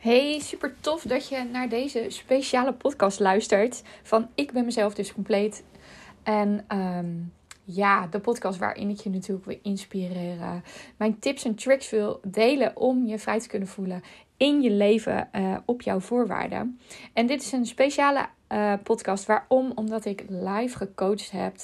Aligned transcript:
Hey, 0.00 0.38
super 0.38 0.74
tof 0.80 1.02
dat 1.02 1.28
je 1.28 1.44
naar 1.52 1.68
deze 1.68 2.04
speciale 2.08 2.72
podcast 2.72 3.20
luistert. 3.20 3.82
Van 4.02 4.28
Ik 4.34 4.52
ben 4.52 4.64
mezelf 4.64 4.94
dus 4.94 5.12
compleet. 5.12 5.64
En 6.22 6.64
ehm, 6.68 7.06
ja, 7.64 8.06
de 8.06 8.20
podcast 8.20 8.58
waarin 8.58 8.90
ik 8.90 9.00
je 9.00 9.10
natuurlijk 9.10 9.46
wil 9.46 9.58
inspireren. 9.62 10.64
Mijn 10.96 11.18
tips 11.18 11.44
en 11.44 11.54
tricks 11.54 11.90
wil 11.90 12.20
delen 12.24 12.76
om 12.76 13.06
je 13.06 13.18
vrij 13.18 13.40
te 13.40 13.48
kunnen 13.48 13.68
voelen 13.68 14.02
in 14.36 14.62
je 14.62 14.70
leven 14.70 15.28
uh, 15.32 15.56
op 15.64 15.82
jouw 15.82 16.00
voorwaarden. 16.00 16.80
En 17.12 17.26
dit 17.26 17.42
is 17.42 17.52
een 17.52 17.66
speciale 17.66 18.26
uh, 18.48 18.74
podcast. 18.82 19.26
Waarom? 19.26 19.72
Omdat 19.74 20.04
ik 20.04 20.24
live 20.28 20.76
gecoacht 20.76 21.30
heb, 21.30 21.54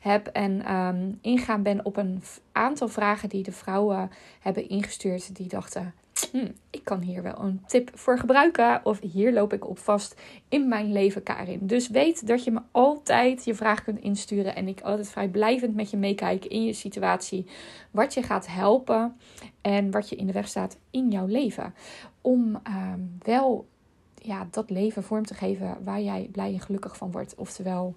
heb 0.00 0.26
en 0.26 0.74
um, 0.74 1.18
ingaan 1.20 1.62
ben 1.62 1.84
op 1.84 1.96
een 1.96 2.22
aantal 2.52 2.88
vragen 2.88 3.28
die 3.28 3.42
de 3.42 3.52
vrouwen 3.52 4.10
hebben 4.40 4.68
ingestuurd. 4.68 5.36
Die 5.36 5.48
dachten, 5.48 5.94
hm, 6.32 6.50
ik 6.70 6.84
kan 6.84 7.00
hier 7.00 7.22
wel 7.22 7.38
een 7.38 7.62
tip 7.66 7.90
voor 7.94 8.18
gebruiken. 8.18 8.80
Of 8.84 9.00
hier 9.00 9.32
loop 9.32 9.52
ik 9.52 9.68
op 9.68 9.78
vast 9.78 10.20
in 10.48 10.68
mijn 10.68 10.92
leven, 10.92 11.22
Karin. 11.22 11.66
Dus 11.66 11.88
weet 11.88 12.26
dat 12.26 12.44
je 12.44 12.50
me 12.50 12.60
altijd 12.70 13.44
je 13.44 13.54
vraag 13.54 13.84
kunt 13.84 14.00
insturen. 14.00 14.54
En 14.54 14.68
ik 14.68 14.80
altijd 14.80 15.08
vrijblijvend 15.08 15.74
met 15.74 15.90
je 15.90 15.96
meekijk 15.96 16.44
in 16.44 16.64
je 16.64 16.72
situatie. 16.72 17.46
Wat 17.90 18.14
je 18.14 18.22
gaat 18.22 18.46
helpen 18.46 19.16
en 19.60 19.90
wat 19.90 20.08
je 20.08 20.16
in 20.16 20.26
de 20.26 20.32
weg 20.32 20.48
staat 20.48 20.78
in 20.90 21.10
jouw 21.10 21.26
leven. 21.26 21.74
Om 22.20 22.60
uh, 22.68 22.92
wel 23.18 23.66
ja, 24.14 24.46
dat 24.50 24.70
leven 24.70 25.02
vorm 25.02 25.24
te 25.24 25.34
geven 25.34 25.76
waar 25.84 26.00
jij 26.00 26.28
blij 26.32 26.52
en 26.52 26.60
gelukkig 26.60 26.96
van 26.96 27.10
wordt. 27.10 27.34
Oftewel, 27.34 27.94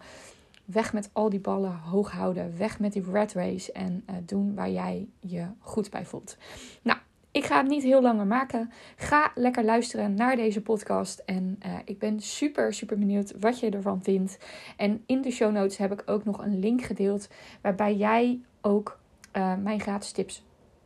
weg 0.65 0.93
met 0.93 1.09
al 1.13 1.29
die 1.29 1.39
ballen 1.39 1.75
hoog 1.75 2.11
houden. 2.11 2.57
Weg 2.57 2.79
met 2.79 2.93
die 2.93 3.11
red 3.11 3.33
race 3.33 3.71
en 3.71 4.03
uh, 4.09 4.15
doen 4.25 4.55
waar 4.55 4.69
jij 4.69 5.07
je 5.19 5.45
goed 5.59 5.89
bij 5.89 6.05
voelt. 6.05 6.37
Nou, 6.81 6.99
ik 7.37 7.45
ga 7.45 7.57
het 7.57 7.67
niet 7.67 7.83
heel 7.83 8.01
langer 8.01 8.27
maken. 8.27 8.71
Ga 8.95 9.31
lekker 9.35 9.63
luisteren 9.63 10.13
naar 10.13 10.35
deze 10.35 10.61
podcast. 10.61 11.19
En 11.25 11.59
uh, 11.65 11.73
ik 11.85 11.99
ben 11.99 12.19
super, 12.19 12.73
super 12.73 12.97
benieuwd 12.97 13.33
wat 13.39 13.59
je 13.59 13.69
ervan 13.69 14.03
vindt. 14.03 14.37
En 14.77 15.03
in 15.05 15.21
de 15.21 15.31
show 15.31 15.51
notes 15.51 15.77
heb 15.77 15.91
ik 15.91 16.03
ook 16.05 16.25
nog 16.25 16.37
een 16.37 16.59
link 16.59 16.81
gedeeld. 16.81 17.27
Waarbij 17.61 17.95
jij 17.95 18.39
ook 18.61 18.99
uh, 19.33 19.53
mijn 19.55 19.79
gratis 19.79 20.11
tips 20.11 20.43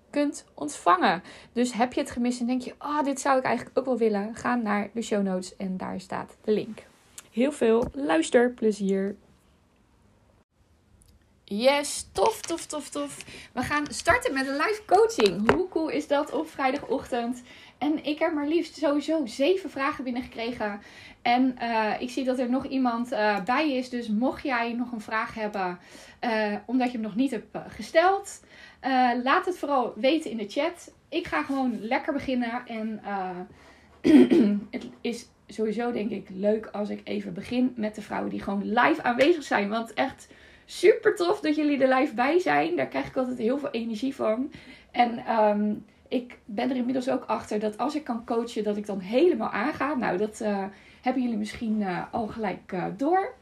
kunt 0.09 0.45
ontvangen. 0.53 1.23
Dus 1.53 1.73
heb 1.73 1.93
je 1.93 2.01
het 2.01 2.11
gemist 2.11 2.39
en 2.39 2.47
denk 2.47 2.61
je, 2.61 2.75
oh, 2.79 3.03
dit 3.03 3.19
zou 3.19 3.37
ik 3.37 3.43
eigenlijk 3.43 3.79
ook 3.79 3.85
wel 3.85 3.97
willen, 3.97 4.35
ga 4.35 4.55
naar 4.55 4.89
de 4.93 5.01
show 5.01 5.23
notes 5.23 5.55
en 5.55 5.77
daar 5.77 5.99
staat 5.99 6.37
de 6.41 6.51
link. 6.51 6.83
Heel 7.31 7.51
veel 7.51 7.85
luisterplezier. 7.93 9.15
Yes, 11.53 12.07
tof, 12.11 12.41
tof, 12.41 12.65
tof, 12.65 12.89
tof. 12.89 13.17
We 13.53 13.61
gaan 13.61 13.85
starten 13.89 14.33
met 14.33 14.47
een 14.47 14.55
live 14.55 14.81
coaching. 14.85 15.51
Hoe 15.51 15.67
cool 15.69 15.89
is 15.89 16.07
dat 16.07 16.31
op 16.31 16.49
vrijdagochtend? 16.49 17.41
En 17.77 18.03
ik 18.03 18.19
heb 18.19 18.33
maar 18.33 18.47
liefst 18.47 18.77
sowieso 18.77 19.25
zeven 19.25 19.69
vragen 19.69 20.03
binnengekregen. 20.03 20.81
En 21.21 21.55
uh, 21.61 21.93
ik 21.99 22.09
zie 22.09 22.23
dat 22.23 22.39
er 22.39 22.49
nog 22.49 22.65
iemand 22.65 23.11
uh, 23.11 23.43
bij 23.43 23.71
is. 23.71 23.89
Dus 23.89 24.07
mocht 24.07 24.43
jij 24.43 24.73
nog 24.73 24.91
een 24.91 25.01
vraag 25.01 25.33
hebben, 25.33 25.79
uh, 26.21 26.55
omdat 26.65 26.87
je 26.87 26.93
hem 26.93 27.05
nog 27.05 27.15
niet 27.15 27.31
hebt 27.31 27.57
gesteld, 27.67 28.41
laat 29.23 29.45
het 29.45 29.57
vooral 29.57 29.93
weten 29.95 30.31
in 30.31 30.37
de 30.37 30.49
chat. 30.49 30.93
Ik 31.09 31.27
ga 31.27 31.43
gewoon 31.43 31.77
lekker 31.81 32.13
beginnen. 32.13 32.65
En 32.65 33.01
het 34.71 34.87
is 35.01 35.29
sowieso 35.47 35.91
denk 35.91 36.11
ik 36.11 36.27
leuk 36.29 36.65
als 36.65 36.89
ik 36.89 37.01
even 37.03 37.33
begin 37.33 37.73
met 37.75 37.95
de 37.95 38.01
vrouwen 38.01 38.29
die 38.29 38.41
gewoon 38.41 38.73
live 38.73 39.03
aanwezig 39.03 39.43
zijn. 39.43 39.69
Want 39.69 39.93
echt 39.93 40.27
super 40.71 41.15
tof 41.15 41.39
dat 41.39 41.55
jullie 41.55 41.83
er 41.83 41.99
live 41.99 42.13
bij 42.13 42.39
zijn. 42.39 42.75
Daar 42.75 42.87
krijg 42.87 43.07
ik 43.07 43.17
altijd 43.17 43.37
heel 43.37 43.57
veel 43.57 43.71
energie 43.71 44.15
van. 44.15 44.51
En 44.91 45.31
um, 45.39 45.85
ik 46.07 46.37
ben 46.45 46.69
er 46.69 46.75
inmiddels 46.75 47.09
ook 47.09 47.23
achter 47.23 47.59
dat 47.59 47.77
als 47.77 47.95
ik 47.95 48.03
kan 48.03 48.25
coachen, 48.25 48.63
dat 48.63 48.77
ik 48.77 48.85
dan 48.85 48.99
helemaal 48.99 49.49
aanga. 49.49 49.93
Nou, 49.93 50.17
dat 50.17 50.39
uh, 50.41 50.65
hebben 51.01 51.21
jullie 51.23 51.37
misschien 51.37 51.81
uh, 51.81 52.03
al 52.11 52.27
gelijk 52.27 52.71
uh, 52.71 52.85
door. 52.97 53.33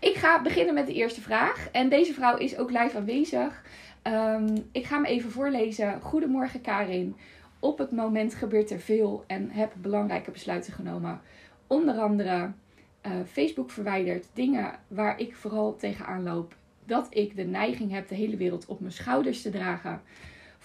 Ik 0.00 0.14
ga 0.14 0.42
beginnen 0.42 0.74
met 0.74 0.86
de 0.86 0.94
eerste 0.94 1.20
vraag. 1.20 1.68
En 1.72 1.88
deze 1.88 2.12
vrouw 2.12 2.36
is 2.36 2.56
ook 2.58 2.70
live 2.70 2.96
aanwezig. 2.96 3.62
Um, 4.02 4.68
ik 4.72 4.84
ga 4.84 4.94
hem 4.94 5.04
even 5.04 5.30
voorlezen. 5.30 6.00
Goedemorgen 6.00 6.60
Karin. 6.60 7.16
Op 7.60 7.78
het 7.78 7.90
moment 7.90 8.34
gebeurt 8.34 8.70
er 8.70 8.80
veel 8.80 9.24
en 9.26 9.50
heb 9.50 9.72
belangrijke 9.76 10.30
besluiten 10.30 10.72
genomen. 10.72 11.20
Onder 11.66 11.98
andere 11.98 12.52
Facebook 13.26 13.70
verwijderd. 13.70 14.26
Dingen 14.32 14.78
waar 14.88 15.20
ik 15.20 15.36
vooral 15.36 15.76
tegenaan 15.76 16.22
loop. 16.22 16.56
Dat 16.84 17.06
ik 17.10 17.36
de 17.36 17.44
neiging 17.44 17.90
heb 17.90 18.08
de 18.08 18.14
hele 18.14 18.36
wereld 18.36 18.66
op 18.66 18.80
mijn 18.80 18.92
schouders 18.92 19.42
te 19.42 19.50
dragen 19.50 20.00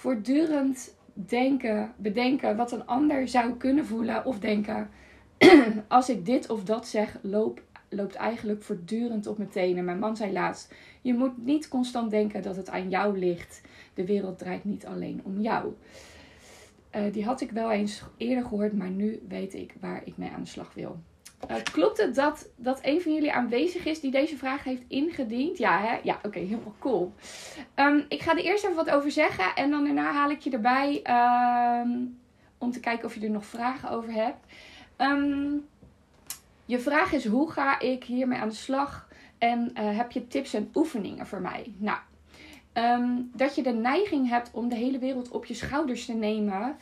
voortdurend 0.01 0.95
denken, 1.13 1.93
bedenken 1.97 2.55
wat 2.55 2.71
een 2.71 2.85
ander 2.85 3.27
zou 3.27 3.53
kunnen 3.53 3.85
voelen 3.85 4.25
of 4.25 4.39
denken. 4.39 4.89
Als 5.87 6.09
ik 6.09 6.25
dit 6.25 6.49
of 6.49 6.63
dat 6.63 6.87
zeg, 6.87 7.17
loop, 7.21 7.61
loopt 7.89 8.15
eigenlijk 8.15 8.63
voortdurend 8.63 9.27
op 9.27 9.37
mijn 9.37 9.49
tenen. 9.49 9.85
Mijn 9.85 9.99
man 9.99 10.15
zei 10.15 10.31
laatst: 10.31 10.73
Je 11.01 11.13
moet 11.13 11.45
niet 11.45 11.67
constant 11.67 12.11
denken 12.11 12.41
dat 12.41 12.55
het 12.55 12.69
aan 12.69 12.89
jou 12.89 13.17
ligt. 13.17 13.61
De 13.93 14.05
wereld 14.05 14.37
draait 14.37 14.63
niet 14.63 14.85
alleen 14.85 15.21
om 15.23 15.41
jou. 15.41 15.73
Uh, 16.95 17.13
die 17.13 17.25
had 17.25 17.41
ik 17.41 17.51
wel 17.51 17.71
eens 17.71 18.03
eerder 18.17 18.43
gehoord, 18.43 18.73
maar 18.73 18.89
nu 18.89 19.21
weet 19.27 19.53
ik 19.53 19.75
waar 19.79 20.01
ik 20.05 20.17
mee 20.17 20.29
aan 20.29 20.43
de 20.43 20.49
slag 20.49 20.73
wil. 20.73 20.99
Uh, 21.49 21.55
klopt 21.71 21.97
het 21.97 22.15
dat, 22.15 22.49
dat 22.55 22.79
een 22.81 23.01
van 23.01 23.13
jullie 23.13 23.33
aanwezig 23.33 23.85
is 23.85 23.99
die 23.99 24.11
deze 24.11 24.37
vraag 24.37 24.63
heeft 24.63 24.83
ingediend? 24.87 25.57
Ja, 25.57 25.79
hè? 25.79 25.99
Ja, 26.03 26.19
oké, 26.23 26.39
helemaal 26.39 26.75
cool. 26.79 27.13
Um, 27.75 28.05
ik 28.07 28.21
ga 28.21 28.31
er 28.31 28.43
eerst 28.43 28.63
even 28.63 28.75
wat 28.75 28.89
over 28.89 29.11
zeggen 29.11 29.55
en 29.55 29.71
dan 29.71 29.83
daarna 29.83 30.11
haal 30.11 30.29
ik 30.29 30.39
je 30.39 30.49
erbij 30.49 31.01
um, 31.81 32.19
om 32.57 32.71
te 32.71 32.79
kijken 32.79 33.05
of 33.05 33.15
je 33.15 33.21
er 33.21 33.29
nog 33.29 33.45
vragen 33.45 33.89
over 33.89 34.13
hebt. 34.13 34.45
Um, 34.97 35.67
je 36.65 36.79
vraag 36.79 37.11
is: 37.11 37.25
hoe 37.25 37.51
ga 37.51 37.79
ik 37.79 38.03
hiermee 38.03 38.39
aan 38.39 38.49
de 38.49 38.55
slag? 38.55 39.09
En 39.37 39.71
uh, 39.73 39.97
heb 39.97 40.11
je 40.11 40.27
tips 40.27 40.53
en 40.53 40.69
oefeningen 40.73 41.27
voor 41.27 41.41
mij? 41.41 41.73
Nou, 41.77 41.97
dat 43.33 43.55
je 43.55 43.63
de 43.63 43.73
neiging 43.73 44.29
hebt 44.29 44.49
om 44.53 44.69
de 44.69 44.75
hele 44.75 44.99
wereld 44.99 45.29
op 45.29 45.45
je 45.45 45.53
schouders 45.53 46.05
te 46.05 46.13
nemen. 46.13 46.77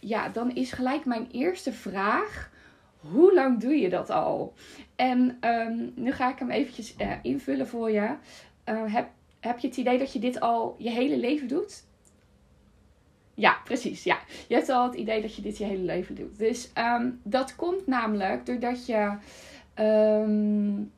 ja, 0.00 0.28
dan 0.28 0.54
is 0.54 0.72
gelijk 0.72 1.04
mijn 1.04 1.28
eerste 1.30 1.72
vraag 1.72 2.50
hoe 3.10 3.34
lang 3.34 3.60
doe 3.60 3.74
je 3.74 3.88
dat 3.88 4.10
al? 4.10 4.54
En 4.96 5.38
um, 5.40 5.92
nu 5.94 6.12
ga 6.12 6.30
ik 6.30 6.38
hem 6.38 6.50
eventjes 6.50 6.94
uh, 6.98 7.12
invullen 7.22 7.66
voor 7.66 7.90
je. 7.90 8.14
Uh, 8.68 8.94
heb, 8.94 9.08
heb 9.40 9.58
je 9.58 9.68
het 9.68 9.76
idee 9.76 9.98
dat 9.98 10.12
je 10.12 10.18
dit 10.18 10.40
al 10.40 10.74
je 10.78 10.90
hele 10.90 11.16
leven 11.16 11.48
doet? 11.48 11.84
Ja, 13.34 13.56
precies. 13.64 14.04
Ja. 14.04 14.18
Je 14.48 14.54
hebt 14.54 14.68
al 14.68 14.84
het 14.84 14.94
idee 14.94 15.22
dat 15.22 15.34
je 15.34 15.42
dit 15.42 15.58
je 15.58 15.64
hele 15.64 15.82
leven 15.82 16.14
doet. 16.14 16.38
Dus 16.38 16.72
um, 16.78 17.20
dat 17.22 17.56
komt 17.56 17.86
namelijk 17.86 18.46
doordat 18.46 18.86
je 18.86 19.16
um, 19.78 20.92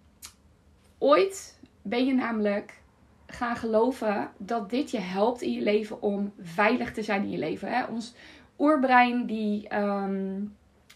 ooit 0.99 1.59
ben 1.83 2.07
je 2.07 2.15
namelijk 2.15 2.83
gaan 3.27 3.57
geloven 3.57 4.31
dat 4.39 4.71
dit 4.71 4.91
je 4.91 4.99
helpt 4.99 5.43
in 5.43 5.53
je 5.53 5.63
leven 5.63 6.03
om 6.03 6.33
veilig 6.41 6.93
te 6.93 7.03
zijn 7.03 7.23
in 7.23 7.31
je 7.31 7.39
leven. 7.39 7.69
Hè? 7.69 7.85
Ons 7.85 8.15
oerbrein 8.59 9.27
die 9.27 9.69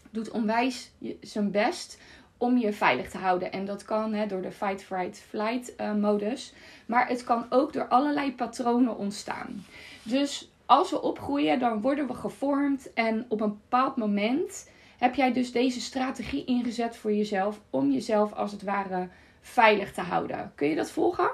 doet 0.09 0.31
onwijs 0.31 0.91
zijn 1.21 1.51
best 1.51 1.99
om 2.37 2.57
je 2.57 2.73
veilig 2.73 3.09
te 3.09 3.17
houden. 3.17 3.51
En 3.51 3.65
dat 3.65 3.83
kan 3.83 4.13
hè, 4.13 4.27
door 4.27 4.41
de 4.41 4.51
fight, 4.51 4.83
fright, 4.83 5.19
flight 5.19 5.73
uh, 5.77 5.93
modus. 5.93 6.53
Maar 6.85 7.07
het 7.07 7.23
kan 7.23 7.45
ook 7.49 7.73
door 7.73 7.87
allerlei 7.87 8.35
patronen 8.35 8.97
ontstaan. 8.97 9.65
Dus 10.03 10.51
als 10.65 10.91
we 10.91 11.01
opgroeien, 11.01 11.59
dan 11.59 11.81
worden 11.81 12.07
we 12.07 12.13
gevormd. 12.13 12.93
En 12.93 13.25
op 13.27 13.41
een 13.41 13.49
bepaald 13.49 13.95
moment 13.95 14.69
heb 14.97 15.15
jij 15.15 15.33
dus 15.33 15.51
deze 15.51 15.81
strategie 15.81 16.45
ingezet 16.45 16.97
voor 16.97 17.13
jezelf. 17.13 17.61
Om 17.69 17.91
jezelf 17.91 18.33
als 18.33 18.51
het 18.51 18.63
ware 18.63 19.07
veilig 19.41 19.93
te 19.93 20.01
houden. 20.01 20.51
Kun 20.55 20.67
je 20.67 20.75
dat 20.75 20.91
volgen? 20.91 21.29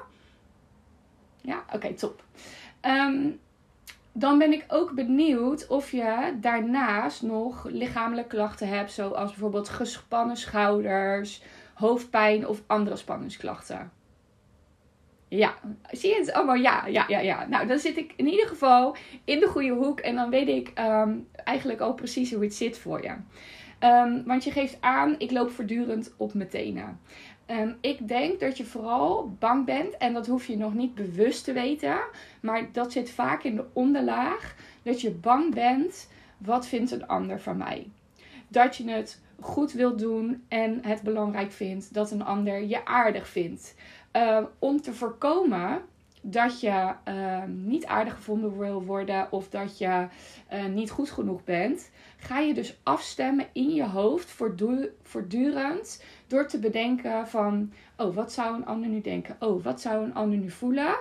Ja, 1.42 1.66
oké, 1.74 1.94
top. 1.94 2.24
Um, 2.82 3.40
dan 4.18 4.38
ben 4.38 4.54
ik 4.54 4.66
ook 4.68 4.92
benieuwd 4.94 5.68
of 5.68 5.92
je 5.92 6.38
daarnaast 6.42 7.22
nog 7.22 7.66
lichamelijke 7.70 8.36
klachten 8.36 8.68
hebt, 8.68 8.92
zoals 8.92 9.30
bijvoorbeeld 9.30 9.70
gespannen 9.70 10.38
schouders, 10.38 11.44
hoofdpijn 11.74 12.48
of 12.48 12.64
andere 12.68 12.96
spanningsklachten. 12.96 13.92
Ja, 15.28 15.54
zie 15.92 16.10
je 16.10 16.20
het 16.20 16.34
allemaal? 16.34 16.56
Ja, 16.56 16.86
ja, 16.88 17.06
ja, 17.08 17.20
ja. 17.20 17.48
Nou, 17.48 17.68
dan 17.68 17.80
zit 17.80 17.98
ik 17.98 18.14
in 18.16 18.28
ieder 18.28 18.48
geval 18.48 18.96
in 19.24 19.40
de 19.40 19.48
goede 19.48 19.74
hoek 19.74 20.00
en 20.00 20.16
dan 20.16 20.30
weet 20.30 20.48
ik 20.48 20.72
um, 20.80 21.28
eigenlijk 21.34 21.80
al 21.80 21.94
precies 21.94 22.34
hoe 22.34 22.44
het 22.44 22.56
zit 22.56 22.78
voor 22.78 23.04
je. 23.04 23.16
Um, 23.80 24.24
want 24.26 24.44
je 24.44 24.52
geeft 24.52 24.78
aan, 24.82 25.16
ik 25.18 25.32
loop 25.32 25.52
voortdurend 25.52 26.14
op 26.18 26.34
mijn 26.34 26.50
tenen. 26.50 27.00
Um, 27.52 27.78
ik 27.82 28.08
denk 28.08 28.40
dat 28.40 28.58
je 28.58 28.66
vooral 28.66 29.36
bang 29.40 29.66
bent, 29.66 29.98
en 29.98 30.14
dat 30.14 30.28
hoef 30.28 30.46
je 30.48 30.58
nog 30.58 30.74
niet 30.74 30.96
bewust 30.96 31.44
te 31.44 31.54
weten, 31.54 31.98
maar 32.42 32.72
dat 32.72 32.92
zit 32.92 33.10
vaak 33.10 33.44
in 33.44 33.56
de 33.56 33.66
onderlaag, 33.74 34.56
dat 34.84 35.02
je 35.02 35.12
bang 35.12 35.54
bent, 35.54 36.10
wat 36.38 36.68
vindt 36.68 36.92
een 36.92 37.08
ander 37.08 37.42
van 37.42 37.58
mij? 37.58 37.88
Dat 38.48 38.76
je 38.76 38.90
het 38.90 39.22
goed 39.40 39.72
wilt 39.72 40.00
doen 40.00 40.44
en 40.48 40.80
het 40.86 41.02
belangrijk 41.02 41.52
vindt 41.52 41.94
dat 41.94 42.12
een 42.12 42.24
ander 42.24 42.64
je 42.64 42.86
aardig 42.86 43.28
vindt. 43.28 43.76
Uh, 44.14 44.44
om 44.60 44.82
te 44.82 44.94
voorkomen 44.94 45.82
dat 46.28 46.60
je 46.60 46.94
ehm, 47.04 47.68
niet 47.68 47.86
aardig 47.86 48.14
gevonden 48.14 48.58
wil 48.58 48.84
worden 48.84 49.32
of 49.32 49.50
dat 49.50 49.78
je 49.78 50.08
eh, 50.48 50.66
niet 50.66 50.92
goed 50.92 51.12
genoeg 51.12 51.44
bent, 51.44 51.92
ga 52.18 52.40
je 52.40 52.54
dus 52.54 52.78
afstemmen 52.84 53.48
in 53.54 53.74
je 53.74 53.86
hoofd 53.86 54.32
voortdurend 55.04 56.04
door 56.28 56.48
te 56.48 56.60
bedenken 56.60 57.28
van, 57.28 57.74
oh, 57.98 58.16
wat 58.16 58.32
zou 58.32 58.56
een 58.56 58.66
ander 58.66 58.90
nu 58.90 59.02
denken? 59.02 59.36
Oh, 59.40 59.64
wat 59.64 59.82
zou 59.82 60.04
een 60.04 60.14
ander 60.14 60.38
nu 60.38 60.50
voelen? 60.50 60.96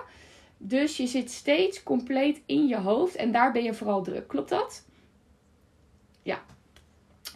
Dus 0.57 0.97
je 0.97 1.07
zit 1.07 1.31
steeds 1.31 1.83
compleet 1.83 2.41
in 2.45 2.67
je 2.67 2.77
hoofd 2.77 3.15
en 3.15 3.31
daar 3.31 3.51
ben 3.51 3.63
je 3.63 3.73
vooral 3.73 4.03
druk. 4.03 4.27
Klopt 4.27 4.49
dat? 4.49 4.85
Ja. 6.21 6.39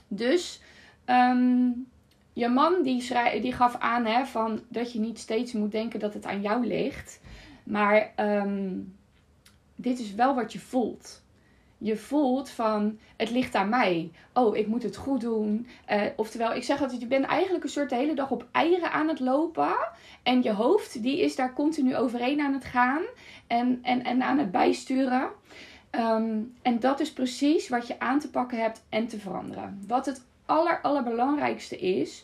Dus 0.08 0.62
ehm, 1.06 1.70
je 2.34 2.48
man 2.50 2.82
die, 2.84 3.04
die 3.42 3.54
gaf 3.54 3.76
aan 3.76 4.06
hè, 4.06 4.26
van 4.26 4.62
dat 4.68 4.94
je 4.94 5.00
niet 5.00 5.20
steeds 5.20 5.54
moet 5.54 5.72
denken 5.72 6.00
dat 6.00 6.14
het 6.14 6.26
aan 6.26 6.42
jou 6.42 6.66
ligt. 6.66 7.20
Maar 7.70 8.14
um, 8.18 8.98
dit 9.76 10.00
is 10.00 10.14
wel 10.14 10.36
wat 10.36 10.54
je 10.54 10.60
voelt. 10.60 11.22
Je 11.78 11.98
voelt 11.98 12.50
van 12.50 13.00
het 13.18 13.30
ligt 13.30 13.56
aan 13.56 13.70
mij. 13.70 14.12
Oh, 14.34 14.58
ik 14.58 14.68
moet 14.68 14.84
het 14.84 14.96
goed 14.96 15.22
doen. 15.22 15.68
Uh, 15.92 16.02
oftewel, 16.16 16.54
ik 16.54 16.64
zeg 16.64 16.82
altijd, 16.82 17.02
je 17.02 17.08
bent 17.08 17.26
eigenlijk 17.26 17.64
een 17.64 17.70
soort 17.70 17.90
de 17.90 17.96
hele 17.96 18.16
dag 18.16 18.32
op 18.32 18.48
eieren 18.52 18.92
aan 18.92 19.08
het 19.08 19.20
lopen. 19.20 19.76
En 20.24 20.44
je 20.44 20.52
hoofd, 20.52 21.02
die 21.02 21.20
is 21.20 21.36
daar 21.36 21.54
continu 21.54 21.96
overheen 21.96 22.42
aan 22.42 22.54
het 22.54 22.66
gaan. 22.66 23.02
En, 23.48 23.80
en, 23.82 24.04
en 24.04 24.22
aan 24.22 24.38
het 24.38 24.52
bijsturen. 24.52 25.30
Um, 25.92 26.54
en 26.62 26.80
dat 26.80 27.00
is 27.00 27.14
precies 27.14 27.70
wat 27.70 27.88
je 27.88 28.00
aan 28.00 28.20
te 28.20 28.30
pakken 28.30 28.62
hebt 28.62 28.84
en 28.90 29.08
te 29.08 29.20
veranderen. 29.20 29.84
Wat 29.88 30.06
het 30.06 30.22
aller, 30.46 30.82
allerbelangrijkste 30.82 31.78
is, 31.78 32.24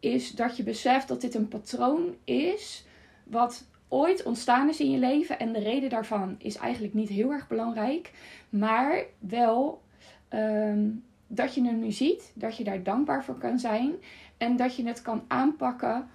is 0.00 0.30
dat 0.30 0.56
je 0.56 0.62
beseft 0.62 1.08
dat 1.08 1.20
dit 1.20 1.34
een 1.34 1.48
patroon 1.48 2.14
is 2.24 2.84
wat 3.24 3.64
ooit 3.90 4.22
ontstaan 4.22 4.68
is 4.68 4.80
in 4.80 4.90
je 4.90 4.98
leven. 4.98 5.38
En 5.38 5.52
de 5.52 5.58
reden 5.58 5.90
daarvan 5.90 6.34
is 6.38 6.56
eigenlijk 6.56 6.94
niet 6.94 7.08
heel 7.08 7.30
erg 7.30 7.48
belangrijk. 7.48 8.10
Maar 8.48 9.04
wel 9.18 9.82
um, 10.30 11.04
dat 11.26 11.54
je 11.54 11.66
het 11.66 11.76
nu 11.76 11.92
ziet, 11.92 12.32
dat 12.34 12.56
je 12.56 12.64
daar 12.64 12.82
dankbaar 12.82 13.24
voor 13.24 13.38
kan 13.38 13.58
zijn. 13.58 13.94
En 14.36 14.56
dat 14.56 14.76
je 14.76 14.86
het 14.86 15.02
kan 15.02 15.22
aanpakken 15.26 16.08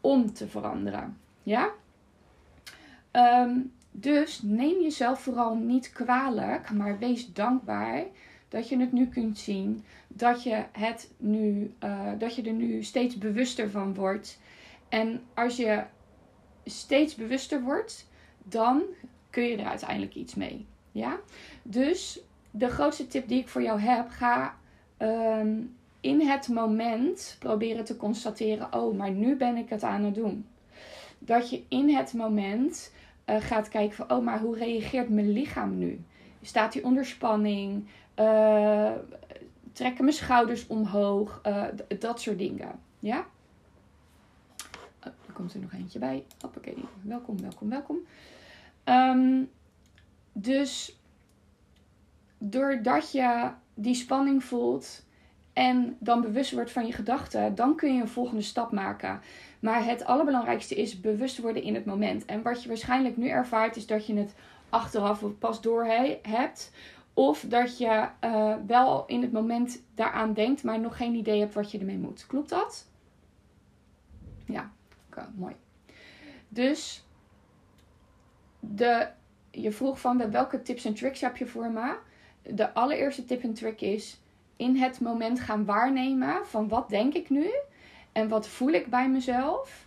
om 0.00 0.32
te 0.32 0.48
veranderen. 0.48 1.16
Ja? 1.42 1.70
Um, 3.12 3.72
dus 3.90 4.42
neem 4.42 4.80
jezelf 4.80 5.20
vooral 5.20 5.54
niet 5.56 5.92
kwalijk, 5.92 6.70
maar 6.70 6.98
wees 6.98 7.32
dankbaar 7.32 8.04
dat 8.48 8.68
je 8.68 8.78
het 8.78 8.92
nu 8.92 9.06
kunt 9.06 9.38
zien. 9.38 9.84
Dat 10.08 10.42
je, 10.42 10.64
het 10.72 11.10
nu, 11.16 11.72
uh, 11.84 12.10
dat 12.18 12.34
je 12.34 12.42
er 12.42 12.52
nu 12.52 12.82
steeds 12.82 13.18
bewuster 13.18 13.70
van 13.70 13.94
wordt. 13.94 14.40
En 14.88 15.20
als 15.34 15.56
je 15.56 15.82
steeds 16.68 17.14
bewuster 17.14 17.62
wordt, 17.62 18.06
dan 18.42 18.82
kun 19.30 19.42
je 19.42 19.56
er 19.56 19.66
uiteindelijk 19.66 20.14
iets 20.14 20.34
mee. 20.34 20.66
Ja? 20.92 21.18
Dus 21.62 22.20
de 22.50 22.68
grootste 22.68 23.06
tip 23.06 23.28
die 23.28 23.40
ik 23.40 23.48
voor 23.48 23.62
jou 23.62 23.80
heb, 23.80 24.08
ga 24.08 24.56
um, 24.98 25.76
in 26.00 26.20
het 26.20 26.48
moment 26.48 27.36
proberen 27.38 27.84
te 27.84 27.96
constateren: 27.96 28.74
oh, 28.74 28.96
maar 28.96 29.10
nu 29.10 29.36
ben 29.36 29.56
ik 29.56 29.68
het 29.68 29.82
aan 29.82 30.04
het 30.04 30.14
doen. 30.14 30.46
Dat 31.18 31.50
je 31.50 31.62
in 31.68 31.88
het 31.88 32.12
moment 32.12 32.92
uh, 33.26 33.36
gaat 33.40 33.68
kijken 33.68 33.96
van: 33.96 34.10
oh, 34.10 34.24
maar 34.24 34.40
hoe 34.40 34.56
reageert 34.56 35.08
mijn 35.08 35.32
lichaam 35.32 35.78
nu? 35.78 36.00
Staat 36.42 36.74
hij 36.74 36.82
onder 36.82 37.06
spanning? 37.06 37.86
Uh, 38.16 38.92
trekken 39.72 40.04
mijn 40.04 40.16
schouders 40.16 40.66
omhoog? 40.66 41.40
Uh, 41.46 41.64
dat 41.98 42.20
soort 42.20 42.38
dingen. 42.38 42.80
Ja? 42.98 43.26
Komt 45.32 45.54
er 45.54 45.60
nog 45.60 45.72
eentje 45.72 45.98
bij. 45.98 46.24
Hoppakee. 46.40 46.84
Welkom, 47.02 47.40
welkom, 47.40 47.68
welkom. 47.68 47.96
Um, 48.84 49.50
dus 50.32 50.98
doordat 52.38 53.12
je 53.12 53.50
die 53.74 53.94
spanning 53.94 54.44
voelt 54.44 55.06
en 55.52 55.96
dan 56.00 56.20
bewust 56.20 56.52
wordt 56.52 56.70
van 56.70 56.86
je 56.86 56.92
gedachten, 56.92 57.54
dan 57.54 57.76
kun 57.76 57.94
je 57.94 58.00
een 58.00 58.08
volgende 58.08 58.42
stap 58.42 58.72
maken. 58.72 59.20
Maar 59.60 59.84
het 59.84 60.04
allerbelangrijkste 60.04 60.74
is 60.74 61.00
bewust 61.00 61.38
worden 61.38 61.62
in 61.62 61.74
het 61.74 61.84
moment. 61.84 62.24
En 62.24 62.42
wat 62.42 62.62
je 62.62 62.68
waarschijnlijk 62.68 63.16
nu 63.16 63.28
ervaart, 63.28 63.76
is 63.76 63.86
dat 63.86 64.06
je 64.06 64.14
het 64.14 64.34
achteraf 64.68 65.24
pas 65.38 65.60
door 65.60 65.84
hebt. 66.22 66.72
Of 67.14 67.44
dat 67.48 67.78
je 67.78 68.08
uh, 68.24 68.54
wel 68.66 69.06
in 69.06 69.22
het 69.22 69.32
moment 69.32 69.82
daaraan 69.94 70.32
denkt, 70.32 70.62
maar 70.62 70.80
nog 70.80 70.96
geen 70.96 71.14
idee 71.14 71.40
hebt 71.40 71.54
wat 71.54 71.70
je 71.70 71.78
ermee 71.78 71.98
moet. 71.98 72.26
Klopt 72.26 72.48
dat? 72.48 72.86
Ja 74.46 74.70
mooi. 75.36 75.54
Dus 76.48 77.04
de, 78.60 79.08
je 79.50 79.72
vroeg 79.72 80.00
van 80.00 80.30
welke 80.30 80.62
tips 80.62 80.84
en 80.84 80.94
tricks 80.94 81.20
heb 81.20 81.36
je 81.36 81.46
voor 81.46 81.70
me? 81.70 81.96
De 82.42 82.74
allereerste 82.74 83.24
tip 83.24 83.42
en 83.42 83.54
trick 83.54 83.80
is 83.80 84.20
in 84.56 84.76
het 84.76 85.00
moment 85.00 85.40
gaan 85.40 85.64
waarnemen 85.64 86.46
van 86.46 86.68
wat 86.68 86.88
denk 86.88 87.14
ik 87.14 87.30
nu 87.30 87.50
en 88.12 88.28
wat 88.28 88.48
voel 88.48 88.72
ik 88.72 88.86
bij 88.86 89.08
mezelf 89.08 89.86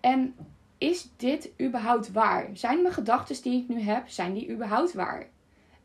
en 0.00 0.34
is 0.78 1.08
dit 1.16 1.50
überhaupt 1.60 2.12
waar? 2.12 2.48
Zijn 2.52 2.82
mijn 2.82 2.94
gedachten 2.94 3.42
die 3.42 3.62
ik 3.62 3.68
nu 3.68 3.80
heb, 3.80 4.08
zijn 4.08 4.32
die 4.32 4.50
überhaupt 4.50 4.92
waar? 4.92 5.26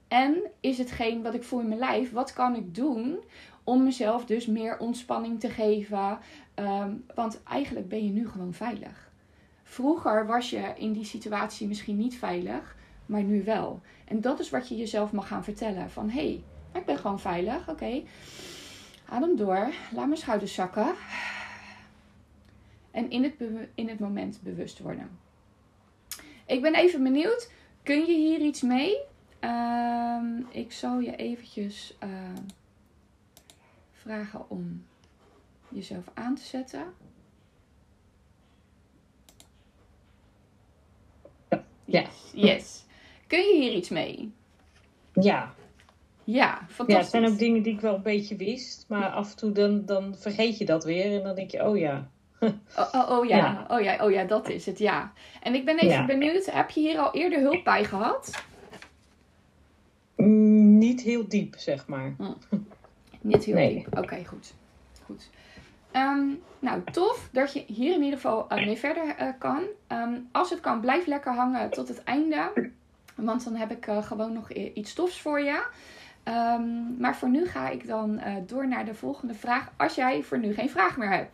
En 0.08 0.42
is 0.60 0.78
hetgeen 0.78 1.22
wat 1.22 1.34
ik 1.34 1.44
voel 1.44 1.60
in 1.60 1.68
mijn 1.68 1.80
lijf, 1.80 2.12
wat 2.12 2.34
kan 2.34 2.56
ik 2.56 2.76
doen 2.76 3.20
om 3.64 3.84
mezelf 3.84 4.26
dus 4.26 4.46
meer 4.46 4.78
ontspanning 4.80 5.40
te 5.40 5.50
geven. 5.50 6.20
Ehm, 6.58 6.92
want 7.16 7.44
eigenlijk 7.44 7.88
ben 7.88 8.06
je 8.06 8.12
nu 8.12 8.30
gewoon 8.30 8.54
veilig. 8.54 9.12
Vroeger 9.64 10.26
was 10.26 10.50
je 10.50 10.74
in 10.78 10.94
die 10.94 11.06
situatie 11.06 11.68
misschien 11.68 11.98
niet 11.98 12.18
veilig, 12.18 12.76
maar 13.06 13.24
nu 13.24 13.44
wel. 13.44 13.82
En 14.06 14.22
dat 14.22 14.40
is 14.40 14.50
wat 14.50 14.68
je 14.68 14.76
jezelf 14.76 15.12
mag 15.12 15.28
gaan 15.28 15.44
vertellen. 15.44 15.90
Van 15.90 16.10
hé, 16.10 16.20
hey, 16.20 16.44
ik 16.80 16.86
ben 16.86 16.98
gewoon 16.98 17.20
veilig. 17.20 17.70
Oké, 17.70 18.04
adem 19.10 19.36
door. 19.36 19.72
Laat 19.94 20.08
mijn 20.08 20.18
schouders 20.18 20.54
zakken. 20.54 20.94
En 22.92 23.10
in 23.10 23.24
het, 23.24 23.34
in 23.76 23.90
het 23.90 24.00
moment 24.00 24.40
bewust 24.42 24.80
worden. 24.80 25.10
Ik 26.46 26.62
ben 26.62 26.76
even 26.76 27.04
benieuwd. 27.04 27.52
Kun 27.84 28.00
je 28.00 28.16
hier 28.16 28.40
iets 28.40 28.62
mee? 28.62 28.98
Um, 29.42 30.48
ik 30.50 30.72
zal 30.72 31.00
je 31.00 31.16
eventjes... 31.16 31.98
Uh, 32.04 32.10
vragen 33.92 34.50
om 34.50 34.86
jezelf 35.70 36.06
aan 36.14 36.36
te 36.36 36.44
zetten. 36.44 36.94
Ja. 41.50 41.64
Yes. 41.86 42.32
yes. 42.34 42.86
Kun 43.28 43.40
je 43.40 43.62
hier 43.62 43.74
iets 43.74 43.90
mee? 43.90 44.32
Ja. 45.14 45.54
Ja, 46.24 46.66
fantastisch. 46.68 46.94
Ja, 46.94 47.00
het 47.00 47.10
zijn 47.10 47.26
ook 47.26 47.38
dingen 47.38 47.62
die 47.62 47.74
ik 47.74 47.82
wel 47.82 47.96
een 47.96 48.02
beetje 48.02 48.36
wist. 48.36 48.86
Maar 48.88 49.10
af 49.10 49.32
en 49.32 49.38
toe 49.38 49.52
dan, 49.52 49.86
dan 49.86 50.16
vergeet 50.18 50.58
je 50.58 50.66
dat 50.66 50.84
weer. 50.84 51.18
En 51.18 51.24
dan 51.24 51.36
denk 51.36 51.52
je, 51.52 51.64
oh 51.64 51.78
ja. 51.78 52.10
Oh, 52.40 52.94
oh, 52.94 53.10
oh 53.10 53.26
ja. 53.26 53.38
ja. 53.38 53.66
Oh, 53.70 53.82
ja, 53.82 54.06
oh 54.06 54.12
ja, 54.12 54.24
dat 54.24 54.50
is 54.50 54.66
het, 54.66 54.80
ja. 54.80 55.14
En 55.42 55.56
ik 55.56 55.66
ben 55.66 55.80
even 55.80 56.06
benieuwd, 56.06 56.46
heb 56.46 56.70
je 56.70 56.80
hier 56.80 57.00
al 57.00 57.14
eerder 57.14 57.40
hulp 57.40 57.64
bij 57.64 57.84
gehad? 57.84 58.44
Mm, 60.16 60.78
niet 60.78 61.02
heel 61.02 61.28
diep, 61.28 61.56
zeg 61.58 61.88
maar. 61.88 62.16
Hm. 62.18 62.58
Niet 63.22 63.44
heel 63.44 63.56
nee. 63.56 63.74
diep. 63.74 63.98
Oké, 63.98 64.26
goed. 64.26 64.54
goed. 65.06 65.30
Ehm, 65.92 66.28
nou, 66.60 66.82
tof 66.92 67.30
dat 67.32 67.54
je 67.54 67.64
hier 67.68 67.94
in 67.94 68.02
ieder 68.04 68.20
geval 68.20 68.46
uh, 68.52 68.66
mee 68.66 68.78
verder 68.78 69.16
uh, 69.22 69.30
kan. 69.40 69.64
Um, 69.88 70.28
als 70.32 70.50
het 70.50 70.60
kan, 70.60 70.80
blijf 70.82 71.06
lekker 71.06 71.34
hangen 71.34 71.70
tot 71.70 71.88
het 71.88 72.04
einde. 72.04 72.72
Want 73.16 73.44
dan 73.44 73.56
heb 73.56 73.72
ik 73.72 73.88
uh, 73.88 74.04
gewoon 74.04 74.34
nog 74.34 74.52
iets 74.52 74.94
tofs 74.94 75.22
voor 75.22 75.42
je. 75.42 75.66
Um, 76.24 76.96
maar 77.00 77.16
voor 77.16 77.30
nu 77.30 77.46
ga 77.46 77.70
ik 77.70 77.88
dan 77.88 78.22
door 78.46 78.68
naar 78.68 78.86
de 78.86 78.94
volgende 78.94 79.34
vraag. 79.34 79.72
Als 79.78 79.96
jij 79.96 80.24
voor 80.24 80.40
nu 80.40 80.54
geen 80.54 80.70
vraag 80.70 80.98
meer 80.98 81.12
hebt. 81.12 81.32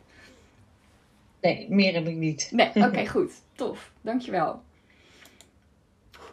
Nee, 1.42 1.68
meer 1.70 1.94
heb 1.94 2.08
ik 2.08 2.16
niet. 2.16 2.50
Nee, 2.52 2.72
oké, 2.76 3.08
goed. 3.16 3.32
Tof. 3.56 3.92
Dankjewel. 4.02 4.62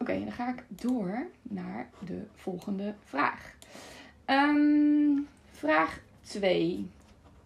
Oké, 0.01 0.19
dan 0.19 0.33
ga 0.33 0.49
ik 0.49 0.65
door 0.69 1.27
naar 1.43 1.91
de 1.99 2.27
volgende 2.35 2.95
vraag. 3.05 3.55
Vraag 5.51 6.01
2. 6.23 6.91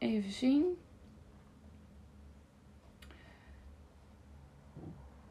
Even 0.04 0.32
zien. 0.32 0.78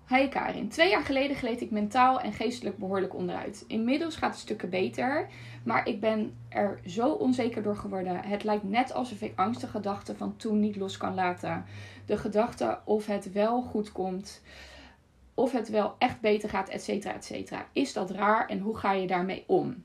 Hi 0.08 0.28
Karin. 0.28 0.70
Twee 0.70 0.90
jaar 0.90 1.04
geleden 1.04 1.36
gleed 1.36 1.62
ik 1.62 1.72
mentaal 1.72 2.22
en 2.22 2.34
geestelijk 2.34 2.78
behoorlijk 2.78 3.16
onderuit. 3.16 3.64
Inmiddels 3.68 4.16
gaat 4.16 4.32
het 4.32 4.40
stukken 4.40 4.70
beter, 4.70 5.30
maar 5.64 5.88
ik 5.88 6.00
ben 6.00 6.38
er 6.50 6.80
zo 6.86 7.12
onzeker 7.12 7.64
door 7.64 7.78
geworden. 7.78 8.24
Het 8.26 8.44
lijkt 8.44 8.64
net 8.64 8.94
alsof 8.94 9.22
ik 9.22 9.34
angstige 9.36 9.72
gedachten 9.72 10.18
van 10.18 10.36
toen 10.36 10.60
niet 10.60 10.76
los 10.76 10.98
kan 10.98 11.14
laten. 11.14 11.66
De 12.06 12.18
gedachte 12.18 12.80
of 12.84 13.06
het 13.06 13.32
wel 13.32 13.62
goed 13.62 13.92
komt, 13.92 14.42
of 15.34 15.52
het 15.52 15.70
wel 15.70 15.96
echt 15.98 16.20
beter 16.22 16.50
gaat, 16.50 16.70
et 16.70 16.84
cetera, 16.84 17.14
et 17.14 17.26
cetera. 17.26 17.68
Is 17.72 17.94
dat 17.94 18.12
raar 18.12 18.48
en 18.48 18.60
hoe 18.60 18.78
ga 18.78 18.92
je 18.92 19.08
daarmee 19.08 19.44
om? 19.48 19.84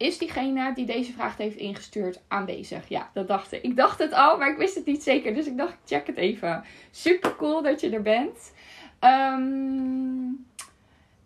Is 0.00 0.18
diegene 0.18 0.72
die 0.74 0.86
deze 0.86 1.12
vraag 1.12 1.36
heeft 1.36 1.56
ingestuurd 1.56 2.20
aanwezig? 2.28 2.88
Ja, 2.88 3.10
dat 3.12 3.28
dacht 3.28 3.52
ik. 3.52 3.62
Ik 3.62 3.76
dacht 3.76 3.98
het 3.98 4.12
al, 4.12 4.38
maar 4.38 4.50
ik 4.50 4.56
wist 4.56 4.74
het 4.74 4.84
niet 4.86 5.02
zeker. 5.02 5.34
Dus 5.34 5.46
ik 5.46 5.56
dacht, 5.56 5.76
check 5.84 6.06
het 6.06 6.16
even. 6.16 6.64
Super 6.90 7.36
cool 7.36 7.62
dat 7.62 7.80
je 7.80 7.90
er 7.90 8.02
bent. 8.02 8.52
Um, 9.00 10.46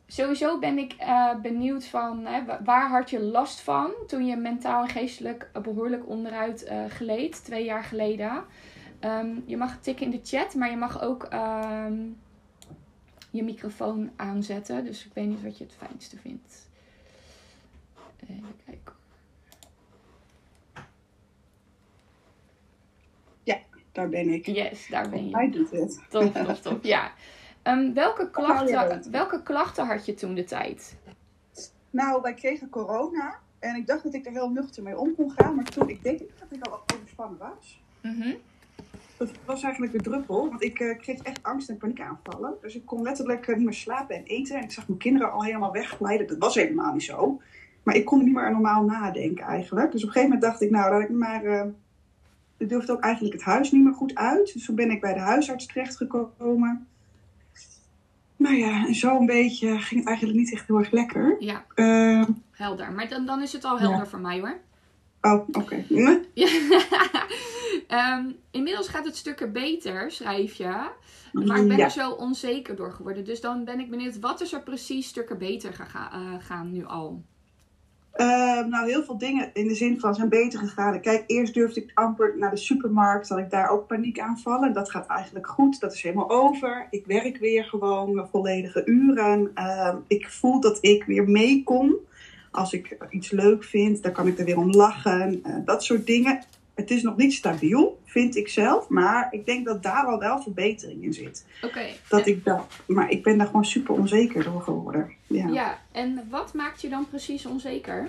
Sowieso 0.07 0.59
ben 0.59 0.79
ik 0.79 0.93
eh, 0.99 1.35
benieuwd 1.43 1.87
van 1.87 2.27
hè, 2.27 2.45
wa- 2.45 2.61
waar 2.65 2.89
had 2.91 3.11
je 3.11 3.21
last 3.21 3.61
van 3.61 3.91
toen 4.07 4.27
je 4.27 4.37
mentaal 4.37 4.83
en 4.83 4.89
geestelijk 4.89 5.51
eh, 5.53 5.63
behoorlijk 5.63 6.09
onderuit 6.09 6.65
eh 6.65 6.85
gleed, 6.89 7.45
twee 7.45 7.65
jaar 7.65 7.85
geleden. 7.85 8.45
Ehm, 9.01 9.29
je 9.47 9.57
mag 9.57 9.81
tikken 9.81 10.05
in 10.05 10.11
de 10.11 10.21
chat, 10.25 10.55
maar 10.55 10.71
je 10.71 10.77
mag 10.77 11.03
ook 11.03 11.23
ehm, 11.25 11.95
je 13.31 13.43
microfoon 13.43 14.11
aanzetten. 14.17 14.85
Dus 14.85 15.05
ik 15.05 15.11
weet 15.15 15.27
niet 15.27 15.43
wat 15.43 15.59
je 15.59 15.65
het 15.65 15.75
fijnste 15.87 16.17
vindt. 16.17 16.69
Even 18.29 18.57
kijken. 18.65 18.93
Daar 23.95 24.09
ben 24.09 24.29
ik. 24.29 24.47
Yes, 24.47 24.87
daar 24.89 25.09
ben 25.09 25.29
je. 25.29 25.37
Hij 25.37 25.51
doet 25.51 25.71
het. 25.71 26.01
Top, 26.09 26.35
top, 26.35 26.55
top. 26.63 26.85
Ja. 26.85 27.13
Ehm, 27.63 27.93
welke, 27.93 28.31
klachten, 28.31 29.11
welke 29.11 29.43
klachten 29.43 29.87
had 29.87 30.07
je 30.07 30.15
toen 30.15 30.35
de 30.35 30.45
tijd? 30.45 30.97
Nou, 31.91 32.23
wij 32.23 32.35
kregen 32.35 32.71
corona. 32.71 33.39
En 33.59 33.77
ik 33.77 33.87
dacht 33.87 34.03
dat 34.03 34.15
ik 34.15 34.27
er 34.27 34.33
heel 34.33 34.51
nuchter 34.51 34.83
mee 34.83 34.99
om 34.99 35.15
kon 35.15 35.31
gaan. 35.31 35.55
Maar 35.55 35.65
toen, 35.65 35.89
ik 35.89 36.03
denk 36.03 36.19
dat 36.19 36.49
ik 36.51 36.67
al 36.67 36.81
overspannen 36.95 37.39
was. 37.39 37.81
Mhm. 38.01 38.35
Dat 39.17 39.31
was 39.45 39.63
eigenlijk 39.63 39.93
de 39.93 40.03
druppel. 40.03 40.49
Want 40.49 40.63
ik 40.63 40.81
eh, 40.81 40.99
kreeg 40.99 41.19
echt 41.19 41.43
angst 41.43 41.69
en 41.69 41.77
paniekaanvallen. 41.77 42.55
Dus 42.61 42.75
ik 42.75 42.87
kon 42.87 43.03
letterlijk 43.03 43.49
eh, 43.49 43.57
niet 43.57 43.65
meer 43.65 43.75
slapen 43.75 44.17
en 44.17 44.25
eten. 44.25 44.57
En 44.57 44.63
ik 44.63 44.73
zag 44.73 44.89
mijn 44.89 44.99
kinderen 44.99 45.33
al 45.33 45.45
helemaal 45.45 45.73
wegglijden. 45.73 46.27
Dat 46.27 46.39
was 46.39 46.55
helemaal 46.55 46.93
niet 46.93 47.03
zo. 47.03 47.41
Maar 47.85 47.95
ik 47.95 48.05
kon 48.05 48.25
niet 48.25 48.35
meer 48.35 48.51
normaal 48.53 48.85
nadenken 48.85 49.45
eigenlijk. 49.45 49.93
Dus 49.93 50.01
op 50.03 50.07
een 50.09 50.13
gegeven 50.15 50.35
moment 50.35 50.51
dacht 50.51 50.63
ik, 50.63 50.71
nou, 50.71 50.91
laat 50.93 51.03
ik 51.03 51.11
maar... 51.11 51.45
eh 51.45 51.65
ik 52.57 52.69
durfde 52.69 52.93
ook 52.93 53.01
eigenlijk 53.01 53.35
het 53.35 53.43
huis 53.43 53.71
niet 53.73 53.85
meer 53.85 53.93
goed 53.93 54.15
uit. 54.15 54.53
Dus 54.53 54.65
toen 54.65 54.75
ben 54.75 54.91
ik 54.91 55.01
bij 55.01 55.15
de 55.15 55.21
huisarts 55.21 55.67
terechtgekomen. 55.67 56.87
Nou 58.37 58.55
ja, 58.55 58.87
en 58.87 58.95
zo 58.95 59.17
een 59.19 59.27
beetje 59.27 59.79
ging 59.79 60.01
het 60.01 60.09
eigenlijk 60.09 60.39
niet 60.39 60.53
echt 60.53 60.67
heel 60.67 60.79
erg 60.79 60.91
lekker. 60.91 61.37
Ja, 61.39 61.65
Eh, 61.75 62.23
helder. 62.51 62.93
Maar 62.93 63.09
dan, 63.09 63.27
dan 63.27 63.43
is 63.43 63.53
het 63.53 63.65
al 63.65 63.79
helder 63.79 63.99
Ja. 63.99 64.07
voor 64.07 64.19
mij 64.21 64.41
hoor. 64.41 64.57
oh, 65.21 65.49
oké. 65.53 65.85
Ja. 65.89 66.21
Ehm, 67.89 68.25
inmiddels 68.51 68.89
gaat 68.89 69.05
het 69.05 69.17
stukken 69.17 69.53
beter, 69.53 70.11
schrijf 70.11 70.55
je. 70.55 70.91
Maar 71.33 71.61
ik 71.61 71.69
ben 71.69 71.77
Ja. 71.77 71.85
er 71.85 71.91
zo 71.91 72.11
onzeker 72.11 72.77
door 72.77 72.93
geworden. 72.93 73.25
Dus 73.25 73.41
dan 73.41 73.65
ben 73.65 73.81
ik 73.81 73.91
benieuwd, 73.91 74.19
wat 74.21 74.41
is 74.41 74.53
er 74.53 74.63
precies 74.63 75.09
stukken 75.09 75.39
beter 75.39 75.73
gega- 75.73 76.13
eh, 76.13 76.21
gaan 76.39 76.73
nu 76.73 76.85
al? 76.85 77.23
Eh, 78.15 78.67
nou, 78.67 78.89
heel 78.89 79.05
veel 79.05 79.19
dingen 79.19 79.51
in 79.53 79.69
de 79.69 79.75
zin 79.75 80.01
van 80.01 80.15
zijn 80.15 80.29
beter 80.29 80.59
gegaan. 80.59 81.01
Kijk, 81.01 81.25
eerst 81.27 81.55
durfde 81.55 81.81
ik 81.83 81.91
amper 81.95 82.35
naar 82.39 82.51
de 82.51 82.57
supermarkt. 82.57 83.29
Had 83.29 83.39
ik 83.39 83.51
daar 83.51 83.71
ook 83.71 83.87
paniek 83.87 84.19
aanvallen. 84.19 84.73
Dat 84.73 84.91
gaat 84.91 85.07
eigenlijk 85.07 85.47
goed. 85.47 85.81
Dat 85.81 85.93
is 85.93 86.03
helemaal 86.03 86.31
over. 86.31 86.87
Ik 86.91 87.07
werk 87.07 87.39
weer 87.39 87.65
gewoon 87.65 88.29
volledige 88.31 88.83
uren. 88.85 89.51
Eh, 89.55 89.95
ik 90.07 90.29
voel 90.29 90.61
dat 90.61 90.79
ik 90.81 91.05
weer 91.05 91.29
mee 91.29 91.63
kom. 91.63 91.95
Als 92.51 92.73
ik 92.73 92.97
iets 93.11 93.31
leuk 93.31 93.65
vind, 93.65 94.03
dan 94.03 94.13
kan 94.13 94.27
ik 94.27 94.39
er 94.39 94.45
weer 94.45 94.59
om 94.59 94.71
lachen. 94.71 95.41
Eh, 95.43 95.57
dat 95.65 95.85
soort 95.85 96.07
dingen. 96.07 96.45
Het 96.75 96.91
is 96.91 97.03
nog 97.03 97.17
niet 97.17 97.33
stabiel, 97.33 98.01
vind 98.05 98.37
ik 98.37 98.49
zelf. 98.49 98.89
Maar 98.89 99.29
ik 99.31 99.47
denk 99.47 99.65
dat 99.67 99.83
daar 99.83 100.05
al 100.07 100.19
wel 100.19 100.43
verbetering 100.43 101.03
in 101.03 101.13
zit. 101.13 101.45
Oké. 101.63 101.87
Dat 102.09 102.27
ik 102.27 102.45
dat, 102.45 102.67
maar 102.87 103.11
ik 103.11 103.23
ben 103.23 103.39
daar 103.39 103.47
gewoon 103.47 103.65
super 103.65 103.95
onzeker 103.95 104.45
door 104.45 104.63
geworden. 104.63 105.13
Ja. 105.27 105.49
Ja, 105.49 105.79
en 105.93 106.27
wat 106.31 106.55
maakt 106.55 106.81
je 106.81 106.89
dan 106.89 107.09
precies 107.09 107.47
onzeker? 107.47 108.09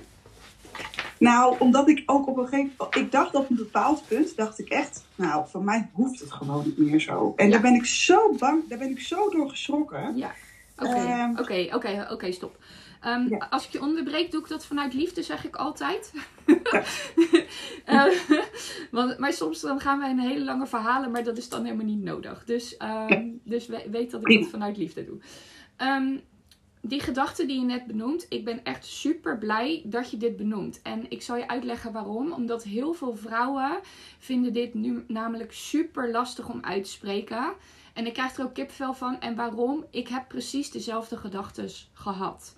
Nou, 1.17 1.55
omdat 1.59 1.89
ik 1.89 2.03
ook 2.05 2.27
op 2.27 2.37
een 2.37 2.47
gegeven 2.47 2.73
moment... 2.77 2.95
Ik 2.95 3.11
dacht 3.11 3.35
op 3.35 3.49
een 3.49 3.55
bepaald 3.55 4.03
punt, 4.07 4.35
dacht 4.35 4.59
ik 4.59 4.69
echt... 4.69 5.03
Nou, 5.15 5.45
van 5.49 5.63
mij 5.63 5.89
hoeft 5.93 6.19
het 6.19 6.31
gewoon 6.31 6.63
niet 6.65 6.77
meer 6.77 6.99
zo. 6.99 7.33
En 7.35 7.45
Ja. 7.45 7.51
daar 7.51 7.61
ben 7.61 7.73
ik 7.73 7.85
zo 7.85 8.35
bang, 8.39 8.67
daar 8.67 8.77
ben 8.77 8.89
ik 8.89 8.99
zo 8.99 9.29
door 9.29 9.49
geschrokken. 9.49 10.17
Ja. 10.17 10.31
Oké, 10.77 10.93
Ehm. 10.93 11.29
oké, 11.39 11.67
oké, 11.75 12.07
oké, 12.11 12.31
stop. 12.31 12.57
Ehm, 13.05 13.27
Ja. 13.29 13.47
Als 13.49 13.65
ik 13.65 13.71
je 13.71 13.81
onderbreek, 13.81 14.31
doe 14.31 14.41
ik 14.41 14.47
dat 14.47 14.65
vanuit 14.65 14.93
liefde, 14.93 15.23
zeg 15.23 15.45
ik 15.45 15.55
altijd. 15.55 16.13
Eh, 17.85 18.05
want, 18.91 19.17
maar 19.17 19.33
soms 19.33 19.61
dan 19.61 19.79
gaan 19.79 19.99
wij 19.99 20.09
een 20.09 20.19
hele 20.19 20.43
lange 20.43 20.67
verhalen, 20.67 21.11
maar 21.11 21.23
dat 21.23 21.37
is 21.37 21.49
dan 21.49 21.63
helemaal 21.63 21.85
niet 21.85 22.03
nodig. 22.03 22.43
Dus, 22.45 22.77
ehm, 22.77 23.27
dus 23.43 23.67
we- 23.67 23.87
weet 23.91 24.11
dat 24.11 24.29
ik 24.29 24.39
dat 24.41 24.49
vanuit 24.49 24.77
liefde 24.77 25.05
doe. 25.05 25.17
Ehm, 25.77 26.17
die 26.81 26.99
gedachte 26.99 27.45
die 27.45 27.59
je 27.59 27.65
net 27.65 27.85
benoemt, 27.85 28.25
ik 28.29 28.45
ben 28.45 28.63
echt 28.63 28.85
super 28.85 29.37
blij 29.37 29.81
dat 29.85 30.11
je 30.11 30.17
dit 30.17 30.35
benoemt. 30.35 30.81
En 30.81 31.05
ik 31.09 31.21
zal 31.21 31.35
je 31.37 31.47
uitleggen 31.47 31.91
waarom. 31.91 32.31
Omdat 32.31 32.63
heel 32.63 32.93
veel 32.93 33.15
vrouwen 33.15 33.79
vinden 34.19 34.53
dit 34.53 34.73
nu 34.73 35.03
namelijk 35.07 35.53
super 35.53 36.11
lastig 36.11 36.49
om 36.49 36.59
uit 36.63 36.83
te 36.83 36.89
spreken. 36.89 37.53
En 37.93 38.05
ik 38.05 38.13
krijg 38.13 38.37
er 38.37 38.43
ook 38.45 38.53
kipvel 38.53 38.93
van. 38.93 39.19
En 39.19 39.35
waarom? 39.35 39.85
Ik 39.91 40.07
heb 40.07 40.27
precies 40.27 40.71
dezelfde 40.71 41.17
gedachten 41.17 41.69
gehad. 41.93 42.55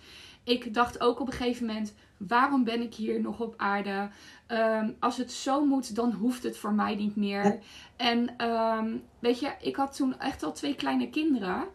Ik 0.48 0.74
dacht 0.74 1.00
ook 1.00 1.20
op 1.20 1.28
een 1.28 1.34
gegeven 1.34 1.66
moment: 1.66 1.94
waarom 2.18 2.64
ben 2.64 2.82
ik 2.82 2.94
hier 2.94 3.22
nog 3.22 3.40
op 3.40 3.54
aarde? 3.58 4.10
Ehm, 4.48 4.92
als 5.00 5.18
het 5.18 5.32
zo 5.32 5.66
moet, 5.66 5.96
dan 5.96 6.12
hoeft 6.12 6.44
het 6.44 6.58
voor 6.58 6.74
mij 6.74 6.96
niet 6.96 7.16
meer. 7.16 7.60
En 7.96 8.38
ehm, 8.38 8.98
weet 9.20 9.40
je, 9.40 9.52
ik 9.62 9.76
had 9.76 9.96
toen 9.96 10.20
echt 10.20 10.44
al 10.44 10.54
twee 10.54 10.76
kleine 10.76 11.10
kinderen. 11.10 11.68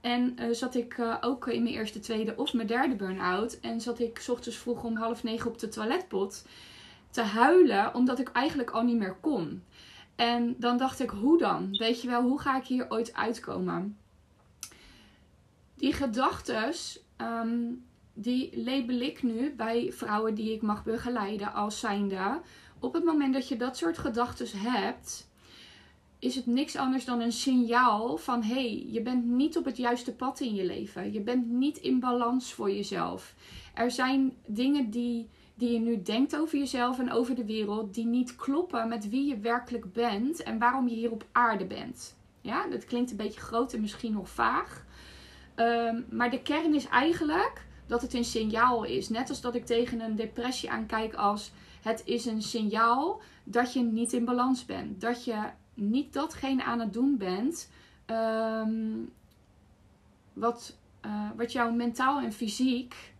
En 0.00 0.36
eh, 0.36 0.48
zat 0.50 0.74
ik 0.74 0.98
eh, 0.98 1.16
ook 1.20 1.46
in 1.46 1.62
mijn 1.62 1.74
eerste, 1.74 2.00
tweede 2.00 2.36
of 2.36 2.52
mijn 2.52 2.66
derde 2.66 2.94
burn-out. 2.96 3.58
En 3.60 3.80
zat 3.80 3.98
ik 3.98 4.18
's 4.18 4.28
ochtends 4.28 4.58
vroeg 4.58 4.84
om 4.84 4.96
half 4.96 5.22
negen 5.22 5.50
op 5.50 5.58
de 5.58 5.68
toiletpot 5.68 6.46
te 7.10 7.22
huilen, 7.22 7.94
omdat 7.94 8.18
ik 8.18 8.28
eigenlijk 8.28 8.70
al 8.70 8.82
niet 8.82 8.98
meer 8.98 9.16
kon. 9.20 9.62
En 10.16 10.54
dan 10.58 10.76
dacht 10.76 11.00
ik, 11.00 11.10
hoe 11.10 11.38
dan? 11.38 11.76
Weet 11.76 12.02
je 12.02 12.08
wel, 12.08 12.22
hoe 12.22 12.40
ga 12.40 12.56
ik 12.56 12.64
hier 12.64 12.86
ooit 12.88 13.14
uitkomen? 13.14 13.98
Die 15.74 15.92
gedachtes, 15.92 17.00
ehm, 17.16 17.66
die 18.20 18.62
label 18.64 19.00
ik 19.00 19.22
nu 19.22 19.54
bij 19.56 19.92
vrouwen 19.92 20.34
die 20.34 20.52
ik 20.52 20.62
mag 20.62 20.84
begeleiden 20.84 21.52
als 21.52 21.80
zijnde. 21.80 22.40
Op 22.78 22.92
het 22.92 23.04
moment 23.04 23.34
dat 23.34 23.48
je 23.48 23.56
dat 23.56 23.76
soort 23.76 23.98
gedachtes 23.98 24.52
hebt, 24.56 25.30
is 26.18 26.34
het 26.34 26.46
niks 26.46 26.76
anders 26.76 27.04
dan 27.04 27.20
een 27.20 27.32
signaal 27.32 28.16
van 28.16 28.42
hé, 28.42 28.54
hey, 28.54 28.86
je 28.90 29.02
bent 29.02 29.24
niet 29.24 29.56
op 29.56 29.64
het 29.64 29.76
juiste 29.76 30.14
pad 30.14 30.40
in 30.40 30.54
je 30.54 30.64
leven. 30.64 31.12
Je 31.12 31.20
bent 31.20 31.46
niet 31.46 31.76
in 31.76 32.00
balans 32.00 32.52
voor 32.52 32.70
jezelf. 32.70 33.34
Er 33.74 33.90
zijn 33.90 34.36
dingen 34.46 34.90
die, 34.90 35.28
die 35.54 35.72
je 35.72 35.78
nu 35.78 36.02
denkt 36.02 36.36
over 36.36 36.58
jezelf 36.58 36.98
en 36.98 37.12
over 37.12 37.34
de 37.34 37.44
wereld, 37.44 37.94
die 37.94 38.06
niet 38.06 38.36
kloppen 38.36 38.88
met 38.88 39.08
wie 39.08 39.28
je 39.28 39.38
werkelijk 39.38 39.92
bent 39.92 40.42
en 40.42 40.58
waarom 40.58 40.88
je 40.88 40.94
hier 40.94 41.10
op 41.10 41.26
aarde 41.32 41.66
bent. 41.66 42.16
Ja, 42.40 42.66
dat 42.66 42.84
klinkt 42.84 43.10
een 43.10 43.16
beetje 43.16 43.40
groot 43.40 43.72
en 43.72 43.80
misschien 43.80 44.12
nog 44.12 44.28
vaag. 44.28 44.84
Ehm, 45.54 46.02
maar 46.10 46.30
de 46.30 46.42
kern 46.42 46.74
is 46.74 46.88
eigenlijk 46.88 47.66
dat 47.88 48.02
het 48.02 48.14
een 48.14 48.24
signaal 48.24 48.84
is. 48.84 49.08
Net 49.08 49.28
als 49.28 49.40
dat 49.40 49.54
ik 49.54 49.66
tegen 49.66 50.00
een 50.00 50.16
depressie 50.16 50.70
aankijk 50.70 51.14
als 51.14 51.52
het 51.82 52.02
is 52.04 52.26
een 52.26 52.42
signaal 52.42 53.20
dat 53.44 53.72
je 53.72 53.82
niet 53.82 54.12
in 54.12 54.24
balans 54.24 54.64
bent. 54.64 55.00
Dat 55.00 55.24
je 55.24 55.50
niet 55.74 56.12
datgene 56.12 56.64
aan 56.64 56.80
het 56.80 56.92
doen 56.92 57.16
bent 57.16 57.70
ehm, 58.06 58.90
wat, 60.32 60.76
eh, 61.00 61.30
wat 61.36 61.52
jou 61.52 61.74
mentaal 61.74 62.20
en 62.20 62.32
fysiek 62.32 63.12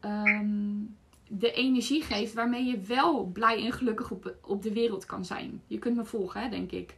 ehm, 0.00 0.72
de 1.28 1.52
energie 1.52 2.02
geeft 2.02 2.34
waarmee 2.34 2.64
je 2.64 2.80
wel 2.80 3.24
blij 3.24 3.64
en 3.64 3.72
gelukkig 3.72 4.10
op, 4.10 4.34
op 4.40 4.62
de 4.62 4.72
wereld 4.72 5.06
kan 5.06 5.24
zijn. 5.24 5.62
Je 5.66 5.78
kunt 5.78 5.96
me 5.96 6.04
volgen, 6.04 6.40
hè, 6.40 6.48
denk 6.48 6.70
ik. 6.72 6.96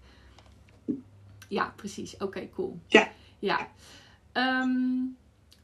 Ja, 1.48 1.72
precies. 1.76 2.16
Oké, 2.16 2.48
cool. 2.54 2.78
Ja. 2.86 3.08
Ja. 3.38 3.68
Ehm, 4.32 5.04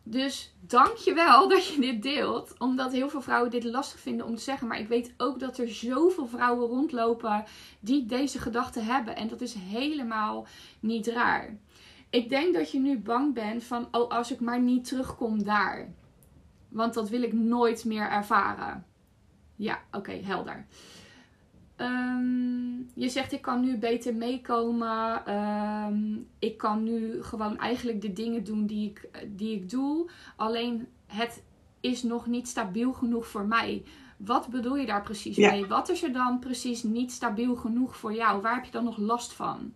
dus 0.02 0.54
dank 0.60 0.96
je 0.96 1.14
wel 1.14 1.48
dat 1.48 1.66
je 1.66 1.80
dit 1.80 2.02
deelt. 2.02 2.54
Omdat 2.58 2.92
heel 2.92 3.08
veel 3.08 3.22
vrouwen 3.22 3.50
dit 3.50 3.64
lastig 3.64 4.00
vinden 4.00 4.26
om 4.26 4.34
te 4.36 4.42
zeggen. 4.42 4.66
Maar 4.66 4.78
ik 4.78 4.88
weet 4.88 5.14
ook 5.16 5.40
dat 5.40 5.58
er 5.58 5.68
zoveel 5.68 6.26
vrouwen 6.26 6.68
rondlopen 6.68 7.44
die 7.80 8.06
deze 8.06 8.38
gedachten 8.38 8.84
hebben. 8.84 9.16
En 9.16 9.28
dat 9.28 9.40
is 9.40 9.54
helemaal 9.54 10.46
niet 10.80 11.06
raar. 11.06 11.58
Ik 12.10 12.28
denk 12.28 12.54
dat 12.54 12.70
je 12.70 12.78
nu 12.78 12.98
bang 12.98 13.34
bent 13.34 13.64
van, 13.64 13.88
oh, 13.90 14.10
als 14.10 14.32
ik 14.32 14.40
maar 14.40 14.60
niet 14.60 14.84
terugkom 14.84 15.44
daar. 15.44 15.94
Want 16.68 16.94
dat 16.94 17.08
wil 17.08 17.22
ik 17.22 17.32
nooit 17.32 17.84
meer 17.84 18.10
ervaren. 18.10 18.86
Ja, 19.56 19.78
oké, 19.90 20.12
helder. 20.12 20.66
Ehm, 21.76 22.76
je 22.94 23.08
zegt, 23.08 23.32
ik 23.32 23.42
kan 23.42 23.60
nu 23.60 23.76
beter 23.78 24.14
meekomen. 24.14 25.26
Ehm, 25.26 26.16
ik 26.38 26.58
kan 26.58 26.82
nu 26.82 27.22
gewoon 27.22 27.58
eigenlijk 27.58 28.00
de 28.00 28.12
dingen 28.12 28.44
doen 28.44 28.66
die 28.66 28.90
ik, 28.90 29.08
die 29.28 29.54
ik 29.56 29.70
doe. 29.70 30.10
Alleen 30.36 30.86
het 31.06 31.42
is 31.80 32.02
nog 32.02 32.26
niet 32.26 32.48
stabiel 32.48 32.92
genoeg 32.92 33.26
voor 33.26 33.46
mij. 33.46 33.82
Wat 34.16 34.48
bedoel 34.48 34.76
je 34.76 34.86
daar 34.86 35.02
precies 35.02 35.36
Ja. 35.36 35.50
mee? 35.50 35.66
Wat 35.66 35.88
is 35.88 36.02
er 36.02 36.12
dan 36.12 36.38
precies 36.38 36.82
niet 36.82 37.12
stabiel 37.12 37.56
genoeg 37.56 37.96
voor 37.96 38.14
jou? 38.14 38.42
Waar 38.42 38.54
heb 38.54 38.64
je 38.64 38.70
dan 38.70 38.84
nog 38.84 38.98
last 38.98 39.32
van? 39.32 39.72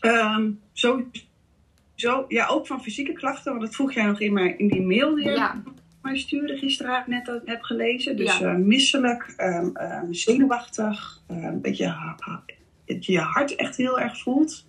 Ehm, 0.00 0.50
zo, 0.72 1.04
zo, 1.94 2.24
ja, 2.28 2.46
ook 2.46 2.66
van 2.66 2.82
fysieke 2.82 3.12
klachten, 3.12 3.52
want 3.52 3.64
dat 3.64 3.74
vroeg 3.74 3.92
jij 3.92 4.04
nog 4.06 4.20
in, 4.20 4.32
mijn, 4.32 4.58
in 4.58 4.68
die 4.68 4.82
mail 4.82 5.14
die 5.14 5.24
Ja, 5.30 5.62
mij 6.02 6.18
stuurde 6.18 6.56
gisteravond 6.56 7.06
net 7.06 7.24
dat 7.26 7.42
ik 7.42 7.48
heb 7.48 7.62
gelezen. 7.62 8.16
Dus 8.16 8.38
Ja. 8.38 8.50
eh, 8.52 8.56
misselijk, 8.56 9.34
ehm, 9.36 9.70
ehm, 9.74 10.12
zenuwachtig, 10.12 11.20
ehm, 11.26 11.60
dat 11.60 11.76
je, 11.76 11.86
ha- 11.86 12.16
ha- 12.18 12.42
dat 12.86 13.06
je 13.06 13.12
je 13.12 13.18
hart 13.18 13.54
echt 13.54 13.76
heel 13.76 14.00
erg 14.00 14.18
voelt. 14.20 14.66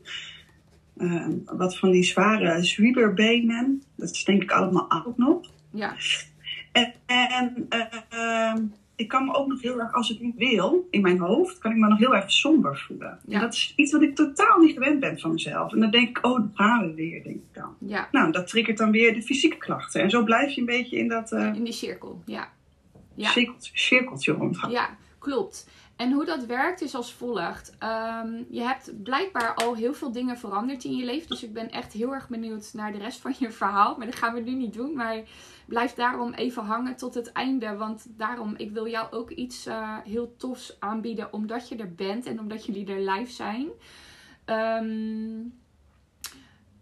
wat 1.45 1.77
van 1.77 1.91
die 1.91 2.03
zware 2.03 2.63
zwieberbenen. 2.63 3.83
Dat 3.95 4.09
is 4.09 4.23
denk 4.23 4.43
ik 4.43 4.51
allemaal 4.51 4.91
ook 5.05 5.17
nog. 5.17 5.51
Ja. 5.71 5.95
En, 6.71 6.93
en 7.05 7.67
ik 9.01 9.07
kan 9.07 9.25
me 9.25 9.33
ook 9.33 9.47
nog 9.47 9.61
heel 9.61 9.79
erg, 9.79 9.93
als 9.93 10.09
ik 10.09 10.19
niet 10.19 10.35
wil, 10.35 10.87
in 10.89 11.01
mijn 11.01 11.19
hoofd, 11.19 11.57
kan 11.57 11.71
ik 11.71 11.77
me 11.77 11.87
nog 11.87 11.97
heel 11.97 12.15
erg 12.15 12.31
somber 12.31 12.77
voelen. 12.77 13.19
Ja. 13.27 13.39
Dat 13.39 13.53
is 13.53 13.73
iets 13.75 13.91
wat 13.91 14.01
ik 14.01 14.15
totaal 14.15 14.59
niet 14.59 14.73
gewend 14.73 14.99
ben 14.99 15.19
van 15.19 15.31
mezelf. 15.31 15.73
En 15.73 15.79
dan 15.79 15.91
denk 15.91 16.17
ik, 16.17 16.25
oh, 16.25 16.39
gaan 16.53 16.87
we 16.87 16.93
weer, 16.93 17.23
denk 17.23 17.35
ik 17.35 17.53
dan. 17.53 17.75
Ja. 17.79 18.07
Nou, 18.11 18.31
dat 18.31 18.47
triggert 18.47 18.77
dan 18.77 18.91
weer 18.91 19.13
de 19.13 19.21
fysieke 19.21 19.57
klachten. 19.57 20.01
En 20.01 20.09
zo 20.09 20.23
blijf 20.23 20.51
je 20.51 20.59
een 20.59 20.65
beetje 20.65 20.97
in 20.97 21.07
dat 21.07 21.31
eh, 21.31 21.55
In 21.55 21.63
die 21.63 21.73
cirkel. 21.73 22.21
Ja. 22.25 22.49
Ja. 23.15 23.29
cirkeltje, 23.29 23.71
cirkeltje 23.73 24.31
rondgaan. 24.31 24.71
Ja, 24.71 24.97
klopt. 25.19 25.69
En 26.01 26.11
hoe 26.11 26.25
dat 26.25 26.45
werkt 26.45 26.81
is 26.81 26.95
als 26.95 27.13
volgt. 27.13 27.75
Ehm, 27.79 28.43
je 28.49 28.61
hebt 28.61 29.03
blijkbaar 29.03 29.53
al 29.53 29.75
heel 29.75 29.93
veel 29.93 30.11
dingen 30.11 30.37
veranderd 30.37 30.83
in 30.83 30.95
je 30.95 31.05
leven. 31.05 31.27
Dus 31.27 31.43
ik 31.43 31.53
ben 31.53 31.71
echt 31.71 31.93
heel 31.93 32.13
erg 32.13 32.29
benieuwd 32.29 32.73
naar 32.73 32.91
de 32.91 32.97
rest 32.97 33.19
van 33.19 33.35
je 33.39 33.51
verhaal. 33.51 33.97
Maar 33.97 34.05
dat 34.05 34.15
gaan 34.15 34.33
we 34.33 34.39
nu 34.39 34.53
niet 34.53 34.73
doen. 34.73 34.95
Maar 34.95 35.21
blijf 35.65 35.93
daarom 35.93 36.33
even 36.33 36.63
hangen 36.63 36.95
tot 36.95 37.13
het 37.13 37.31
einde. 37.31 37.75
Want 37.75 38.05
daarom, 38.09 38.53
ik 38.57 38.71
wil 38.71 38.87
jou 38.87 39.11
ook 39.11 39.29
iets 39.29 39.65
eh, 39.65 39.97
heel 40.03 40.35
tofs 40.37 40.79
aanbieden. 40.79 41.33
Omdat 41.33 41.69
je 41.69 41.75
er 41.75 41.95
bent 41.95 42.25
en 42.25 42.39
omdat 42.39 42.65
jullie 42.65 42.93
er 42.93 43.11
live 43.11 43.31
zijn. 43.31 43.69
Ehm, 44.45 45.39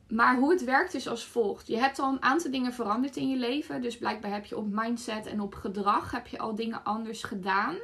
maar 0.10 0.38
hoe 0.38 0.52
het 0.52 0.64
werkt 0.64 0.94
is 0.94 1.08
als 1.08 1.26
volgt. 1.26 1.68
Je 1.68 1.78
hebt 1.78 2.00
al 2.00 2.12
een 2.12 2.24
aantal 2.24 2.52
dingen 2.52 2.74
veranderd 2.74 3.16
in 3.16 3.30
je 3.30 3.38
leven. 3.38 3.82
Dus 3.82 3.98
blijkbaar 3.98 4.32
heb 4.32 4.46
je 4.46 4.58
op 4.58 4.68
mindset 4.72 5.26
en 5.26 5.42
op 5.42 5.54
gedrag 5.56 6.12
heb 6.12 6.28
je 6.28 6.40
al 6.40 6.56
dingen 6.56 6.84
anders 6.84 7.24
gedaan. 7.24 7.76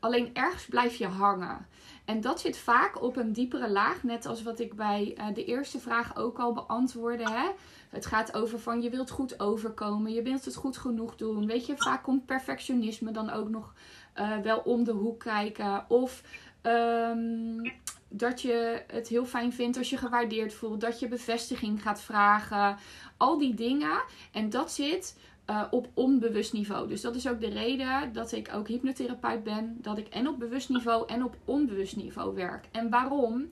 Alleen 0.00 0.34
ergens 0.34 0.66
blijf 0.66 0.94
je 0.94 1.06
hangen. 1.06 1.66
En 2.04 2.20
dat 2.20 2.40
zit 2.40 2.56
vaak 2.56 3.02
op 3.02 3.16
een 3.16 3.32
diepere 3.32 3.70
laag. 3.70 4.02
Net 4.02 4.26
als 4.26 4.42
wat 4.42 4.60
ik 4.60 4.74
bij 4.74 5.14
eh, 5.16 5.26
de 5.34 5.44
eerste 5.44 5.78
vraag 5.78 6.16
ook 6.16 6.38
al 6.38 6.52
beantwoordde. 6.52 7.30
Hè? 7.30 7.50
Het 7.88 8.06
gaat 8.06 8.34
over 8.34 8.58
van 8.58 8.82
je 8.82 8.90
wilt 8.90 9.10
goed 9.10 9.40
overkomen. 9.40 10.12
Je 10.12 10.22
wilt 10.22 10.44
het 10.44 10.54
goed 10.54 10.76
genoeg 10.76 11.16
doen. 11.16 11.46
Weet 11.46 11.66
je, 11.66 11.76
vaak 11.76 12.02
komt 12.02 12.26
perfectionisme 12.26 13.10
dan 13.10 13.30
ook 13.30 13.48
nog 13.48 13.74
eh, 14.12 14.38
wel 14.38 14.58
om 14.58 14.84
de 14.84 14.92
hoek 14.92 15.20
kijken. 15.20 15.84
Of 15.88 16.22
ehm, 16.62 17.70
dat 18.08 18.42
je 18.42 18.82
het 18.86 19.08
heel 19.08 19.24
fijn 19.24 19.52
vindt 19.52 19.78
als 19.78 19.90
je 19.90 19.96
gewaardeerd 19.96 20.54
voelt. 20.54 20.80
Dat 20.80 21.00
je 21.00 21.08
bevestiging 21.08 21.82
gaat 21.82 22.00
vragen. 22.00 22.76
Al 23.16 23.38
die 23.38 23.54
dingen. 23.54 24.02
En 24.32 24.50
dat 24.50 24.72
zit 24.72 25.16
eh, 25.48 25.62
op 25.70 25.88
onbewust 25.94 26.52
niveau. 26.52 26.88
Dus 26.88 27.00
dat 27.00 27.14
is 27.14 27.28
ook 27.28 27.40
de 27.40 27.48
reden 27.48 28.12
dat 28.12 28.32
ik 28.32 28.50
ook 28.54 28.68
hypnotherapeut 28.68 29.42
ben. 29.42 29.76
Dat 29.80 29.98
ik 29.98 30.08
en 30.08 30.28
op 30.28 30.38
bewust 30.38 30.68
niveau 30.68 31.06
en 31.06 31.24
op 31.24 31.36
onbewust 31.44 31.96
niveau 31.96 32.34
werk. 32.34 32.68
En 32.72 32.90
waarom? 32.90 33.50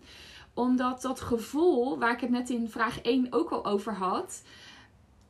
Omdat 0.55 1.03
dat 1.03 1.21
gevoel, 1.21 1.99
waar 1.99 2.13
ik 2.13 2.21
het 2.21 2.31
net 2.31 2.51
in 2.51 2.71
vraag 2.71 3.01
1 3.01 3.27
ook 3.31 3.51
al 3.51 3.65
over 3.67 3.93
had. 3.95 4.43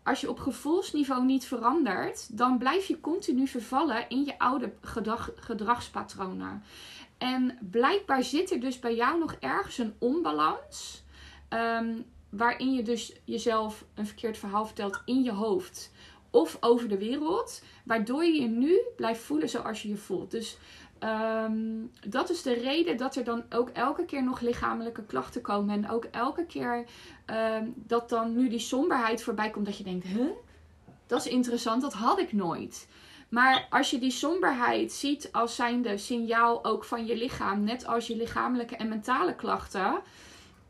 Als 0.02 0.20
je 0.20 0.30
op 0.30 0.38
gevoelsniveau 0.38 1.24
niet 1.24 1.44
verandert, 1.44 2.36
dan 2.36 2.58
blijf 2.58 2.86
je 2.86 3.00
continu 3.00 3.46
vervallen 3.46 4.08
in 4.08 4.24
je 4.24 4.38
oude 4.38 4.72
gedrag, 4.80 5.30
gedragspatronen. 5.34 6.62
En 7.18 7.58
blijkbaar 7.70 8.22
zit 8.22 8.50
er 8.50 8.60
dus 8.60 8.78
bij 8.78 8.94
jou 8.94 9.18
nog 9.18 9.32
ergens 9.40 9.78
een 9.78 9.94
onbalans. 9.98 11.04
ehm, 11.48 11.94
waarin 12.28 12.74
je 12.74 12.82
dus 12.82 13.12
jezelf 13.24 13.84
een 13.94 14.06
verkeerd 14.06 14.38
verhaal 14.38 14.66
vertelt 14.66 15.02
in 15.04 15.22
je 15.22 15.32
hoofd 15.32 15.90
of 16.36 16.56
over 16.60 16.88
de 16.88 16.98
wereld, 16.98 17.62
waardoor 17.84 18.24
je 18.24 18.40
je 18.40 18.48
nu 18.48 18.80
blijft 18.96 19.20
voelen 19.20 19.48
zoals 19.48 19.82
je 19.82 19.88
je 19.88 19.96
voelt. 19.96 20.30
Dus 20.30 20.58
ehm, 20.98 21.56
dat 22.06 22.30
is 22.30 22.42
de 22.42 22.52
reden 22.52 22.96
dat 22.96 23.16
er 23.16 23.24
dan 23.24 23.44
ook 23.50 23.68
elke 23.68 24.04
keer 24.04 24.22
nog 24.22 24.40
lichamelijke 24.40 25.04
klachten 25.04 25.40
komen. 25.40 25.74
En 25.74 25.90
ook 25.90 26.04
elke 26.04 26.46
keer 26.46 26.84
ehm, 27.24 27.64
dat 27.74 28.08
dan 28.08 28.36
nu 28.36 28.48
die 28.48 28.58
somberheid 28.58 29.22
voorbij 29.22 29.50
komt, 29.50 29.66
dat 29.66 29.78
je 29.78 29.84
denkt, 29.84 30.06
huh? 30.06 30.30
Dat 31.06 31.26
is 31.26 31.32
interessant, 31.32 31.82
dat 31.82 31.92
had 31.92 32.18
ik 32.18 32.32
nooit. 32.32 32.88
Maar 33.28 33.66
als 33.70 33.90
je 33.90 33.98
die 33.98 34.10
somberheid 34.10 34.92
ziet 34.92 35.28
als 35.32 35.54
zijnde 35.54 35.98
signaal 35.98 36.64
ook 36.64 36.84
van 36.84 37.06
je 37.06 37.16
lichaam, 37.16 37.64
net 37.64 37.86
als 37.86 38.06
je 38.06 38.16
lichamelijke 38.16 38.76
en 38.76 38.88
mentale 38.88 39.34
klachten, 39.34 40.00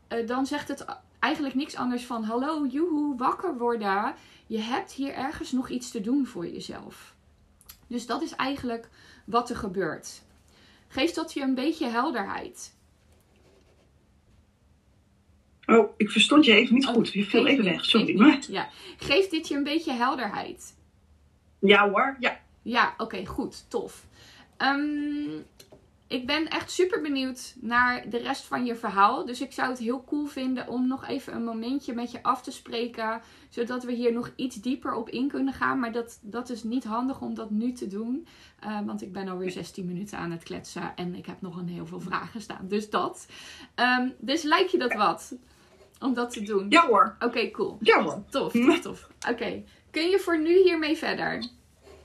eh, 0.07 0.27
dan 0.27 0.45
zegt 0.45 0.67
het 0.67 0.85
eigenlijk 1.19 1.55
niks 1.55 1.75
anders 1.75 2.05
van: 2.05 2.23
hallo, 2.23 2.65
joehoe, 2.65 3.17
wakker 3.17 3.57
worden. 3.57 4.15
Je 4.47 4.59
hebt 4.59 4.91
hier 4.91 5.13
ergens 5.13 5.51
nog 5.51 5.69
iets 5.69 5.91
te 5.91 6.01
doen 6.01 6.25
voor 6.25 6.47
jezelf. 6.47 7.15
Dus 7.87 8.05
dat 8.05 8.21
is 8.21 8.35
eigenlijk 8.35 8.89
wat 9.25 9.49
er 9.49 9.55
gebeurt. 9.55 10.21
Geeft 10.87 11.15
dat 11.15 11.33
je 11.33 11.41
een 11.41 11.55
beetje 11.55 11.87
helderheid? 11.87 12.75
Oh, 15.65 15.93
ik 15.97 16.11
verstond 16.11 16.45
je 16.45 16.53
even 16.53 16.73
niet 16.73 16.87
Oh, 16.87 16.93
goed. 16.93 17.13
Je 17.13 17.25
viel 17.25 17.47
even 17.47 17.63
weg, 17.63 17.85
sorry. 17.85 18.17
Maar... 18.17 18.43
Ja. 18.49 18.69
Geeft 18.97 19.31
dit 19.31 19.47
je 19.47 19.55
een 19.55 19.63
beetje 19.63 19.91
helderheid? 19.91 20.75
Ja 21.59 21.89
hoor, 21.89 22.17
ja. 22.19 22.39
Ja, 22.61 22.93
oké, 22.97 23.25
goed, 23.25 23.65
tof. 23.67 24.05
Ehm, 24.57 25.41
ik 26.07 26.25
ben 26.25 26.47
echt 26.47 26.71
super 26.71 27.01
benieuwd 27.01 27.55
naar 27.59 28.09
de 28.09 28.17
rest 28.17 28.43
van 28.43 28.65
je 28.65 28.75
verhaal. 28.75 29.25
Dus 29.25 29.41
ik 29.41 29.51
zou 29.51 29.69
het 29.69 29.79
heel 29.79 30.03
cool 30.03 30.25
vinden 30.25 30.67
om 30.67 30.87
nog 30.87 31.07
even 31.07 31.35
een 31.35 31.43
momentje 31.43 31.93
met 31.93 32.11
je 32.11 32.23
af 32.23 32.41
te 32.41 32.51
spreken. 32.51 33.21
Zodat 33.49 33.83
we 33.83 33.91
hier 33.91 34.13
nog 34.13 34.31
iets 34.35 34.55
dieper 34.55 34.93
op 34.93 35.09
in 35.09 35.27
kunnen 35.27 35.53
gaan. 35.53 35.79
Maar 35.79 35.91
dat, 35.91 36.19
dat 36.21 36.49
is 36.49 36.63
niet 36.63 36.83
handig 36.83 37.21
om 37.21 37.33
dat 37.33 37.49
nu 37.49 37.71
te 37.71 37.87
doen. 37.87 38.27
eh, 38.59 38.79
want 38.85 39.01
ik 39.01 39.11
ben 39.11 39.27
alweer 39.27 39.51
16 39.51 39.85
minuten 39.85 40.17
aan 40.17 40.31
het 40.31 40.43
kletsen. 40.43 40.91
En 40.95 41.15
ik 41.15 41.25
heb 41.25 41.41
nog 41.41 41.57
een 41.57 41.67
heel 41.67 41.85
veel 41.85 42.01
vragen 42.01 42.41
staan. 42.41 42.67
Dus 42.67 42.89
dat. 42.89 43.27
Ehm, 43.75 44.09
dus 44.19 44.41
lijkt 44.43 44.71
je 44.71 44.77
dat 44.77 44.93
wat? 44.93 45.35
Om 45.99 46.13
dat 46.13 46.29
te 46.33 46.41
doen? 46.41 46.65
Ja 46.69 46.87
hoor, 46.87 47.15
Oké, 47.19 47.51
cool. 47.51 47.77
ja 47.81 48.03
hoor. 48.03 48.23
Tof, 48.29 48.51
tof, 48.53 48.79
tof. 48.79 49.07
Oké. 49.29 49.63
Kun 49.91 50.09
je 50.09 50.19
voor 50.19 50.39
nu 50.39 50.61
hiermee 50.63 50.95
verder? 50.97 51.47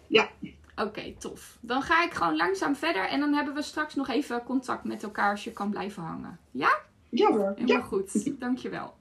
Ja. 0.06 0.28
Oké, 0.76 1.14
tof. 1.18 1.58
Dan 1.60 1.82
ga 1.82 2.04
ik 2.04 2.12
gewoon 2.12 2.36
langzaam 2.36 2.76
verder 2.76 3.08
en 3.08 3.20
dan 3.20 3.32
hebben 3.32 3.54
we 3.54 3.62
straks 3.62 3.94
nog 3.94 4.08
even 4.08 4.42
contact 4.44 4.84
met 4.84 5.02
elkaar 5.02 5.30
als 5.30 5.44
je 5.44 5.52
kan 5.52 5.70
blijven 5.70 6.02
hangen. 6.02 6.38
Ja? 6.50 6.78
Ja 7.08 7.28
hoor, 7.30 7.52
Helemaal 7.56 7.76
ja. 7.76 7.80
goed. 7.82 8.40
Dankjewel. 8.40 8.94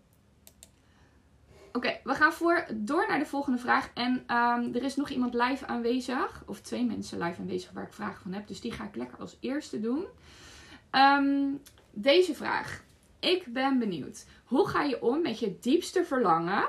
Oké, 1.72 2.00
we 2.04 2.14
gaan 2.14 2.34
voor, 2.34 2.66
door 2.74 3.06
naar 3.08 3.20
de 3.20 3.26
volgende 3.26 3.58
vraag. 3.60 3.90
En 3.94 4.24
ehm, 4.28 4.76
er 4.76 4.84
is 4.84 4.96
nog 4.96 5.10
iemand 5.10 5.34
live 5.34 5.66
aanwezig. 5.66 6.44
Of 6.46 6.60
twee 6.60 6.86
mensen 6.86 7.20
live 7.24 7.42
aanwezig 7.42 7.72
waar 7.72 7.84
ik 7.84 7.94
vragen 7.94 8.22
van 8.22 8.34
heb. 8.34 8.48
Dus 8.48 8.62
die 8.62 8.72
ga 8.72 8.84
ik 8.84 8.96
lekker 8.96 9.18
als 9.18 9.38
eerste 9.40 9.80
doen. 9.80 10.06
Ehm, 10.90 11.48
deze 11.92 12.36
vraag. 12.36 12.84
Ik 13.20 13.46
ben 13.48 13.80
benieuwd. 13.80 14.26
Hoe 14.46 14.68
ga 14.68 14.84
je 14.84 15.02
om 15.02 15.22
met 15.22 15.40
je 15.40 15.58
diepste 15.60 16.06
verlangen? 16.06 16.68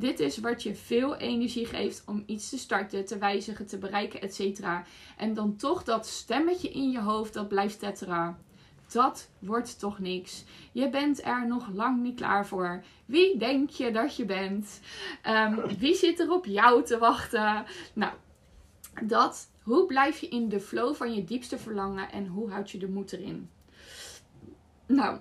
Dit 0.00 0.20
is 0.20 0.38
wat 0.38 0.62
je 0.62 0.74
veel 0.74 1.16
energie 1.16 1.66
geeft 1.66 2.02
om 2.06 2.22
iets 2.26 2.48
te 2.48 2.58
starten, 2.58 3.04
te 3.04 3.18
wijzigen, 3.18 3.66
te 3.66 3.78
bereiken, 3.78 4.20
etc. 4.20 4.60
En 5.16 5.34
dan 5.34 5.56
toch 5.56 5.84
dat 5.84 6.06
stemmetje 6.06 6.70
in 6.70 6.90
je 6.90 7.00
hoofd 7.00 7.32
dat 7.32 7.48
blijft 7.48 7.78
tetteren. 7.78 8.36
Dat 8.92 9.30
wordt 9.38 9.78
toch 9.78 9.98
niks. 9.98 10.44
Je 10.72 10.90
bent 10.90 11.24
er 11.24 11.46
nog 11.46 11.68
lang 11.72 12.02
niet 12.02 12.16
klaar 12.16 12.46
voor. 12.46 12.82
Wie 13.06 13.38
denk 13.38 13.70
je 13.70 13.90
dat 13.90 14.16
je 14.16 14.24
bent? 14.24 14.80
Ehm, 15.22 15.76
wie 15.78 15.94
zit 15.94 16.20
er 16.20 16.32
op 16.32 16.46
jou 16.46 16.84
te 16.84 16.98
wachten? 16.98 17.64
Nou, 17.92 18.12
dat. 19.02 19.48
Hoe 19.62 19.86
blijf 19.86 20.18
je 20.18 20.28
in 20.28 20.48
de 20.48 20.60
flow 20.60 20.94
van 20.94 21.14
je 21.14 21.24
diepste 21.24 21.58
verlangen 21.58 22.12
en 22.12 22.26
hoe 22.26 22.50
houd 22.50 22.70
je 22.70 22.78
de 22.78 22.88
moed 22.88 23.12
erin? 23.12 23.50
Nou, 24.86 25.18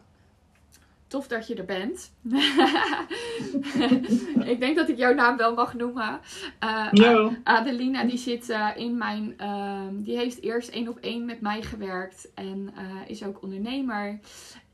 tof 1.09 1.27
dat 1.27 1.47
je 1.47 1.55
er 1.55 1.65
bent. 1.65 2.11
ik 4.53 4.59
denk 4.59 4.75
dat 4.75 4.89
ik 4.89 4.97
jouw 4.97 5.13
naam 5.13 5.37
wel 5.37 5.53
mag 5.53 5.73
noemen. 5.73 6.19
Eh, 6.59 6.87
Ja. 6.91 7.37
Adelina 7.43 8.03
die 8.03 8.17
zit 8.17 8.49
eh, 8.49 8.69
in 8.75 8.97
mijn, 8.97 9.33
ehm, 9.37 10.01
die 10.01 10.17
heeft 10.17 10.41
eerst 10.41 10.69
één 10.69 10.87
op 10.87 10.97
één 10.97 11.25
met 11.25 11.41
mij 11.41 11.61
gewerkt 11.61 12.33
en 12.33 12.71
eh, 12.75 13.09
is 13.09 13.23
ook 13.23 13.43
ondernemer. 13.43 14.19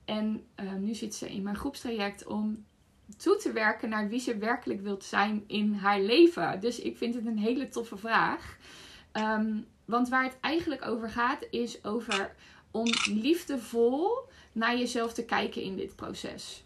En 0.06 0.44
ehm, 0.56 0.84
nu 0.84 0.94
zit 0.94 1.16
ze 1.16 1.30
in 1.30 1.44
mijn 1.44 1.56
groepstraject 1.56 2.26
om 2.26 2.66
toe 3.18 3.38
te 3.38 3.52
werken 3.52 3.90
naar 3.90 4.10
wie 4.10 4.20
ze 4.20 4.38
werkelijk 4.38 4.82
wilt 4.82 5.04
zijn 5.04 5.44
in 5.48 5.74
haar 5.74 6.02
leven. 6.02 6.60
Dus 6.60 6.80
ik 6.80 6.98
vind 6.98 7.16
het 7.16 7.26
een 7.26 7.38
hele 7.38 7.70
toffe 7.70 7.98
vraag. 7.98 8.58
Ehm, 9.12 9.58
want 9.86 10.10
waar 10.10 10.24
het 10.24 10.38
eigenlijk 10.42 10.88
over 10.88 11.10
gaat 11.10 11.48
is 11.50 11.84
over 11.84 12.36
om 12.76 12.88
liefdevol 13.06 14.30
naar 14.52 14.78
jezelf 14.78 15.14
te 15.14 15.26
kijken 15.26 15.62
in 15.62 15.76
dit 15.76 15.96
proces. 15.96 16.64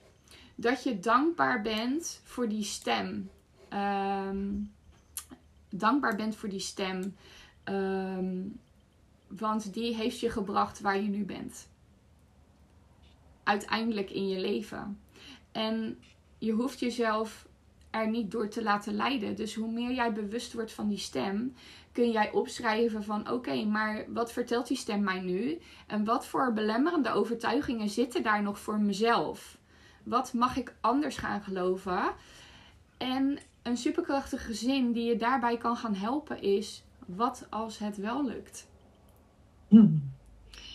Dat 0.56 0.84
je 0.84 1.00
dankbaar 1.00 1.62
bent 1.62 2.22
voor 2.24 2.50
die 2.50 2.64
stem. 2.64 3.30
Ehm, 3.70 4.48
dankbaar 5.70 6.16
bent 6.16 6.36
voor 6.36 6.50
die 6.50 6.60
stem. 6.60 7.16
Ehm, 7.64 8.38
want 9.28 9.74
die 9.74 9.96
heeft 9.96 10.20
je 10.20 10.30
gebracht 10.30 10.80
waar 10.80 11.02
je 11.02 11.10
nu 11.10 11.26
bent. 11.26 11.68
Uiteindelijk 13.44 14.10
in 14.12 14.28
je 14.28 14.40
leven. 14.40 15.00
En 15.52 16.00
je 16.38 16.52
hoeft 16.52 16.80
jezelf 16.80 17.48
er 17.90 18.10
niet 18.10 18.32
door 18.32 18.48
te 18.48 18.64
laten 18.64 18.94
leiden. 18.94 19.36
Dus 19.36 19.56
hoe 19.56 19.72
meer 19.72 19.94
jij 19.94 20.14
bewust 20.14 20.54
wordt 20.54 20.72
van 20.72 20.88
die 20.88 20.98
stem, 20.98 21.54
kun 22.00 22.12
jij 22.12 22.32
opschrijven 22.32 23.04
van 23.04 23.32
oké, 23.32 23.66
maar 23.66 24.06
wat 24.14 24.32
vertelt 24.32 24.68
die 24.68 24.78
stem 24.78 25.04
mij 25.04 25.20
nu? 25.20 25.60
En 25.88 26.06
wat 26.06 26.26
voor 26.26 26.54
belemmerende 26.54 27.12
overtuigingen 27.12 27.90
zitten 27.90 28.24
daar 28.24 28.42
nog 28.42 28.60
voor 28.60 28.80
mezelf? 28.80 29.58
Wat 30.04 30.34
mag 30.34 30.58
ik 30.58 30.74
anders 30.82 31.18
gaan 31.18 31.42
geloven? 31.42 32.02
En 32.98 33.40
een 33.64 33.78
superkrachtige 33.78 34.54
zin 34.54 34.92
die 34.92 35.06
je 35.06 35.16
daarbij 35.16 35.58
kan 35.58 35.78
gaan 35.78 35.96
helpen 35.96 36.42
is: 36.42 36.84
wat 37.06 37.48
als 37.50 37.78
het 37.78 37.98
wel 37.98 38.26
lukt? 38.26 38.68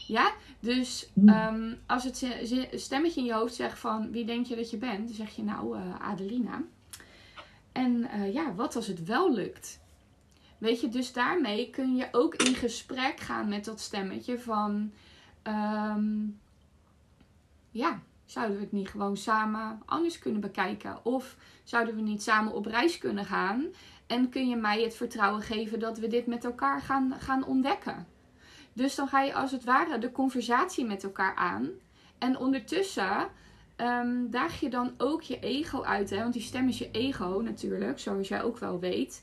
Ja, 0.06 0.32
dus 0.60 1.10
Hmm. 1.14 1.28
ehm, 1.28 1.74
als 1.86 2.04
het 2.04 2.26
stemmetje 2.72 3.20
in 3.20 3.26
je 3.26 3.34
hoofd 3.34 3.54
zegt 3.54 3.78
van 3.78 4.10
wie 4.10 4.24
denk 4.24 4.46
je 4.46 4.56
dat 4.56 4.70
je 4.70 4.76
bent, 4.76 5.06
dan 5.06 5.16
zeg 5.16 5.36
je 5.36 5.42
nou 5.42 5.76
eh, 5.76 6.00
Adelina. 6.00 6.62
En 7.72 8.04
eh, 8.10 8.32
ja, 8.32 8.54
wat 8.54 8.76
als 8.76 8.86
het 8.86 9.04
wel 9.04 9.32
lukt? 9.32 9.82
Weet 10.64 10.80
je, 10.80 10.88
dus 10.88 11.12
daarmee 11.12 11.70
kun 11.70 11.96
je 11.96 12.08
ook 12.12 12.34
in 12.34 12.54
gesprek 12.54 13.20
gaan 13.20 13.48
met 13.48 13.64
dat 13.64 13.80
stemmetje 13.80 14.38
van 14.38 14.92
ehm, 15.42 16.26
ja, 17.70 18.00
zouden 18.24 18.56
we 18.56 18.62
het 18.62 18.72
niet 18.72 18.88
gewoon 18.88 19.16
samen 19.16 19.82
anders 19.84 20.18
kunnen 20.18 20.40
bekijken? 20.40 21.04
Of 21.04 21.36
zouden 21.64 21.94
we 21.94 22.00
niet 22.00 22.22
samen 22.22 22.52
op 22.52 22.66
reis 22.66 22.98
kunnen 22.98 23.24
gaan? 23.24 23.66
En 24.06 24.28
kun 24.28 24.48
je 24.48 24.56
mij 24.56 24.82
het 24.82 24.96
vertrouwen 24.96 25.42
geven 25.42 25.78
dat 25.78 25.98
we 25.98 26.06
dit 26.06 26.26
met 26.26 26.44
elkaar 26.44 26.80
gaan, 26.80 27.14
gaan 27.18 27.44
ontdekken? 27.44 28.06
Dus 28.72 28.94
dan 28.94 29.08
ga 29.08 29.22
je 29.22 29.34
als 29.34 29.52
het 29.52 29.64
ware 29.64 29.98
de 29.98 30.12
conversatie 30.12 30.84
met 30.84 31.04
elkaar 31.04 31.34
aan. 31.34 31.68
En 32.18 32.38
ondertussen 32.38 33.28
ehm, 33.76 34.30
daag 34.30 34.60
je 34.60 34.70
dan 34.70 34.94
ook 34.98 35.22
je 35.22 35.38
ego 35.38 35.82
uit. 35.82 36.10
Hè? 36.10 36.18
Want 36.18 36.32
die 36.32 36.42
stem 36.42 36.68
is 36.68 36.78
je 36.78 36.90
ego 36.90 37.40
natuurlijk, 37.44 37.98
zoals 37.98 38.28
jij 38.28 38.42
ook 38.42 38.58
wel 38.58 38.78
weet. 38.78 39.22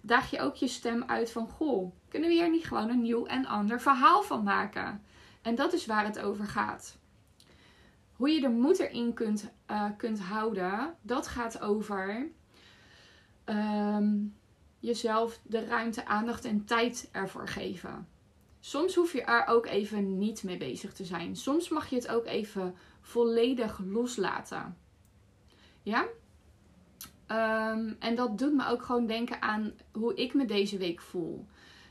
Daag 0.00 0.30
je 0.30 0.40
ook 0.40 0.54
je 0.54 0.68
stem 0.68 1.04
uit 1.06 1.30
van: 1.30 1.48
Goh, 1.48 1.92
kunnen 2.08 2.28
we 2.28 2.34
hier 2.34 2.50
niet 2.50 2.66
gewoon 2.66 2.88
een 2.88 3.02
nieuw 3.02 3.26
en 3.26 3.46
ander 3.46 3.80
verhaal 3.80 4.22
van 4.22 4.42
maken? 4.42 5.02
En 5.42 5.54
dat 5.54 5.72
is 5.72 5.86
waar 5.86 6.04
het 6.04 6.18
over 6.18 6.44
gaat. 6.44 6.98
Hoe 8.12 8.30
je 8.30 8.40
de 8.40 8.48
moed 8.48 8.78
erin 8.78 9.14
kunt, 9.14 9.50
eh, 9.66 9.90
kunt 9.96 10.20
houden, 10.20 10.94
dat 11.02 11.26
gaat 11.26 11.60
over 11.60 12.30
ehm, 13.44 14.16
jezelf 14.78 15.40
de 15.42 15.64
ruimte, 15.64 16.06
aandacht 16.06 16.44
en 16.44 16.64
tijd 16.64 17.08
ervoor 17.12 17.48
geven. 17.48 18.08
Soms 18.60 18.94
hoef 18.94 19.12
je 19.12 19.22
er 19.22 19.46
ook 19.46 19.66
even 19.66 20.18
niet 20.18 20.42
mee 20.42 20.56
bezig 20.56 20.92
te 20.92 21.04
zijn. 21.04 21.36
Soms 21.36 21.68
mag 21.68 21.90
je 21.90 21.96
het 21.96 22.08
ook 22.08 22.26
even 22.26 22.74
volledig 23.00 23.80
loslaten. 23.84 24.76
Ja? 25.82 26.06
Ehm, 27.28 27.92
en 27.98 28.14
dat 28.14 28.38
doet 28.38 28.54
me 28.54 28.66
ook 28.66 28.82
gewoon 28.82 29.06
denken 29.06 29.42
aan 29.42 29.72
hoe 29.92 30.14
ik 30.14 30.34
me 30.34 30.44
deze 30.44 30.78
week 30.78 31.00
voel. 31.00 31.46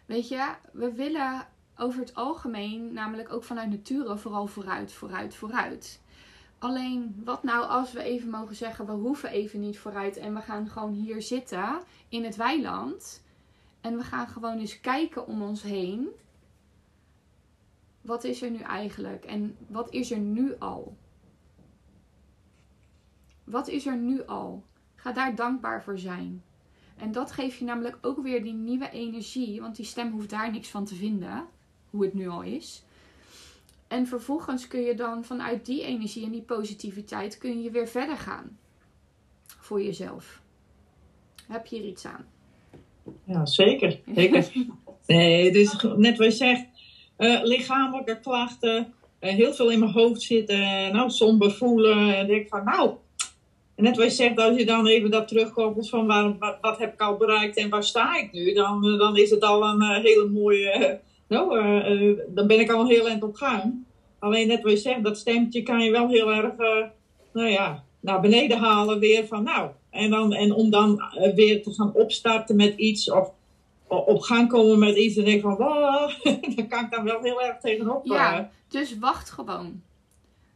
Weet 0.06 0.28
je, 0.28 0.54
we 0.71 0.93
willen 0.93 1.47
over 1.76 2.00
het 2.00 2.15
algemeen, 2.15 2.93
namelijk 2.93 3.34
ook 3.34 3.43
vanuit 3.43 3.69
nature, 3.69 4.17
vooral 4.17 4.47
vooruit, 4.47 4.93
vooruit, 4.93 5.36
vooruit. 5.36 6.02
Alleen, 6.60 7.21
wat 7.23 7.43
nou 7.43 7.65
als 7.65 7.91
we 7.91 8.02
even 8.02 8.30
mogen 8.30 8.56
zeggen, 8.56 8.86
we 8.86 8.91
hoeven 8.91 9.30
even 9.30 9.60
niet 9.60 9.80
vooruit 9.80 10.17
en 10.17 10.34
we 10.34 10.41
gaan 10.41 10.67
gewoon 10.69 10.93
hier 10.93 11.21
zitten 11.21 11.80
in 12.10 12.23
het 12.23 12.36
weiland. 12.36 13.23
En 13.82 13.97
we 13.97 14.04
gaan 14.04 14.28
gewoon 14.28 14.58
eens 14.58 14.80
kijken 14.80 15.28
om 15.28 15.41
ons 15.41 15.62
heen. 15.62 16.08
Wat 18.02 18.23
is 18.23 18.41
er 18.41 18.52
nu 18.52 18.60
eigenlijk? 18.60 19.26
En 19.26 19.58
wat 19.67 19.89
is 19.89 20.12
er 20.12 20.19
nu 20.19 20.56
al? 20.60 20.97
Wat 23.43 23.67
is 23.67 23.86
er 23.86 23.97
nu 23.97 24.26
al? 24.26 24.63
Ga 24.98 25.12
daar 25.12 25.36
dankbaar 25.36 25.84
voor 25.84 25.98
zijn. 25.98 26.44
En 26.98 27.12
dat 27.12 27.32
geeft 27.32 27.58
je 27.58 27.66
namelijk 27.66 27.98
ook 28.02 28.24
weer 28.24 28.44
die 28.44 28.54
nieuwe 28.54 28.90
energie. 28.90 29.62
Want 29.62 29.76
die 29.76 29.86
stem 29.86 30.12
hoeft 30.12 30.30
daar 30.30 30.52
niks 30.52 30.70
van 30.70 30.86
te 30.86 30.96
vinden. 30.96 31.46
Hoe 31.90 32.04
het 32.04 32.14
nu 32.14 32.28
al 32.28 32.42
is. 32.42 32.84
En 33.88 34.08
vervolgens 34.08 34.68
kun 34.68 34.82
je 34.82 34.96
dan 34.96 35.24
vanuit 35.24 35.66
die 35.66 35.84
energie 35.84 36.26
en 36.26 36.32
die 36.32 36.42
positiviteit 36.42 37.38
kun 37.38 37.62
je 37.62 37.72
weer 37.72 37.88
verder 37.88 38.18
gaan. 38.18 38.58
Voor 39.46 39.82
jezelf. 39.82 40.42
Heb 41.48 41.66
je 41.66 41.76
hier 41.76 41.88
iets 41.88 42.06
aan? 42.06 42.26
Ja, 43.24 43.46
zeker. 43.46 44.00
zeker. 44.16 44.52
Nee, 45.08 45.52
dus 45.52 45.86
net 45.96 46.18
wat 46.18 46.28
je 46.28 46.32
zegt, 46.32 46.66
eh, 47.16 47.40
lichamelijke 47.44 48.20
klachten, 48.20 48.94
eh, 49.20 49.36
heel 49.36 49.54
veel 49.54 49.72
in 49.72 49.80
mijn 49.80 49.92
hoofd 49.92 50.22
zitten, 50.22 50.60
nou, 50.94 51.10
somber 51.10 51.52
voelen. 51.52 52.18
En 52.18 52.28
denk 52.28 52.42
ik 52.42 52.50
van, 52.50 52.64
nou, 52.64 52.96
en 53.78 53.84
net 53.84 53.98
wat 53.98 54.06
je 54.06 54.12
zegt, 54.12 54.38
als 54.38 54.58
je 54.58 54.66
dan 54.66 54.88
even 54.88 55.12
dat 55.12 55.28
terugkoppelt 55.28 55.90
van 55.90 56.08
waar, 56.08 56.38
wat, 56.38 56.58
wat 56.62 56.78
heb 56.78 56.94
ik 56.94 57.02
al 57.02 57.18
bereikt 57.18 57.58
en 57.58 57.70
waar 57.70 57.84
sta 57.84 58.18
ik 58.18 58.32
nu, 58.32 58.54
dan, 58.54 58.86
eh, 58.86 58.98
dan 58.98 59.18
is 59.18 59.30
het 59.30 59.44
al 59.44 59.63
een 59.63 59.82
eh, 59.82 60.04
hele 60.04 60.28
mooie, 60.28 60.70
eh, 60.70 60.94
nou, 61.28 62.26
dan 62.28 62.48
ben 62.48 62.60
ik 62.60 62.72
al 62.72 62.88
heel 62.88 63.08
eind 63.08 63.24
op 63.24 63.36
gang. 63.36 63.86
Alleen 64.20 64.48
net 64.48 64.62
wat 64.62 64.72
je 64.72 64.78
zegt, 64.78 65.04
dat 65.04 65.18
stemmetje 65.18 65.63
kan 65.63 65.80
je 65.80 65.92
wel 65.92 66.08
heel 66.08 66.34
erg, 66.34 66.54
nou 67.34 67.48
ja, 67.48 67.84
naar 68.00 68.22
beneden 68.22 68.58
halen 68.58 69.00
weer 69.00 69.28
van, 69.28 69.44
nou, 69.44 69.70
en, 69.90 70.10
dan, 70.10 70.34
en 70.34 70.54
om 70.54 70.70
dan 70.70 71.02
weer 71.36 71.63
te 71.63 71.74
gaan 71.74 71.94
opstarten 71.94 72.56
met 72.56 72.78
iets 72.78 73.12
of 73.12 73.32
op 73.88 74.22
gang 74.22 74.50
komen 74.50 74.80
met 74.80 74.96
iets 74.96 75.18
en 75.18 75.26
denk 75.26 75.42
van, 75.42 75.56
wow, 75.56 76.12
daar 76.56 76.68
kan 76.68 76.84
ik 76.84 76.92
dan 76.92 77.04
wel 77.04 77.22
heel 77.22 77.42
erg 77.42 77.58
tegenop. 77.60 78.06
Ja, 78.06 78.50
dus 78.68 78.98
wacht 78.98 79.30
gewoon. 79.30 79.82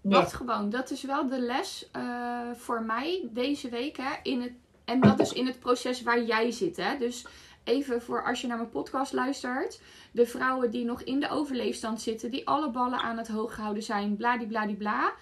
Ja. 0.02 0.24
Gewoon. 0.24 0.70
Dat 0.70 0.92
is 0.92 1.04
wel 1.04 1.28
de 1.28 1.40
les 1.40 1.90
eh, 1.92 2.52
voor 2.54 2.82
mij 2.84 3.30
deze 3.32 3.70
week. 3.70 3.98
Hè, 3.98 4.10
in 4.24 4.42
het, 4.42 4.54
en 4.86 5.00
dat 5.00 5.20
is 5.20 5.34
in 5.34 5.46
het 5.46 5.60
proces 5.60 6.04
waar 6.04 6.24
jij 6.24 6.52
zit. 6.52 6.78
Hè. 6.78 6.98
Dus 6.98 7.26
even 7.64 8.02
voor 8.02 8.24
als 8.24 8.42
je 8.42 8.48
naar 8.48 8.58
mijn 8.58 8.70
podcast 8.70 9.14
luistert. 9.14 9.82
De 10.12 10.26
vrouwen 10.26 10.72
die 10.72 10.86
nog 10.86 11.02
in 11.02 11.20
de 11.20 11.30
overleefstand 11.30 12.02
zitten. 12.02 12.32
Die 12.32 12.48
alle 12.48 12.70
ballen 12.70 13.00
aan 13.00 13.18
het 13.18 13.28
hoog 13.28 13.56
houden 13.56 13.84
zijn. 13.84 14.16
Bladibladibla. 14.16 15.14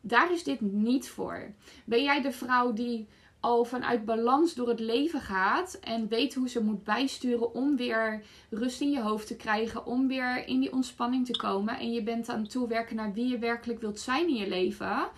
Daar 0.00 0.32
is 0.32 0.44
dit 0.44 0.60
niet 0.60 1.08
voor. 1.08 1.52
Ben 1.84 2.02
jij 2.02 2.22
de 2.22 2.32
vrouw 2.32 2.72
die 2.72 3.08
al 3.46 3.64
vanuit 3.64 4.04
balans 4.04 4.54
door 4.54 4.68
het 4.68 4.80
leven 4.80 5.20
gaat. 5.20 5.78
En 5.80 6.08
weet 6.08 6.34
hoe 6.34 6.48
ze 6.48 6.62
moet 6.62 6.84
bijsturen 6.84 7.54
om 7.54 7.76
weer 7.76 8.22
rust 8.50 8.80
in 8.80 8.90
je 8.90 9.00
hoofd 9.00 9.26
te 9.26 9.36
krijgen. 9.36 9.86
Om 9.86 10.08
weer 10.08 10.46
in 10.46 10.60
die 10.60 10.72
ontspanning 10.72 11.26
te 11.26 11.36
komen. 11.36 11.78
En 11.78 11.92
je 11.92 12.02
bent 12.02 12.28
aan 12.28 12.40
het 12.40 12.50
toewerken 12.50 12.96
naar 12.96 13.12
wie 13.12 13.28
je 13.28 13.38
werkelijk 13.38 13.80
wilt 13.80 14.00
zijn 14.00 14.28
in 14.28 14.34
je 14.34 14.48
leven. 14.48 15.08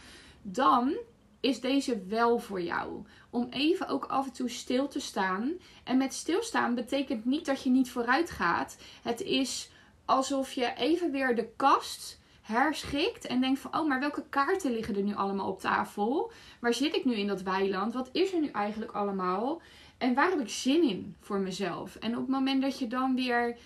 Dan 0.43 0.97
is 1.41 1.61
deze 1.61 2.03
wel 2.07 2.39
voor 2.39 2.63
jou. 2.63 3.05
Om 3.31 3.47
even 3.51 3.89
ook 3.89 4.05
af 4.05 4.27
en 4.27 4.33
toe 4.33 4.49
stil 4.49 4.89
te 4.89 5.01
staan. 5.01 5.53
En 5.85 5.97
met 5.97 6.15
stilstaan 6.15 6.75
betekent 6.75 7.25
niet 7.25 7.47
dat 7.47 7.63
je 7.63 7.71
niet 7.71 7.91
vooruit 7.91 8.31
gaat. 8.31 8.79
Het 9.03 9.21
is 9.21 9.71
alsof 10.05 10.53
je 10.53 10.73
even 10.77 11.11
weer 11.11 11.37
de 11.37 11.49
kast 11.57 12.21
herschikt 12.49 13.27
en 13.27 13.41
denkt 13.41 13.61
van, 13.61 13.79
oh, 13.79 13.87
maar 13.87 14.01
welke 14.01 14.25
kaarten 14.29 14.73
liggen 14.73 14.97
er 14.97 15.03
nu 15.03 15.15
allemaal 15.15 15.49
op 15.49 15.61
tafel? 15.61 16.33
Waar 16.61 16.75
zit 16.75 16.95
ik 16.95 17.05
nu 17.05 17.15
in 17.15 17.27
dat 17.27 17.43
weiland? 17.43 17.95
Wat 17.95 18.09
is 18.13 18.33
er 18.33 18.41
nu 18.41 18.49
eigenlijk 18.49 18.93
allemaal? 18.93 19.61
En 19.99 20.15
waar 20.15 20.31
heb 20.31 20.41
ik 20.41 20.49
zin 20.49 20.83
in 20.83 21.17
voor 21.21 21.39
mezelf? 21.39 21.95
En 21.95 22.11
op 22.11 22.21
het 22.21 22.29
moment 22.29 22.63
dat 22.63 22.79
je 22.79 22.87
dan 22.87 23.15
weer 23.15 23.57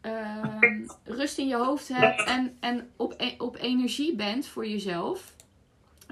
ehm, 0.00 0.86
rust 1.18 1.38
in 1.38 1.48
je 1.48 1.56
hoofd 1.56 1.88
hebt 1.88 2.24
en, 2.24 2.56
en 2.60 2.90
op, 2.96 3.14
e- 3.16 3.34
op 3.38 3.56
energie 3.56 4.14
bent 4.14 4.46
voor 4.46 4.66
jezelf, 4.66 5.34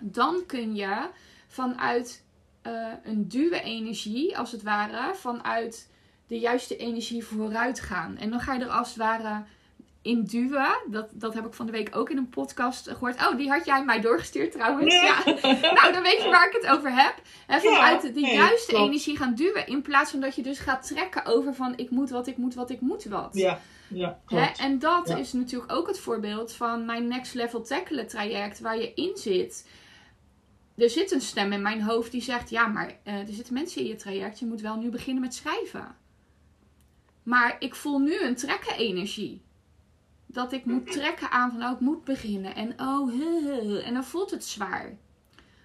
dan 0.02 0.46
kun 0.46 0.74
je 0.74 1.09
vanuit 1.46 2.24
eh, 2.62 2.92
een 3.04 3.28
duwe 3.28 3.62
energie, 3.62 4.38
als 4.38 4.52
het 4.52 4.62
ware, 4.62 5.14
vanuit 5.14 5.88
de 6.26 6.38
juiste 6.38 6.76
energie 6.76 7.24
vooruit 7.24 7.80
gaan. 7.80 8.16
En 8.16 8.30
dan 8.30 8.40
ga 8.40 8.54
je 8.54 8.61
er 8.61 8.68
als 8.68 8.88
het 8.88 8.96
ware 8.96 9.44
in 10.02 10.24
duwen. 10.24 10.76
Dat, 10.90 11.08
dat 11.12 11.34
heb 11.34 11.46
ik 11.46 11.54
van 11.54 11.66
de 11.66 11.72
week 11.72 11.96
ook 11.96 12.10
in 12.10 12.16
een 12.16 12.28
podcast 12.28 12.88
gehoord. 12.88 13.26
Oh, 13.26 13.36
die 13.36 13.50
had 13.50 13.64
jij 13.64 13.84
mij 13.84 14.00
doorgestuurd 14.00 14.52
trouwens. 14.52 14.94
Ja. 14.94 15.22
Ja. 15.24 15.34
Nou, 15.74 15.92
dan 15.92 16.02
weet 16.02 16.22
je 16.22 16.28
waar 16.30 16.46
ik 16.46 16.52
het 16.62 16.66
over 16.66 16.92
heb. 16.94 17.14
Hè, 17.46 17.60
vanuit 17.60 18.02
Ja, 18.02 18.08
de 18.08 18.20
nee, 18.20 18.34
juiste 18.34 18.70
klopt. 18.72 18.84
energie 18.86 19.16
gaan 19.16 19.34
duwen. 19.34 19.66
In 19.66 19.82
plaats 19.82 20.10
van 20.10 20.20
dat 20.20 20.34
je 20.34 20.42
dus 20.42 20.58
gaat 20.58 20.86
trekken 20.86 21.24
over 21.24 21.54
van 21.54 21.72
ik 21.76 21.90
moet 21.90 22.10
wat, 22.10 22.26
ik 22.26 22.36
moet 22.36 22.54
wat, 22.54 22.70
ik 22.70 22.80
moet 22.80 23.04
wat. 23.04 23.28
Ja, 23.32 23.60
ja, 23.88 24.18
klopt. 24.26 24.58
En 24.58 24.78
dat 24.78 25.08
Ja. 25.08 25.16
is 25.16 25.32
natuurlijk 25.32 25.72
ook 25.72 25.86
het 25.86 25.98
voorbeeld 25.98 26.52
van 26.52 26.84
mijn 26.84 27.08
Next 27.08 27.34
Level 27.34 27.62
Tackle 27.62 28.04
traject 28.04 28.60
waar 28.60 28.78
je 28.78 28.94
in 28.94 29.16
zit. 29.16 29.68
Er 30.76 30.90
zit 30.90 31.12
een 31.12 31.20
stem 31.20 31.52
in 31.52 31.62
mijn 31.62 31.82
hoofd 31.82 32.10
die 32.12 32.22
zegt: 32.22 32.50
Ja, 32.50 32.66
maar 32.66 32.96
eh, 33.04 33.14
er 33.14 33.32
zitten 33.32 33.54
mensen 33.54 33.80
in 33.80 33.86
je 33.86 33.96
traject. 33.96 34.38
Je 34.38 34.46
moet 34.46 34.60
wel 34.60 34.76
nu 34.76 34.88
beginnen 34.90 35.22
met 35.22 35.34
schrijven. 35.34 35.96
Maar 37.22 37.56
ik 37.58 37.74
voel 37.74 37.98
nu 37.98 38.20
een 38.22 38.36
trekken 38.36 38.76
energie. 38.76 39.42
Dat 40.33 40.53
ik 40.53 40.64
moet 40.64 40.93
trekken 40.93 41.31
aan 41.31 41.51
van, 41.51 41.62
oh, 41.62 41.71
ik 41.71 41.81
moet 41.81 42.05
beginnen. 42.05 42.55
En 42.55 42.81
oh, 42.81 43.12
he, 43.12 43.40
he, 43.45 43.69
he. 43.69 43.79
en 43.79 43.95
dan 43.95 44.05
voelt 44.05 44.31
het 44.31 44.45
zwaar. 44.45 44.97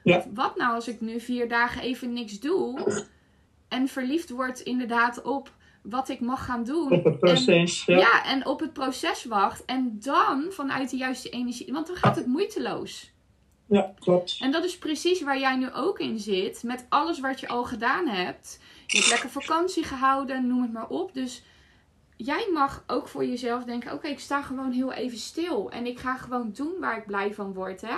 Ja. 0.04 0.26
Wat 0.34 0.56
nou 0.56 0.74
als 0.74 0.88
ik 0.88 1.02
nu 1.02 1.20
vier 1.20 1.50
dagen 1.50 1.82
even 1.82 2.14
niks 2.14 2.40
doe. 2.40 3.04
En 3.68 3.88
verliefd 3.88 4.30
word 4.30 4.60
inderdaad 4.60 5.22
op 5.22 5.54
wat 5.82 6.10
ik 6.10 6.20
mag 6.20 6.46
gaan 6.46 6.64
doen. 6.64 6.92
Op 6.92 7.04
het 7.04 7.20
proces. 7.20 7.84
En, 7.86 7.96
ja. 7.96 8.00
ja, 8.00 8.26
en 8.26 8.46
op 8.46 8.60
het 8.60 8.74
proces 8.74 9.26
wacht. 9.26 9.66
En 9.66 9.98
dan 10.00 10.46
vanuit 10.50 10.90
de 10.90 10.98
juiste 10.98 11.30
energie. 11.30 11.74
Want 11.74 11.88
dan 11.88 11.96
gaat 11.96 12.16
het 12.16 12.26
moeiteloos. 12.26 13.12
ja, 13.68 13.94
klopt. 14.00 14.38
En 14.42 14.52
dat 14.52 14.64
is 14.64 14.78
precies 14.78 15.22
waar 15.22 15.40
jij 15.40 15.56
nu 15.56 15.72
ook 15.72 16.00
in 16.00 16.20
zit. 16.20 16.64
Met 16.64 16.86
alles 16.90 17.20
wat 17.20 17.40
je 17.40 17.48
al 17.48 17.64
gedaan 17.64 18.08
hebt. 18.08 18.60
Je 18.88 18.98
hebt 18.98 19.10
lekker 19.10 19.30
vakantie 19.30 19.84
gehouden, 19.84 20.48
noem 20.48 20.62
het 20.62 20.74
maar 20.74 20.88
op. 20.88 21.14
Dus 21.14 21.44
jij 22.16 22.50
mag 22.54 22.84
ook 22.88 23.08
voor 23.08 23.26
jezelf 23.26 23.64
denken: 23.64 23.94
oké, 23.94 24.08
ik 24.08 24.20
sta 24.20 24.42
gewoon 24.42 24.72
heel 24.72 24.92
even 24.92 25.18
stil. 25.18 25.72
En 25.72 25.86
ik 25.86 26.00
ga 26.00 26.16
gewoon 26.16 26.52
doen 26.54 26.80
waar 26.80 26.98
ik 26.98 27.06
blij 27.06 27.34
van 27.34 27.54
word. 27.54 27.82
Hè? 27.82 27.98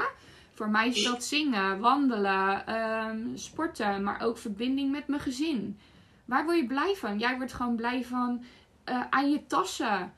Voor 0.54 0.70
mij 0.70 0.88
is 0.88 1.04
dat 1.04 1.24
zingen, 1.24 1.80
wandelen, 1.80 2.68
ehm, 2.68 3.18
sporten, 3.34 4.04
maar 4.04 4.22
ook 4.22 4.38
verbinding 4.38 4.92
met 4.92 5.08
mijn 5.08 5.22
gezin. 5.22 5.80
Waar 6.26 6.46
word 6.46 6.58
je 6.58 6.66
blij 6.66 6.96
van? 6.96 7.20
Jij 7.20 7.38
wordt 7.38 7.54
gewoon 7.54 7.76
blij 7.76 8.04
van 8.04 8.44
uh, 8.90 9.04
aan 9.10 9.32
je 9.32 9.46
tassen 9.46 10.14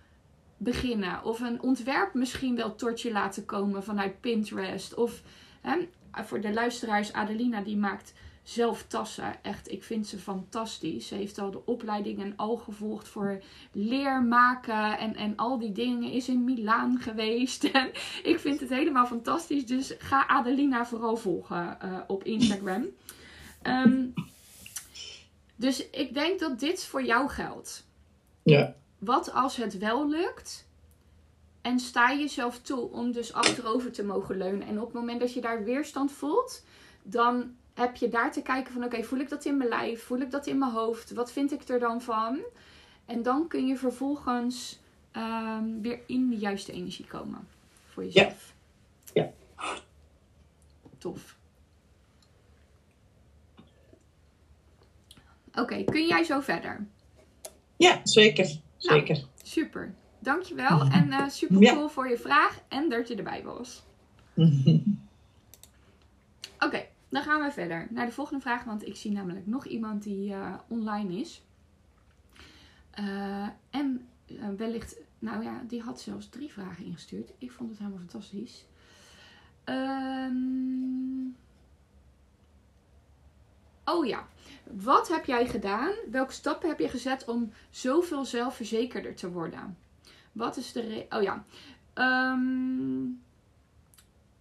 beginnen. 0.58 1.24
Of 1.24 1.40
een 1.40 1.62
ontwerp 1.62 2.14
misschien 2.14 2.56
wel 2.56 2.76
tot 2.76 3.02
je 3.02 3.12
laten 3.12 3.46
komen 3.46 3.84
vanuit 3.84 4.22
Pinterest. 4.22 4.94
Of 4.94 5.22
hè, 5.62 5.88
voor 6.12 6.42
de 6.42 6.54
luisteraars, 6.54 7.14
Adelina 7.14 7.62
die 7.62 7.78
maakt 7.78 8.14
zelf 8.50 8.86
tassen. 8.88 9.44
Echt, 9.44 9.72
ik 9.72 9.84
vind 9.84 10.08
ze 10.08 10.18
fantastisch. 10.18 11.08
Ze 11.08 11.16
heeft 11.16 11.38
al 11.38 11.52
de 11.52 11.66
opleiding 11.66 12.22
en 12.22 12.34
al 12.36 12.58
gevolgd 12.58 13.08
voor 13.08 13.42
leermaken 13.72 14.98
en, 14.98 15.16
en 15.16 15.36
al 15.36 15.60
die 15.60 15.72
dingen. 15.72 16.12
Is 16.12 16.30
in 16.30 16.44
Milaan 16.44 17.00
geweest. 17.00 17.64
En 17.72 17.92
ik 18.24 18.40
vind 18.40 18.60
het 18.60 18.70
helemaal 18.70 19.06
fantastisch. 19.06 19.66
Dus 19.66 19.96
ga 19.98 20.28
Adelina 20.28 20.86
vooral 20.86 21.18
volgen 21.18 21.78
uh, 21.84 22.00
op 22.08 22.24
Instagram. 22.24 22.86
Um, 23.64 24.14
dus 25.56 25.90
ik 25.90 26.14
denk 26.14 26.40
dat 26.40 26.60
dit 26.60 26.86
voor 26.86 27.04
jou 27.04 27.30
geldt. 27.30 27.88
Ja. 28.44 28.76
Wat 28.98 29.34
als 29.34 29.56
het 29.56 29.78
wel 29.78 30.10
lukt? 30.10 30.68
En 31.62 31.80
sta 31.80 32.14
jezelf 32.14 32.60
toe 32.60 32.92
om 32.92 33.12
dus 33.12 33.34
achterover 33.34 33.92
te 33.92 34.04
mogen 34.04 34.38
leunen. 34.38 34.68
En 34.68 34.80
op 34.80 34.86
het 34.86 34.94
moment 34.94 35.20
dat 35.20 35.34
je 35.34 35.42
daar 35.42 35.64
weerstand 35.64 36.12
voelt, 36.12 36.64
dan 37.04 37.56
heb 37.80 37.96
je 37.96 38.10
daar 38.10 38.32
te 38.32 38.42
kijken 38.42 38.74
van 38.74 38.84
oké, 38.84 39.04
voel 39.04 39.20
ik 39.20 39.30
dat 39.30 39.46
in 39.46 39.58
mijn 39.58 39.70
lijf? 39.70 40.04
Voel 40.04 40.20
ik 40.20 40.32
dat 40.32 40.48
in 40.48 40.58
mijn 40.58 40.72
hoofd? 40.72 41.12
Wat 41.12 41.32
vind 41.32 41.52
ik 41.52 41.68
er 41.68 41.80
dan 41.80 42.02
van? 42.02 42.40
En 43.06 43.24
dan 43.24 43.48
kun 43.48 43.68
je 43.68 43.78
vervolgens 43.78 44.80
um, 45.14 45.82
weer 45.82 46.00
in 46.06 46.30
de 46.30 46.38
juiste 46.38 46.72
energie 46.72 47.06
komen 47.06 47.48
voor 47.90 48.04
jezelf. 48.04 48.54
Ja. 49.14 49.32
ja. 49.58 49.78
Tof. 50.98 51.38
Oké, 55.54 55.84
kun 55.84 56.08
jij 56.08 56.24
zo 56.24 56.40
verder? 56.40 56.88
Ja, 57.78 58.00
zeker. 58.04 58.60
Zeker. 58.78 59.16
Nou, 59.16 59.28
super. 59.44 59.94
Dankjewel. 60.20 60.82
En 61.00 61.08
uh, 61.08 61.30
super 61.30 61.74
cool 61.74 61.90
voor 61.90 62.10
je 62.10 62.18
vraag 62.18 62.60
en 62.68 62.90
dat 62.90 63.08
je 63.08 63.16
erbij 63.16 63.44
was. 63.44 63.84
Oké, 66.66 66.86
dan 67.10 67.24
gaan 67.24 67.42
we 67.42 67.52
verder 67.52 67.88
naar 67.90 68.06
de 68.06 68.12
volgende 68.12 68.42
vraag. 68.42 68.64
Want 68.64 68.88
ik 68.88 68.96
zie 68.96 69.12
namelijk 69.12 69.48
nog 69.48 69.66
iemand 69.66 70.04
die 70.04 70.30
uh, 70.30 70.54
online 70.68 71.20
is. 71.20 71.44
Uh, 73.00 73.48
en 73.70 74.08
wellicht, 74.58 74.96
nou 75.20 75.44
ja, 75.44 75.64
die 75.68 75.82
had 75.82 76.02
zelfs 76.02 76.30
drie 76.30 76.52
vragen 76.52 76.86
ingestuurd. 76.86 77.32
Ik 77.38 77.52
vond 77.52 77.70
het 77.70 77.80
helemaal 77.80 78.00
fantastisch. 78.00 78.66
Um... 79.66 81.36
Oh 83.86 84.06
ja. 84.06 84.28
Wat 84.64 85.08
heb 85.08 85.26
jij 85.26 85.48
gedaan? 85.48 85.92
Welke 86.12 86.34
stappen 86.34 86.70
heb 86.70 86.80
je 86.80 86.90
gezet 86.90 87.26
om 87.26 87.52
zoveel 87.70 88.26
zelfverzekerder 88.26 89.16
te 89.16 89.32
worden? 89.32 89.78
Wat 90.32 90.58
is 90.58 90.72
de? 90.72 91.06
Oh 91.10 91.22
ja. 91.22 91.44
Um, 92.34 93.22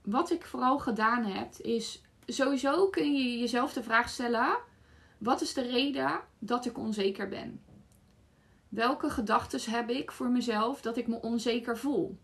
wat 0.03 0.31
ik 0.31 0.47
vooral 0.47 0.79
gedaan 0.79 1.25
heb, 1.25 1.55
is 1.55 2.03
sowieso 2.29 2.89
kun 2.89 3.15
je 3.15 3.39
jezelf 3.39 3.73
de 3.73 3.83
vraag 3.83 4.09
stellen: 4.09 4.59
wat 5.19 5.41
is 5.41 5.55
de 5.55 5.63
reden 5.63 6.21
dat 6.39 6.67
ik 6.67 6.79
onzeker 6.79 7.29
ben? 7.29 7.61
Welke 8.69 9.11
gedachten 9.11 9.73
heb 9.73 9.91
ik 9.91 10.13
voor 10.13 10.29
mezelf 10.29 10.81
dat 10.81 10.97
ik 10.97 11.07
me 11.07 11.21
onzeker 11.21 11.79
voel? 11.79 12.19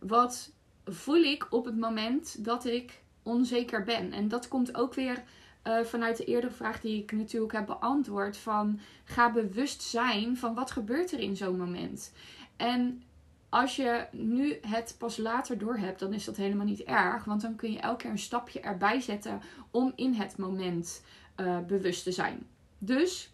Wat 0.00 0.52
voel 0.84 1.22
ik 1.22 1.46
op 1.50 1.64
het 1.64 1.76
moment 1.76 2.44
dat 2.44 2.64
ik 2.64 3.02
onzeker 3.22 3.84
ben? 3.84 4.12
En 4.12 4.28
dat 4.28 4.48
komt 4.48 4.74
ook 4.74 4.94
weer 4.94 5.24
uh, 5.64 5.80
vanuit 5.80 6.16
de 6.16 6.24
eerdere 6.24 6.52
vraag 6.52 6.80
die 6.80 7.02
ik 7.02 7.12
natuurlijk 7.12 7.52
heb 7.52 7.66
beantwoord: 7.66 8.36
van 8.36 8.80
ga 9.04 9.32
bewust 9.32 9.82
zijn 9.82 10.36
van 10.36 10.54
wat 10.54 10.70
gebeurt 10.70 11.12
er 11.12 11.20
in 11.20 11.36
zo'n 11.36 11.56
moment. 11.56 12.12
En 12.56 13.02
als 13.48 13.76
je 13.76 14.06
nu 14.10 14.58
het 14.60 14.94
pas 14.98 15.16
later 15.16 15.58
door 15.58 15.76
hebt, 15.76 16.00
dan 16.00 16.12
is 16.12 16.24
dat 16.24 16.36
helemaal 16.36 16.66
niet 16.66 16.82
erg. 16.82 17.24
Want 17.24 17.40
dan 17.40 17.56
kun 17.56 17.72
je 17.72 17.80
elke 17.80 18.02
keer 18.02 18.10
een 18.10 18.18
stapje 18.18 18.60
erbij 18.60 19.00
zetten 19.00 19.40
om 19.70 19.92
in 19.96 20.14
het 20.14 20.36
moment 20.36 21.04
uh, 21.36 21.58
bewust 21.58 22.02
te 22.02 22.12
zijn. 22.12 22.46
Dus 22.78 23.32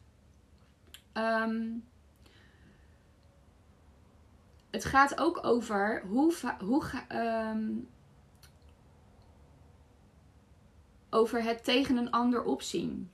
um, 1.12 1.84
het 4.70 4.84
gaat 4.84 5.18
ook 5.18 5.44
over 5.44 6.02
hoe, 6.06 6.34
hoe 6.58 6.84
um, 7.12 7.88
over 11.10 11.42
het 11.42 11.64
tegen 11.64 11.96
een 11.96 12.10
ander 12.10 12.44
opzien. 12.44 13.10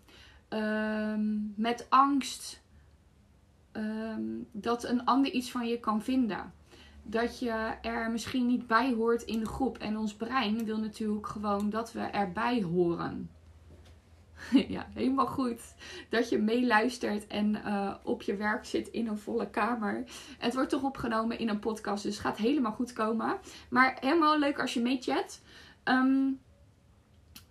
Um, 0.48 1.52
met 1.56 1.86
angst 1.88 2.62
dat 4.52 4.84
een 4.84 5.04
ander 5.04 5.32
iets 5.32 5.50
van 5.50 5.66
je 5.66 5.80
kan 5.80 6.02
vinden. 6.02 6.52
Dat 7.02 7.38
je 7.38 7.50
er 7.82 8.10
misschien 8.10 8.46
niet 8.46 8.66
bij 8.66 8.92
hoort 8.94 9.22
in 9.22 9.38
de 9.38 9.46
groep. 9.46 9.78
En 9.78 9.98
ons 9.98 10.14
brein 10.14 10.64
wil 10.64 10.78
natuurlijk 10.78 11.26
gewoon 11.26 11.70
dat 11.70 11.92
we 11.92 12.00
erbij 12.00 12.62
horen. 12.62 13.30
ja, 14.68 14.86
helemaal 14.94 15.26
goed. 15.26 15.60
Dat 16.08 16.28
je 16.28 16.38
meeluistert 16.38 17.26
en 17.26 17.54
uh, 17.54 17.94
op 18.02 18.22
je 18.22 18.36
werk 18.36 18.64
zit 18.64 18.88
in 18.88 19.06
een 19.06 19.18
volle 19.18 19.50
kamer. 19.50 20.04
Het 20.38 20.54
wordt 20.54 20.70
toch 20.70 20.82
opgenomen 20.82 21.38
in 21.38 21.48
een 21.48 21.58
podcast, 21.58 22.02
dus 22.02 22.14
het 22.14 22.26
gaat 22.26 22.36
helemaal 22.36 22.72
goed 22.72 22.92
komen. 22.92 23.38
Maar 23.70 23.96
helemaal 24.00 24.38
leuk 24.38 24.60
als 24.60 24.74
je 24.74 24.80
meechat. 24.80 25.40
Um, 25.84 26.40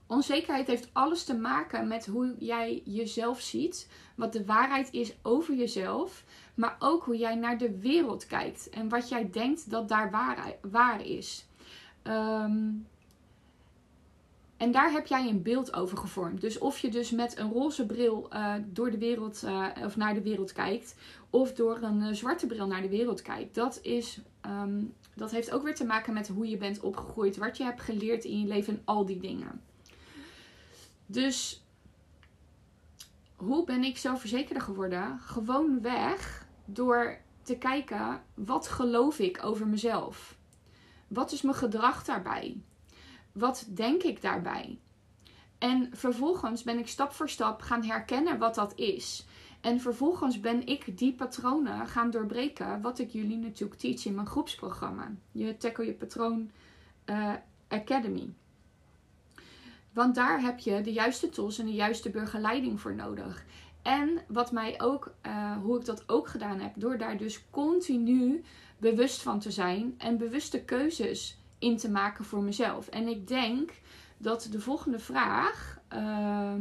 Onzekerheid 0.09 0.67
heeft 0.67 0.89
alles 0.93 1.23
te 1.23 1.35
maken 1.35 1.87
met 1.87 2.05
hoe 2.05 2.35
jij 2.39 2.81
jezelf 2.85 3.39
ziet, 3.41 3.89
wat 4.15 4.33
de 4.33 4.45
waarheid 4.45 4.91
is 4.91 5.15
over 5.21 5.55
jezelf, 5.55 6.23
maar 6.55 6.75
ook 6.79 7.03
hoe 7.03 7.17
jij 7.17 7.35
naar 7.35 7.57
de 7.57 7.79
wereld 7.79 8.25
kijkt 8.25 8.69
en 8.69 8.89
wat 8.89 9.09
jij 9.09 9.29
denkt 9.29 9.69
dat 9.69 9.87
daar 9.89 10.11
waar, 10.11 10.55
waar 10.61 11.05
is. 11.05 11.45
Um, 12.03 12.87
en 14.57 14.71
daar 14.71 14.91
heb 14.91 15.07
jij 15.07 15.27
een 15.29 15.41
beeld 15.41 15.73
over 15.73 15.97
gevormd. 15.97 16.41
Dus 16.41 16.57
of 16.57 16.79
je 16.79 16.89
dus 16.89 17.11
met 17.11 17.37
een 17.37 17.51
roze 17.51 17.85
bril 17.85 18.27
uh, 18.33 18.53
door 18.65 18.91
de 18.91 18.97
wereld 18.97 19.43
uh, 19.45 19.67
of 19.83 19.95
naar 19.95 20.13
de 20.13 20.21
wereld 20.21 20.51
kijkt, 20.51 20.95
of 21.29 21.53
door 21.53 21.77
een 21.81 22.01
uh, 22.01 22.13
zwarte 22.13 22.47
bril 22.47 22.67
naar 22.67 22.81
de 22.81 22.89
wereld 22.89 23.21
kijkt, 23.21 23.55
dat 23.55 23.79
is. 23.81 24.21
Um, 24.45 24.93
dat 25.15 25.31
heeft 25.31 25.51
ook 25.51 25.63
weer 25.63 25.75
te 25.75 25.85
maken 25.85 26.13
met 26.13 26.27
hoe 26.27 26.49
je 26.49 26.57
bent 26.57 26.79
opgegroeid, 26.79 27.37
wat 27.37 27.57
je 27.57 27.63
hebt 27.63 27.81
geleerd 27.81 28.23
in 28.23 28.39
je 28.39 28.47
leven 28.47 28.73
en 28.73 28.81
al 28.85 29.05
die 29.05 29.19
dingen. 29.19 29.61
Dus 31.11 31.63
hoe 33.35 33.65
ben 33.65 33.83
ik 33.83 33.97
zelfverzekerder 33.97 34.63
geworden? 34.63 35.19
Gewoon 35.19 35.81
weg 35.81 36.47
door 36.65 37.17
te 37.43 37.57
kijken 37.57 38.23
wat 38.33 38.67
geloof 38.67 39.19
ik 39.19 39.43
over 39.43 39.67
mezelf? 39.67 40.37
Wat 41.07 41.31
is 41.31 41.41
mijn 41.41 41.55
gedrag 41.55 42.03
daarbij? 42.03 42.61
Wat 43.31 43.65
denk 43.69 44.03
ik 44.03 44.21
daarbij? 44.21 44.79
En 45.57 45.89
vervolgens 45.93 46.63
ben 46.63 46.79
ik 46.79 46.87
stap 46.87 47.11
voor 47.11 47.29
stap 47.29 47.61
gaan 47.61 47.83
herkennen 47.83 48.37
wat 48.37 48.55
dat 48.55 48.73
is. 48.75 49.25
En 49.61 49.79
vervolgens 49.79 50.39
ben 50.39 50.65
ik 50.65 50.97
die 50.97 51.13
patronen 51.13 51.87
gaan 51.87 52.11
doorbreken, 52.11 52.81
wat 52.81 52.99
ik 52.99 53.09
jullie 53.09 53.37
natuurlijk 53.37 53.79
teach 53.79 54.05
in 54.05 54.15
mijn 54.15 54.27
groepsprogramma. 54.27 55.11
Je 55.31 55.57
Tackle 55.57 55.85
Je 55.85 55.93
Patroon 55.93 56.51
uh, 57.05 57.33
Academy. 57.67 58.33
Want 59.99 60.15
daar 60.15 60.41
heb 60.41 60.59
je 60.59 60.81
de 60.81 60.93
juiste 60.93 61.29
tools 61.29 61.59
en 61.59 61.65
de 61.65 61.73
juiste 61.73 62.09
begeleiding 62.09 62.81
voor 62.81 62.95
nodig. 62.95 63.45
En 63.81 64.21
wat 64.27 64.51
mij 64.51 64.81
ook, 64.81 65.13
uh, 65.25 65.57
hoe 65.57 65.79
ik 65.79 65.85
dat 65.85 66.09
ook 66.09 66.27
gedaan 66.27 66.59
heb, 66.59 66.73
door 66.75 66.97
daar 66.97 67.17
dus 67.17 67.49
continu 67.49 68.43
bewust 68.77 69.21
van 69.21 69.39
te 69.39 69.51
zijn 69.51 69.95
en 69.97 70.17
bewuste 70.17 70.63
keuzes 70.63 71.37
in 71.57 71.77
te 71.77 71.89
maken 71.89 72.25
voor 72.25 72.41
mezelf. 72.41 72.87
En 72.87 73.07
ik 73.07 73.27
denk 73.27 73.71
dat 74.17 74.47
de 74.51 74.59
volgende 74.59 74.99
vraag 74.99 75.79
uh, 75.93 76.53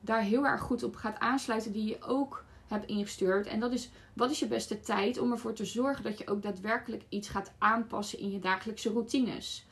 daar 0.00 0.22
heel 0.22 0.46
erg 0.46 0.60
goed 0.60 0.82
op 0.82 0.96
gaat 0.96 1.18
aansluiten, 1.18 1.72
die 1.72 1.88
je 1.88 2.02
ook 2.02 2.44
hebt 2.66 2.86
ingestuurd. 2.86 3.46
En 3.46 3.60
dat 3.60 3.72
is: 3.72 3.90
wat 4.12 4.30
is 4.30 4.38
je 4.38 4.46
beste 4.46 4.80
tijd 4.80 5.18
om 5.18 5.32
ervoor 5.32 5.52
te 5.52 5.64
zorgen 5.64 6.04
dat 6.04 6.18
je 6.18 6.28
ook 6.28 6.42
daadwerkelijk 6.42 7.02
iets 7.08 7.28
gaat 7.28 7.52
aanpassen 7.58 8.18
in 8.18 8.30
je 8.30 8.38
dagelijkse 8.38 8.92
routines? 8.92 9.66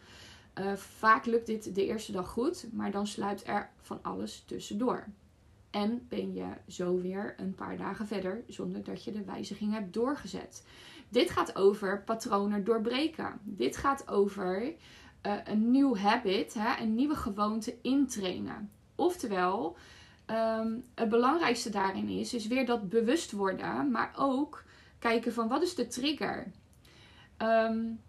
Uh, 0.58 0.72
vaak 0.72 1.26
lukt 1.26 1.46
dit 1.46 1.74
de 1.74 1.86
eerste 1.86 2.12
dag 2.12 2.28
goed, 2.28 2.66
maar 2.72 2.90
dan 2.90 3.06
sluit 3.06 3.46
er 3.46 3.70
van 3.80 3.98
alles 4.02 4.42
tussendoor. 4.46 5.06
En 5.70 6.06
ben 6.08 6.34
je 6.34 6.46
zo 6.68 7.00
weer 7.00 7.34
een 7.36 7.54
paar 7.54 7.76
dagen 7.76 8.06
verder 8.06 8.44
zonder 8.46 8.84
dat 8.84 9.04
je 9.04 9.12
de 9.12 9.24
wijziging 9.24 9.72
hebt 9.72 9.94
doorgezet. 9.94 10.66
Dit 11.08 11.30
gaat 11.30 11.56
over 11.56 12.02
patronen 12.02 12.64
doorbreken. 12.64 13.40
Dit 13.42 13.76
gaat 13.76 14.08
over 14.08 14.62
uh, 14.62 15.34
een 15.44 15.70
nieuw 15.70 15.96
habit, 15.96 16.54
hè, 16.54 16.82
een 16.82 16.94
nieuwe 16.94 17.14
gewoonte 17.14 17.76
intrainen. 17.82 18.70
Oftewel, 18.94 19.76
um, 20.26 20.84
het 20.94 21.08
belangrijkste 21.08 21.70
daarin 21.70 22.08
is, 22.08 22.34
is 22.34 22.46
weer 22.46 22.66
dat 22.66 22.88
bewust 22.88 23.32
worden, 23.32 23.90
maar 23.90 24.12
ook 24.16 24.64
kijken 24.98 25.32
van 25.32 25.48
wat 25.48 25.62
is 25.62 25.74
de 25.74 25.86
trigger. 25.86 26.52
Um, 27.38 28.00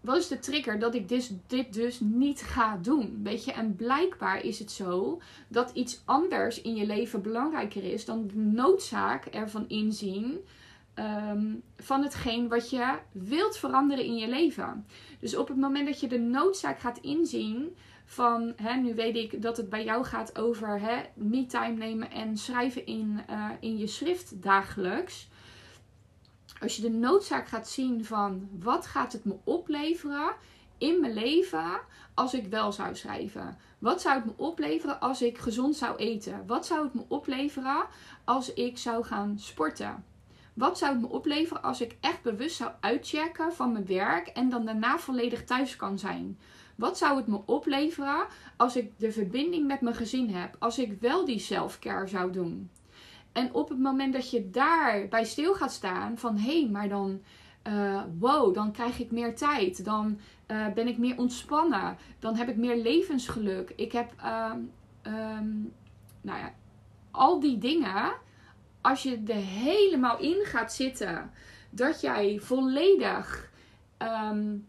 wat 0.00 0.16
is 0.16 0.28
de 0.28 0.38
trigger 0.38 0.78
dat 0.78 0.94
ik 0.94 1.08
dit, 1.08 1.32
dit 1.46 1.72
dus 1.72 2.00
niet 2.00 2.42
ga 2.42 2.76
doen? 2.76 3.20
Weet 3.22 3.44
je, 3.44 3.52
en 3.52 3.76
blijkbaar 3.76 4.44
is 4.44 4.58
het 4.58 4.70
zo 4.70 5.20
dat 5.48 5.70
iets 5.74 6.02
anders 6.04 6.60
in 6.60 6.74
je 6.74 6.86
leven 6.86 7.22
belangrijker 7.22 7.84
is 7.84 8.04
dan 8.04 8.26
de 8.26 8.36
noodzaak 8.36 9.24
ervan 9.24 9.68
inzien 9.68 10.38
ehm, 10.94 11.54
van 11.76 12.02
hetgeen 12.02 12.48
wat 12.48 12.70
je 12.70 12.98
wilt 13.12 13.56
veranderen 13.56 14.04
in 14.04 14.16
je 14.16 14.28
leven. 14.28 14.86
Dus 15.20 15.36
op 15.36 15.48
het 15.48 15.56
moment 15.56 15.86
dat 15.86 16.00
je 16.00 16.08
de 16.08 16.18
noodzaak 16.18 16.78
gaat 16.78 16.98
inzien 16.98 17.76
van, 18.04 18.52
hè, 18.56 18.74
nu 18.74 18.94
weet 18.94 19.16
ik 19.16 19.42
dat 19.42 19.56
het 19.56 19.68
bij 19.68 19.84
jou 19.84 20.04
gaat 20.04 20.38
over 20.38 20.80
hè, 20.80 21.02
me-time 21.14 21.76
nemen 21.76 22.10
en 22.10 22.36
schrijven 22.36 22.86
in, 22.86 23.20
uh, 23.30 23.50
in 23.60 23.78
je 23.78 23.86
schrift 23.86 24.42
dagelijks 24.42 25.28
als 26.60 26.76
je 26.76 26.82
de 26.82 26.90
noodzaak 26.90 27.48
gaat 27.48 27.68
zien 27.68 28.04
van 28.04 28.48
wat 28.58 28.86
gaat 28.86 29.12
het 29.12 29.24
me 29.24 29.36
opleveren 29.44 30.32
in 30.78 31.00
mijn 31.00 31.12
leven 31.12 31.80
als 32.14 32.34
ik 32.34 32.46
wel 32.46 32.72
zou 32.72 32.94
schrijven? 32.94 33.58
Wat 33.78 34.00
zou 34.00 34.16
het 34.16 34.24
me 34.24 34.32
opleveren 34.36 35.00
als 35.00 35.22
ik 35.22 35.38
gezond 35.38 35.76
zou 35.76 35.96
eten? 35.96 36.46
Wat 36.46 36.66
zou 36.66 36.84
het 36.84 36.94
me 36.94 37.02
opleveren 37.08 37.86
als 38.24 38.52
ik 38.52 38.78
zou 38.78 39.04
gaan 39.04 39.38
sporten? 39.38 40.04
Wat 40.54 40.78
zou 40.78 40.92
het 40.92 41.00
me 41.00 41.08
opleveren 41.08 41.62
als 41.62 41.80
ik 41.80 41.96
echt 42.00 42.22
bewust 42.22 42.56
zou 42.56 42.70
uitchecken 42.80 43.52
van 43.52 43.72
mijn 43.72 43.86
werk 43.86 44.26
en 44.26 44.48
dan 44.48 44.64
daarna 44.64 44.98
volledig 44.98 45.44
thuis 45.44 45.76
kan 45.76 45.98
zijn? 45.98 46.38
Wat 46.76 46.98
zou 46.98 47.16
het 47.16 47.26
me 47.26 47.40
opleveren 47.46 48.26
als 48.56 48.76
ik 48.76 48.92
de 48.98 49.12
verbinding 49.12 49.66
met 49.66 49.80
mijn 49.80 49.94
gezin 49.94 50.30
heb? 50.34 50.56
Als 50.58 50.78
ik 50.78 51.00
wel 51.00 51.24
die 51.24 51.38
self-care 51.38 52.06
zou 52.06 52.32
doen? 52.32 52.70
En 53.32 53.54
op 53.54 53.68
het 53.68 53.78
moment 53.78 54.12
dat 54.12 54.30
je 54.30 54.50
daar 54.50 55.08
bij 55.08 55.24
stil 55.24 55.54
gaat 55.54 55.72
staan 55.72 56.18
van 56.18 56.36
hé, 56.36 56.60
hey, 56.60 56.70
maar 56.70 56.88
dan 56.88 57.20
uh, 57.68 58.02
wow, 58.18 58.54
dan 58.54 58.72
krijg 58.72 58.98
ik 58.98 59.10
meer 59.10 59.36
tijd. 59.36 59.84
Dan 59.84 60.18
uh, 60.46 60.66
ben 60.72 60.88
ik 60.88 60.98
meer 60.98 61.18
ontspannen. 61.18 61.96
Dan 62.18 62.36
heb 62.36 62.48
ik 62.48 62.56
meer 62.56 62.76
levensgeluk. 62.76 63.72
Ik 63.76 63.92
heb, 63.92 64.12
um, 64.24 64.70
um, 65.12 65.72
nou 66.20 66.38
ja, 66.38 66.54
al 67.10 67.40
die 67.40 67.58
dingen. 67.58 68.12
Als 68.80 69.02
je 69.02 69.22
er 69.26 69.34
helemaal 69.34 70.18
in 70.18 70.44
gaat 70.44 70.72
zitten, 70.72 71.30
dat 71.70 72.00
jij 72.00 72.38
volledig 72.42 73.50
um, 73.98 74.66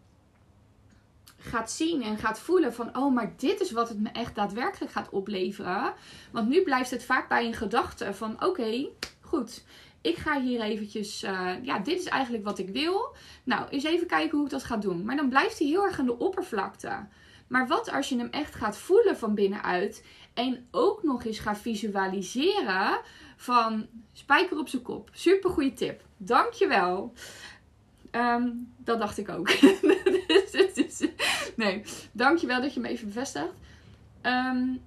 gaat 1.41 1.71
zien 1.71 2.01
en 2.03 2.17
gaat 2.17 2.39
voelen 2.39 2.73
van, 2.73 2.97
oh, 2.97 3.13
maar 3.13 3.33
dit 3.37 3.61
is 3.61 3.71
wat 3.71 3.89
het 3.89 3.99
me 3.99 4.09
echt 4.09 4.35
daadwerkelijk 4.35 4.91
gaat 4.91 5.09
opleveren. 5.09 5.93
Want 6.31 6.49
nu 6.49 6.61
blijft 6.61 6.91
het 6.91 7.03
vaak 7.03 7.29
bij 7.29 7.45
een 7.45 7.53
gedachte 7.53 8.13
van, 8.13 8.43
oké, 8.43 8.87
goed, 9.21 9.63
ik 10.01 10.15
ga 10.17 10.41
hier 10.41 10.61
eventjes, 10.61 11.23
uh, 11.23 11.51
ja, 11.61 11.79
dit 11.79 11.99
is 11.99 12.05
eigenlijk 12.05 12.43
wat 12.43 12.59
ik 12.59 12.69
wil. 12.69 13.15
Nou, 13.43 13.69
eens 13.69 13.83
even 13.83 14.07
kijken 14.07 14.37
hoe 14.37 14.45
ik 14.45 14.51
dat 14.51 14.63
ga 14.63 14.77
doen. 14.77 15.05
Maar 15.05 15.15
dan 15.15 15.29
blijft 15.29 15.59
hij 15.59 15.67
heel 15.67 15.85
erg 15.85 15.99
aan 15.99 16.05
de 16.05 16.17
oppervlakte. 16.17 17.07
Maar 17.47 17.67
wat 17.67 17.91
als 17.91 18.09
je 18.09 18.17
hem 18.17 18.29
echt 18.31 18.55
gaat 18.55 18.77
voelen 18.77 19.17
van 19.17 19.35
binnenuit 19.35 20.05
en 20.33 20.67
ook 20.71 21.03
nog 21.03 21.23
eens 21.23 21.39
gaat 21.39 21.59
visualiseren 21.59 22.99
van 23.35 23.87
spijker 24.13 24.57
op 24.57 24.67
zijn 24.67 24.81
kop. 24.81 25.09
Super 25.13 25.49
goede 25.49 25.73
tip. 25.73 26.01
Dankjewel. 26.17 27.13
Um, 28.11 28.73
dat 28.77 28.99
dacht 28.99 29.17
ik 29.17 29.29
ook. 29.29 29.49
nee, 31.55 31.83
dankjewel 32.11 32.61
dat 32.61 32.73
je 32.73 32.79
me 32.79 32.87
even 32.87 33.07
bevestigt. 33.07 33.53
Um, 34.21 34.81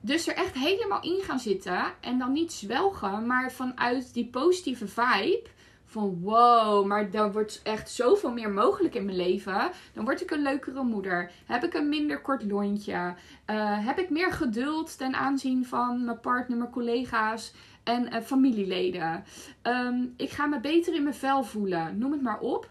dus 0.00 0.28
er 0.28 0.34
echt 0.34 0.54
helemaal 0.54 1.02
in 1.02 1.20
gaan 1.22 1.38
zitten. 1.38 1.82
En 2.00 2.18
dan 2.18 2.32
niet 2.32 2.52
zwelgen, 2.52 3.26
maar 3.26 3.52
vanuit 3.52 4.14
die 4.14 4.26
positieve 4.26 4.88
vibe. 4.88 5.48
Van 5.84 6.20
wow, 6.20 6.86
maar 6.86 7.10
dan 7.10 7.32
wordt 7.32 7.60
echt 7.62 7.90
zoveel 7.90 8.32
meer 8.32 8.50
mogelijk 8.50 8.94
in 8.94 9.04
mijn 9.04 9.16
leven. 9.16 9.70
Dan 9.92 10.04
word 10.04 10.22
ik 10.22 10.30
een 10.30 10.42
leukere 10.42 10.82
moeder. 10.82 11.30
Heb 11.46 11.64
ik 11.64 11.74
een 11.74 11.88
minder 11.88 12.20
kort 12.20 12.42
lontje. 12.42 13.14
Uh, 13.50 13.86
heb 13.86 13.98
ik 13.98 14.10
meer 14.10 14.32
geduld 14.32 14.98
ten 14.98 15.14
aanzien 15.14 15.66
van 15.66 16.04
mijn 16.04 16.20
partner, 16.20 16.58
mijn 16.58 16.70
collega's 16.70 17.52
en 17.84 18.14
uh, 18.14 18.20
familieleden. 18.20 19.24
Um, 19.62 20.14
ik 20.16 20.30
ga 20.30 20.46
me 20.46 20.60
beter 20.60 20.94
in 20.94 21.02
mijn 21.02 21.14
vel 21.14 21.44
voelen. 21.44 21.98
Noem 21.98 22.12
het 22.12 22.22
maar 22.22 22.40
op. 22.40 22.70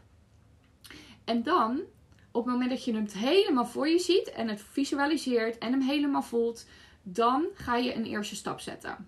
En 1.30 1.44
dan, 1.44 1.80
op 2.32 2.44
het 2.44 2.54
moment 2.54 2.70
dat 2.70 2.84
je 2.84 2.96
het 2.96 3.14
helemaal 3.14 3.66
voor 3.66 3.88
je 3.88 4.00
ziet 4.00 4.32
en 4.32 4.48
het 4.48 4.62
visualiseert 4.72 5.58
en 5.58 5.72
hem 5.72 5.82
helemaal 5.82 6.22
voelt, 6.22 6.66
dan 7.04 7.46
ga 7.54 7.76
je 7.76 7.96
een 7.96 8.06
eerste 8.06 8.36
stap 8.36 8.60
zetten. 8.60 9.08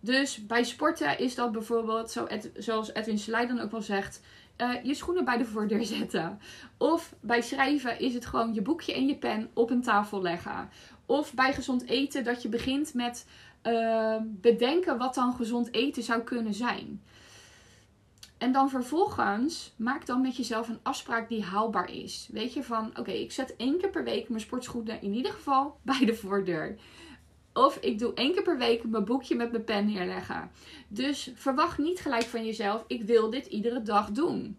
Dus 0.00 0.46
bij 0.46 0.64
sporten 0.64 1.18
is 1.18 1.34
dat 1.34 1.52
bijvoorbeeld, 1.52 2.10
zo 2.10 2.26
zoals 2.56 2.94
Edwin 2.94 3.18
Selei 3.18 3.46
dan 3.46 3.60
ook 3.60 3.70
wel 3.70 3.82
zegt, 3.82 4.20
uh, 4.56 4.84
je 4.84 4.94
schoenen 4.94 5.24
bij 5.24 5.38
de 5.38 5.44
voordeur 5.44 5.84
zetten. 5.96 6.40
Of 6.76 7.14
bij 7.20 7.42
schrijven 7.42 7.98
is 7.98 8.14
het 8.14 8.26
gewoon 8.26 8.54
je 8.54 8.62
boekje 8.62 8.94
en 8.94 9.06
je 9.06 9.16
pen 9.16 9.50
op 9.54 9.70
een 9.70 9.82
tafel 9.82 10.22
leggen. 10.22 10.68
Of 11.06 11.34
bij 11.34 11.52
gezond 11.52 11.86
eten 11.86 12.24
dat 12.24 12.42
je 12.42 12.48
begint 12.48 12.94
met 12.94 13.26
uh, 13.66 14.16
bedenken 14.22 14.98
wat 14.98 15.14
dan 15.14 15.34
gezond 15.34 15.74
eten 15.74 16.02
zou 16.02 16.22
kunnen 16.22 16.54
zijn. 16.54 17.02
En 18.40 18.52
dan 18.52 18.70
vervolgens 18.70 19.72
maak 19.76 20.06
dan 20.06 20.20
met 20.20 20.36
jezelf 20.36 20.68
een 20.68 20.78
afspraak 20.82 21.28
die 21.28 21.42
haalbaar 21.42 21.90
is. 21.92 22.28
Weet 22.32 22.52
je 22.52 22.62
van, 22.62 22.98
oké, 22.98 23.10
ik 23.10 23.32
zet 23.32 23.56
één 23.56 23.78
keer 23.78 23.90
per 23.90 24.04
week 24.04 24.28
mijn 24.28 24.40
sportschoenen 24.40 25.02
in 25.02 25.12
ieder 25.14 25.32
geval 25.32 25.76
bij 25.82 26.04
de 26.04 26.14
voordeur. 26.14 26.78
Of 27.52 27.76
ik 27.76 27.98
doe 27.98 28.14
één 28.14 28.32
keer 28.32 28.42
per 28.42 28.58
week 28.58 28.84
mijn 28.84 29.04
boekje 29.04 29.34
met 29.34 29.50
mijn 29.50 29.64
pen 29.64 29.86
neerleggen. 29.86 30.50
Dus 30.88 31.30
verwacht 31.34 31.78
niet 31.78 32.00
gelijk 32.00 32.22
van 32.22 32.44
jezelf, 32.44 32.84
ik 32.86 33.02
wil 33.02 33.30
dit 33.30 33.46
iedere 33.46 33.82
dag 33.82 34.10
doen. 34.10 34.58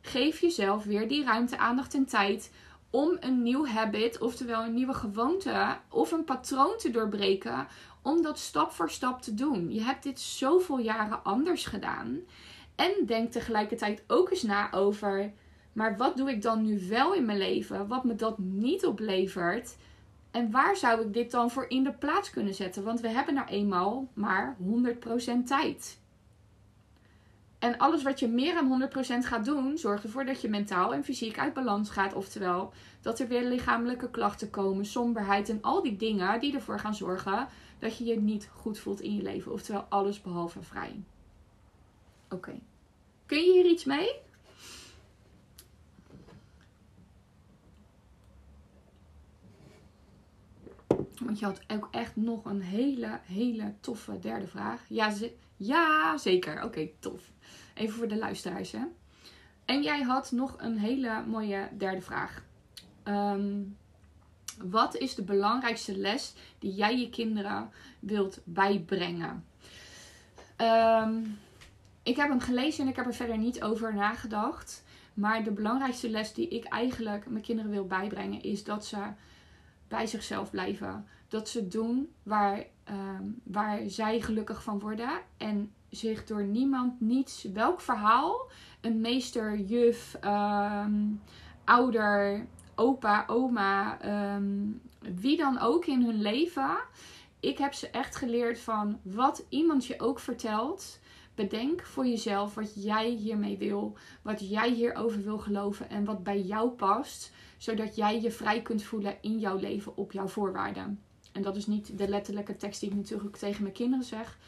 Geef 0.00 0.40
jezelf 0.40 0.84
weer 0.84 1.08
die 1.08 1.24
ruimte, 1.24 1.58
aandacht 1.58 1.94
en 1.94 2.06
tijd 2.06 2.50
om 2.90 3.16
een 3.20 3.42
nieuw 3.42 3.66
habit, 3.66 4.20
oftewel 4.20 4.64
een 4.64 4.74
nieuwe 4.74 4.94
gewoonte 4.94 5.78
of 5.90 6.12
een 6.12 6.24
patroon 6.24 6.76
te 6.78 6.90
doorbreken, 6.90 7.66
om 8.02 8.22
dat 8.22 8.38
stap 8.38 8.70
voor 8.70 8.90
stap 8.90 9.22
te 9.22 9.34
doen. 9.34 9.72
Je 9.72 9.82
hebt 9.82 10.02
dit 10.02 10.20
zoveel 10.20 10.78
jaren 10.78 11.24
anders 11.24 11.66
gedaan. 11.66 12.20
En 12.78 13.06
denk 13.06 13.32
tegelijkertijd 13.32 14.02
ook 14.06 14.30
eens 14.30 14.42
na 14.42 14.72
over, 14.72 15.32
maar 15.72 15.96
wat 15.96 16.16
doe 16.16 16.30
ik 16.30 16.42
dan 16.42 16.62
nu 16.62 16.88
wel 16.88 17.14
in 17.14 17.24
mijn 17.24 17.38
leven, 17.38 17.86
wat 17.86 18.04
me 18.04 18.14
dat 18.14 18.38
niet 18.38 18.86
oplevert? 18.86 19.76
En 20.30 20.50
waar 20.50 20.76
zou 20.76 21.00
ik 21.00 21.12
dit 21.12 21.30
dan 21.30 21.50
voor 21.50 21.64
in 21.68 21.84
de 21.84 21.92
plaats 21.92 22.30
kunnen 22.30 22.54
zetten? 22.54 22.84
Want 22.84 23.00
we 23.00 23.08
hebben 23.08 23.34
nou 23.34 23.48
eenmaal 23.48 24.08
maar 24.14 24.56
100% 24.56 25.44
tijd. 25.44 25.98
En 27.58 27.78
alles 27.78 28.02
wat 28.02 28.18
je 28.20 28.28
meer 28.28 28.54
dan 28.54 28.88
100% 28.90 29.26
gaat 29.26 29.44
doen, 29.44 29.78
zorgt 29.78 30.04
ervoor 30.04 30.24
dat 30.24 30.40
je 30.40 30.48
mentaal 30.48 30.94
en 30.94 31.04
fysiek 31.04 31.38
uit 31.38 31.54
balans 31.54 31.90
gaat. 31.90 32.14
Oftewel, 32.14 32.72
dat 33.00 33.18
er 33.18 33.28
weer 33.28 33.44
lichamelijke 33.44 34.10
klachten 34.10 34.50
komen, 34.50 34.84
somberheid 34.84 35.48
en 35.48 35.62
al 35.62 35.82
die 35.82 35.96
dingen 35.96 36.40
die 36.40 36.54
ervoor 36.54 36.78
gaan 36.78 36.94
zorgen 36.94 37.48
dat 37.78 37.98
je 37.98 38.04
je 38.04 38.20
niet 38.20 38.48
goed 38.52 38.78
voelt 38.78 39.00
in 39.00 39.14
je 39.14 39.22
leven. 39.22 39.52
Oftewel, 39.52 39.86
alles 39.88 40.20
behalve 40.20 40.62
vrij. 40.62 41.02
Oké. 42.30 42.58
Kun 43.26 43.38
je 43.38 43.52
hier 43.52 43.66
iets 43.66 43.84
mee? 43.84 44.10
Want 51.20 51.38
je 51.38 51.44
had 51.44 51.60
ook 51.68 51.88
echt 51.90 52.16
nog 52.16 52.44
een 52.44 52.60
hele, 52.60 53.20
hele 53.22 53.74
toffe 53.80 54.18
derde 54.18 54.46
vraag. 54.46 54.84
Ja, 54.88 55.14
ja 55.56 56.18
zeker. 56.18 56.64
Oké, 56.64 56.88
tof. 56.98 57.32
Even 57.74 57.94
voor 57.94 58.08
de 58.08 58.16
luisteraars, 58.16 58.72
hè. 58.72 58.82
En 59.64 59.82
jij 59.82 60.02
had 60.02 60.32
nog 60.32 60.54
een 60.58 60.78
hele 60.78 61.24
mooie 61.26 61.68
derde 61.76 62.00
vraag. 62.00 62.42
Um, 63.04 63.76
wat 64.62 64.96
is 64.96 65.14
de 65.14 65.22
belangrijkste 65.22 65.98
les 65.98 66.34
die 66.58 66.74
jij 66.74 66.98
je 66.98 67.10
kinderen 67.10 67.70
wilt 68.00 68.40
bijbrengen? 68.44 69.44
Um, 70.56 71.38
ik 72.08 72.16
heb 72.16 72.28
hem 72.28 72.40
gelezen 72.40 72.84
en 72.84 72.90
ik 72.90 72.96
heb 72.96 73.06
er 73.06 73.14
verder 73.14 73.38
niet 73.38 73.62
over 73.62 73.94
nagedacht. 73.94 74.84
Maar 75.14 75.44
de 75.44 75.50
belangrijkste 75.50 76.10
les 76.10 76.34
die 76.34 76.48
ik 76.48 76.64
eigenlijk 76.64 77.28
mijn 77.28 77.42
kinderen 77.44 77.70
wil 77.70 77.86
bijbrengen 77.86 78.42
is 78.42 78.64
dat 78.64 78.86
ze 78.86 78.98
bij 79.88 80.06
zichzelf 80.06 80.50
blijven. 80.50 81.06
Dat 81.28 81.48
ze 81.48 81.68
doen 81.68 82.08
waar, 82.22 82.64
ehm, 82.84 83.24
waar 83.42 83.80
zij 83.86 84.20
gelukkig 84.20 84.62
van 84.62 84.78
worden. 84.78 85.10
En 85.36 85.72
zich 85.90 86.24
door 86.24 86.42
niemand, 86.42 87.00
niets, 87.00 87.42
welk 87.52 87.80
verhaal, 87.80 88.50
een 88.80 89.00
meester, 89.00 89.58
juf, 89.58 90.16
ehm, 90.20 90.92
ouder, 91.64 92.46
opa, 92.74 93.24
oma, 93.26 94.00
ehm, 94.00 94.70
wie 95.14 95.36
dan 95.36 95.58
ook 95.58 95.86
in 95.86 96.02
hun 96.04 96.22
leven. 96.22 96.76
Ik 97.40 97.58
heb 97.58 97.74
ze 97.74 97.90
echt 97.90 98.16
geleerd 98.16 98.60
van 98.60 98.98
wat 99.02 99.44
iemand 99.48 99.86
je 99.86 100.00
ook 100.00 100.18
vertelt 100.18 100.98
Bedenk 101.38 101.82
voor 101.82 102.06
jezelf 102.06 102.54
wat 102.54 102.84
jij 102.84 103.08
hiermee 103.10 103.58
wil, 103.58 103.96
wat 104.22 104.48
jij 104.50 104.70
hierover 104.70 105.22
wil 105.22 105.38
geloven 105.38 105.90
en 105.90 106.04
wat 106.04 106.22
bij 106.22 106.40
jou 106.40 106.70
past, 106.70 107.32
zodat 107.58 107.96
jij 107.96 108.20
je 108.20 108.30
vrij 108.30 108.62
kunt 108.62 108.82
voelen 108.82 109.16
in 109.20 109.38
jouw 109.38 109.56
leven 109.56 109.96
op 109.96 110.12
jouw 110.12 110.26
voorwaarden. 110.26 111.00
En 111.32 111.42
dat 111.42 111.56
is 111.56 111.66
niet 111.66 111.98
de 111.98 112.08
letterlijke 112.08 112.56
tekst 112.56 112.80
die 112.80 112.90
ik 112.90 112.96
natuurlijk 112.96 113.36
tegen 113.36 113.62
mijn 113.62 113.74
kinderen 113.74 114.04
zeg. 114.04 114.38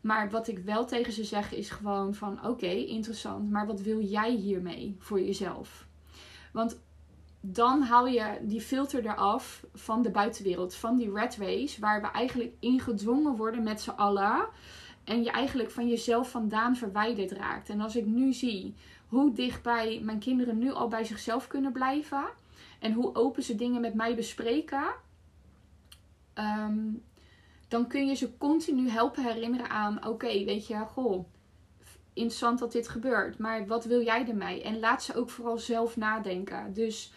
Maar 0.00 0.30
wat 0.30 0.48
ik 0.48 0.58
wel 0.58 0.86
tegen 0.86 1.12
ze 1.12 1.24
zeg 1.24 1.52
is 1.52 1.70
gewoon 1.70 2.14
van 2.14 2.46
oké, 2.46 2.70
interessant, 2.70 3.50
maar 3.50 3.66
wat 3.66 3.80
wil 3.80 4.00
jij 4.00 4.30
hiermee 4.30 4.96
voor 4.98 5.20
jezelf? 5.20 5.86
Want 6.52 6.80
dan 7.40 7.82
haal 7.82 8.06
je 8.06 8.38
die 8.42 8.60
filter 8.60 9.04
eraf 9.04 9.64
van 9.74 10.02
de 10.02 10.10
buitenwereld, 10.10 10.74
van 10.74 10.96
die 10.96 11.12
red 11.12 11.36
race, 11.36 11.80
waar 11.80 12.00
we 12.00 12.06
eigenlijk 12.06 12.52
ingedwongen 12.60 13.36
worden 13.36 13.62
met 13.62 13.80
z'n 13.80 13.90
allen. 13.90 14.48
En 15.10 15.22
je 15.22 15.30
eigenlijk 15.30 15.70
van 15.70 15.88
jezelf 15.88 16.30
vandaan 16.30 16.76
verwijderd 16.76 17.30
raakt. 17.30 17.68
En 17.68 17.80
als 17.80 17.96
ik 17.96 18.06
nu 18.06 18.32
zie 18.32 18.74
hoe 19.08 19.32
dichtbij 19.32 20.00
mijn 20.02 20.18
kinderen 20.18 20.58
nu 20.58 20.72
al 20.72 20.88
bij 20.88 21.04
zichzelf 21.04 21.46
kunnen 21.46 21.72
blijven. 21.72 22.24
En 22.78 22.92
hoe 22.92 23.14
open 23.14 23.42
ze 23.42 23.54
dingen 23.54 23.80
met 23.80 23.94
mij 23.94 24.14
bespreken. 24.14 24.84
Ehm, 26.34 26.78
dan 27.68 27.86
kun 27.86 28.06
je 28.06 28.14
ze 28.14 28.36
continu 28.36 28.88
helpen 28.88 29.24
herinneren 29.24 29.70
aan: 29.70 30.06
oké, 30.06 30.44
weet 30.44 30.66
je, 30.66 30.76
goh, 30.76 31.24
interessant 32.12 32.58
dat 32.58 32.72
dit 32.72 32.88
gebeurt. 32.88 33.38
Maar 33.38 33.66
wat 33.66 33.84
wil 33.84 34.02
jij 34.02 34.28
ermee? 34.28 34.62
En 34.62 34.78
laat 34.78 35.02
ze 35.02 35.14
ook 35.14 35.30
vooral 35.30 35.58
zelf 35.58 35.96
nadenken. 35.96 36.72
Dus 36.72 37.12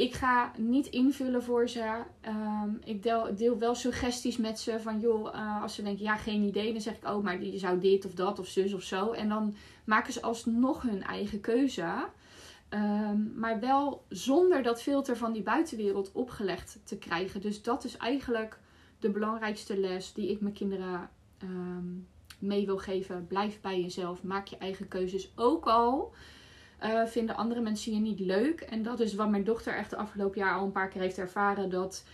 ik 0.00 0.14
ga 0.14 0.52
niet 0.56 0.86
invullen 0.86 1.42
voor 1.42 1.68
ze. 1.68 2.02
Ehm, 2.20 2.70
ik 2.84 3.02
deel, 3.02 3.58
wel 3.58 3.74
suggesties 3.74 4.36
met 4.36 4.60
ze 4.60 4.80
van 4.80 5.00
joh, 5.00 5.34
uh, 5.34 5.62
als 5.62 5.74
ze 5.74 5.82
denken 5.82 6.04
ja, 6.04 6.16
geen 6.16 6.42
idee, 6.42 6.72
dan 6.72 6.80
zeg 6.80 6.96
ik 6.96 7.08
oh, 7.08 7.24
maar 7.24 7.42
je 7.42 7.58
zou 7.58 7.80
dit 7.80 8.04
of 8.04 8.14
dat 8.14 8.38
of 8.38 8.46
zus 8.46 8.72
of 8.72 8.82
zo. 8.82 9.10
En 9.10 9.28
dan 9.28 9.54
maken 9.84 10.12
ze 10.12 10.22
alsnog 10.22 10.82
hun 10.82 11.02
eigen 11.02 11.40
keuze. 11.40 12.08
Um, 12.74 13.32
maar 13.36 13.60
wel 13.60 14.04
zonder 14.08 14.62
dat 14.62 14.82
filter 14.82 15.16
van 15.16 15.32
die 15.32 15.42
buitenwereld 15.42 16.12
opgelegd 16.12 16.78
te 16.84 16.98
krijgen. 16.98 17.40
Dus 17.40 17.62
dat 17.62 17.84
is 17.84 17.96
eigenlijk 17.96 18.58
de 18.98 19.10
belangrijkste 19.10 19.80
les 19.80 20.12
die 20.12 20.30
ik 20.30 20.40
mijn 20.40 20.54
kinderen 20.54 21.10
um, 21.42 22.06
mee 22.38 22.66
wil 22.66 22.78
geven. 22.78 23.26
Blijf 23.26 23.60
bij 23.60 23.80
jezelf, 23.80 24.22
maak 24.22 24.46
je 24.46 24.56
eigen 24.56 24.88
keuzes. 24.88 25.32
Ook 25.36 25.66
al 25.66 26.14
uh, 26.82 27.06
vinden 27.06 27.36
andere 27.36 27.60
mensen 27.60 27.94
je 27.94 28.00
niet 28.00 28.20
leuk. 28.20 28.60
En 28.60 28.82
dat 28.82 29.00
is 29.00 29.14
wat 29.14 29.30
mijn 29.30 29.44
dochter 29.44 29.76
echt 29.76 29.90
de 29.90 29.96
afgelopen 29.96 30.40
jaar 30.40 30.54
al 30.54 30.64
een 30.64 30.72
paar 30.72 30.88
keer 30.88 31.00
heeft 31.00 31.18
ervaren. 31.18 31.70
Dat 31.70 32.04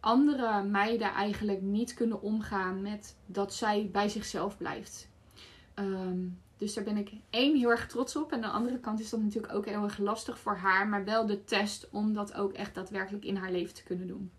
andere 0.00 0.62
meiden 0.62 1.12
eigenlijk 1.12 1.62
niet 1.62 1.94
kunnen 1.94 2.22
omgaan 2.22 2.82
met 2.82 3.16
dat 3.26 3.54
zij 3.54 3.88
bij 3.92 4.08
zichzelf 4.08 4.56
blijft. 4.56 5.08
Um, 5.74 6.38
dus 6.56 6.74
daar 6.74 6.84
ben 6.84 6.96
ik 6.96 7.10
één 7.30 7.56
heel 7.56 7.70
erg 7.70 7.86
trots 7.86 8.16
op. 8.16 8.32
En 8.32 8.44
aan 8.44 8.50
de 8.50 8.56
andere 8.56 8.78
kant 8.78 9.00
is 9.00 9.10
dat 9.10 9.20
natuurlijk 9.20 9.52
ook 9.52 9.66
heel 9.66 9.82
erg 9.82 9.98
lastig 9.98 10.38
voor 10.38 10.56
haar. 10.56 10.88
Maar 10.88 11.04
wel 11.04 11.26
de 11.26 11.44
test 11.44 11.88
om 11.90 12.14
dat 12.14 12.34
ook 12.34 12.52
echt 12.52 12.74
daadwerkelijk 12.74 13.24
in 13.24 13.36
haar 13.36 13.50
leven 13.50 13.74
te 13.74 13.82
kunnen 13.82 14.06
doen. 14.06 14.30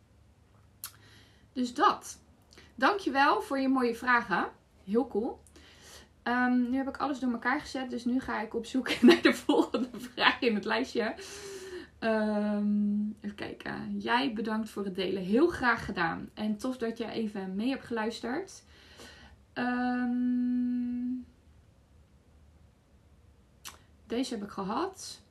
Dus 1.54 1.74
dat. 1.74 2.20
Dankjewel 2.76 3.42
voor 3.42 3.60
je 3.60 3.70
mooie 3.70 3.96
vragen. 3.96 4.50
Heel 4.84 5.08
cool. 5.08 5.40
Um, 6.28 6.70
nu 6.70 6.78
heb 6.78 6.88
ik 6.88 6.98
alles 6.98 7.20
door 7.20 7.32
elkaar 7.32 7.60
gezet. 7.60 7.90
Dus 7.90 8.06
nu 8.06 8.20
ga 8.20 8.42
ik 8.42 8.54
op 8.56 8.66
zoek 8.66 9.02
naar 9.02 9.22
de 9.22 9.34
volgende 9.34 9.90
vraag 9.92 10.42
in 10.42 10.56
het 10.56 10.66
lijstje. 10.66 11.16
Um, 12.00 13.16
even 13.22 13.36
kijken. 13.36 14.00
Jij 14.00 14.34
bedankt 14.34 14.70
voor 14.70 14.86
het 14.86 14.96
delen. 14.96 15.24
Heel 15.24 15.48
graag 15.48 15.86
gedaan. 15.86 16.30
En 16.34 16.58
tof 16.58 16.78
dat 16.78 16.98
je 16.98 17.10
even 17.10 17.56
mee 17.56 17.70
hebt 17.70 17.86
geluisterd. 17.86 18.64
Um, 19.54 21.26
deze 24.08 24.34
heb 24.34 24.44
ik 24.44 24.50
gehad. 24.50 25.22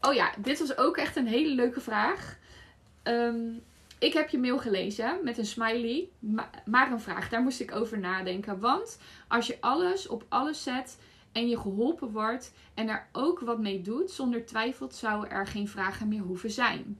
Oh 0.00 0.14
ja, 0.14 0.32
dit 0.38 0.58
was 0.58 0.76
ook 0.76 0.96
echt 0.96 1.16
een 1.16 1.26
hele 1.26 1.54
leuke 1.54 1.80
vraag. 1.80 2.38
Um, 3.02 3.62
ik 3.98 4.12
heb 4.12 4.28
je 4.28 4.38
mail 4.38 4.58
gelezen 4.58 5.20
met 5.22 5.38
een 5.38 5.46
smiley, 5.46 6.08
maar 6.64 6.92
een 6.92 7.00
vraag. 7.00 7.28
Daar 7.28 7.42
moest 7.42 7.60
ik 7.60 7.74
over 7.74 7.98
nadenken. 7.98 8.60
Want 8.60 8.98
als 9.28 9.46
je 9.46 9.60
alles 9.60 10.08
op 10.08 10.24
alles 10.28 10.62
zet 10.62 10.98
en 11.32 11.48
je 11.48 11.58
geholpen 11.58 12.10
wordt 12.10 12.52
en 12.74 12.88
er 12.88 13.08
ook 13.12 13.40
wat 13.40 13.58
mee 13.58 13.80
doet, 13.80 14.10
zonder 14.10 14.46
twijfel 14.46 14.88
zou 14.92 15.26
er 15.26 15.46
geen 15.46 15.68
vragen 15.68 16.08
meer 16.08 16.22
hoeven 16.22 16.50
zijn. 16.50 16.98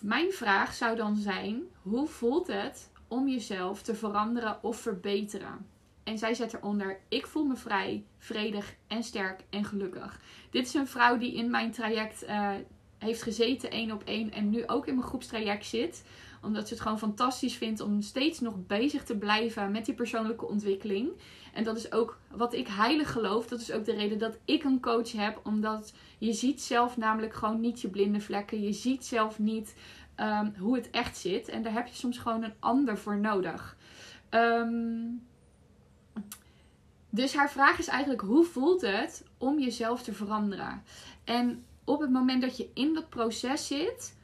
Mijn 0.00 0.32
vraag 0.32 0.74
zou 0.74 0.96
dan 0.96 1.16
zijn: 1.16 1.62
hoe 1.82 2.06
voelt 2.06 2.46
het 2.46 2.90
om 3.08 3.28
jezelf 3.28 3.82
te 3.82 3.94
veranderen 3.94 4.62
of 4.62 4.80
verbeteren? 4.80 5.66
En 6.04 6.18
zij 6.18 6.34
zet 6.34 6.54
eronder: 6.54 7.00
Ik 7.08 7.26
voel 7.26 7.44
me 7.44 7.56
vrij, 7.56 8.04
vredig 8.18 8.74
en 8.86 9.02
sterk 9.02 9.40
en 9.50 9.64
gelukkig. 9.64 10.20
Dit 10.50 10.66
is 10.66 10.74
een 10.74 10.86
vrouw 10.86 11.18
die 11.18 11.34
in 11.34 11.50
mijn 11.50 11.70
traject 11.70 12.24
uh, 12.24 12.50
heeft 13.02 13.22
gezeten 13.22 13.70
één 13.70 13.92
op 13.92 14.02
één 14.04 14.32
en 14.32 14.50
nu 14.50 14.66
ook 14.66 14.86
in 14.86 14.94
mijn 14.94 15.06
groepstraject 15.06 15.66
zit. 15.66 16.04
Omdat 16.42 16.68
ze 16.68 16.74
het 16.74 16.82
gewoon 16.82 16.98
fantastisch 16.98 17.54
vindt 17.54 17.80
om 17.80 18.02
steeds 18.02 18.40
nog 18.40 18.66
bezig 18.66 19.04
te 19.04 19.16
blijven 19.16 19.70
met 19.70 19.84
die 19.84 19.94
persoonlijke 19.94 20.46
ontwikkeling. 20.46 21.10
En 21.52 21.64
dat 21.64 21.76
is 21.76 21.92
ook 21.92 22.18
wat 22.30 22.54
ik 22.54 22.68
heilig 22.68 23.12
geloof. 23.12 23.46
Dat 23.46 23.60
is 23.60 23.72
ook 23.72 23.84
de 23.84 23.94
reden 23.94 24.18
dat 24.18 24.38
ik 24.44 24.64
een 24.64 24.80
coach 24.80 25.12
heb. 25.12 25.40
Omdat 25.44 25.92
je 26.18 26.32
ziet 26.32 26.62
zelf 26.62 26.96
namelijk 26.96 27.34
gewoon 27.34 27.60
niet 27.60 27.80
je 27.80 27.88
blinde 27.88 28.20
vlekken. 28.20 28.62
Je 28.62 28.72
ziet 28.72 29.04
zelf 29.04 29.38
niet 29.38 29.74
um, 30.16 30.54
hoe 30.58 30.76
het 30.76 30.90
echt 30.90 31.16
zit. 31.16 31.48
En 31.48 31.62
daar 31.62 31.72
heb 31.72 31.86
je 31.86 31.94
soms 31.94 32.18
gewoon 32.18 32.42
een 32.42 32.54
ander 32.58 32.98
voor 32.98 33.18
nodig. 33.18 33.76
Um, 34.30 35.26
dus 37.10 37.34
haar 37.34 37.50
vraag 37.50 37.78
is 37.78 37.88
eigenlijk: 37.88 38.20
hoe 38.20 38.44
voelt 38.44 38.80
het 38.80 39.24
om 39.38 39.58
jezelf 39.58 40.02
te 40.02 40.12
veranderen? 40.12 40.82
En 41.24 41.64
op 41.92 42.00
het 42.00 42.10
moment 42.10 42.42
dat 42.42 42.56
je 42.56 42.70
in 42.74 42.94
dat 42.94 43.08
proces 43.08 43.66
zit, 43.66 44.16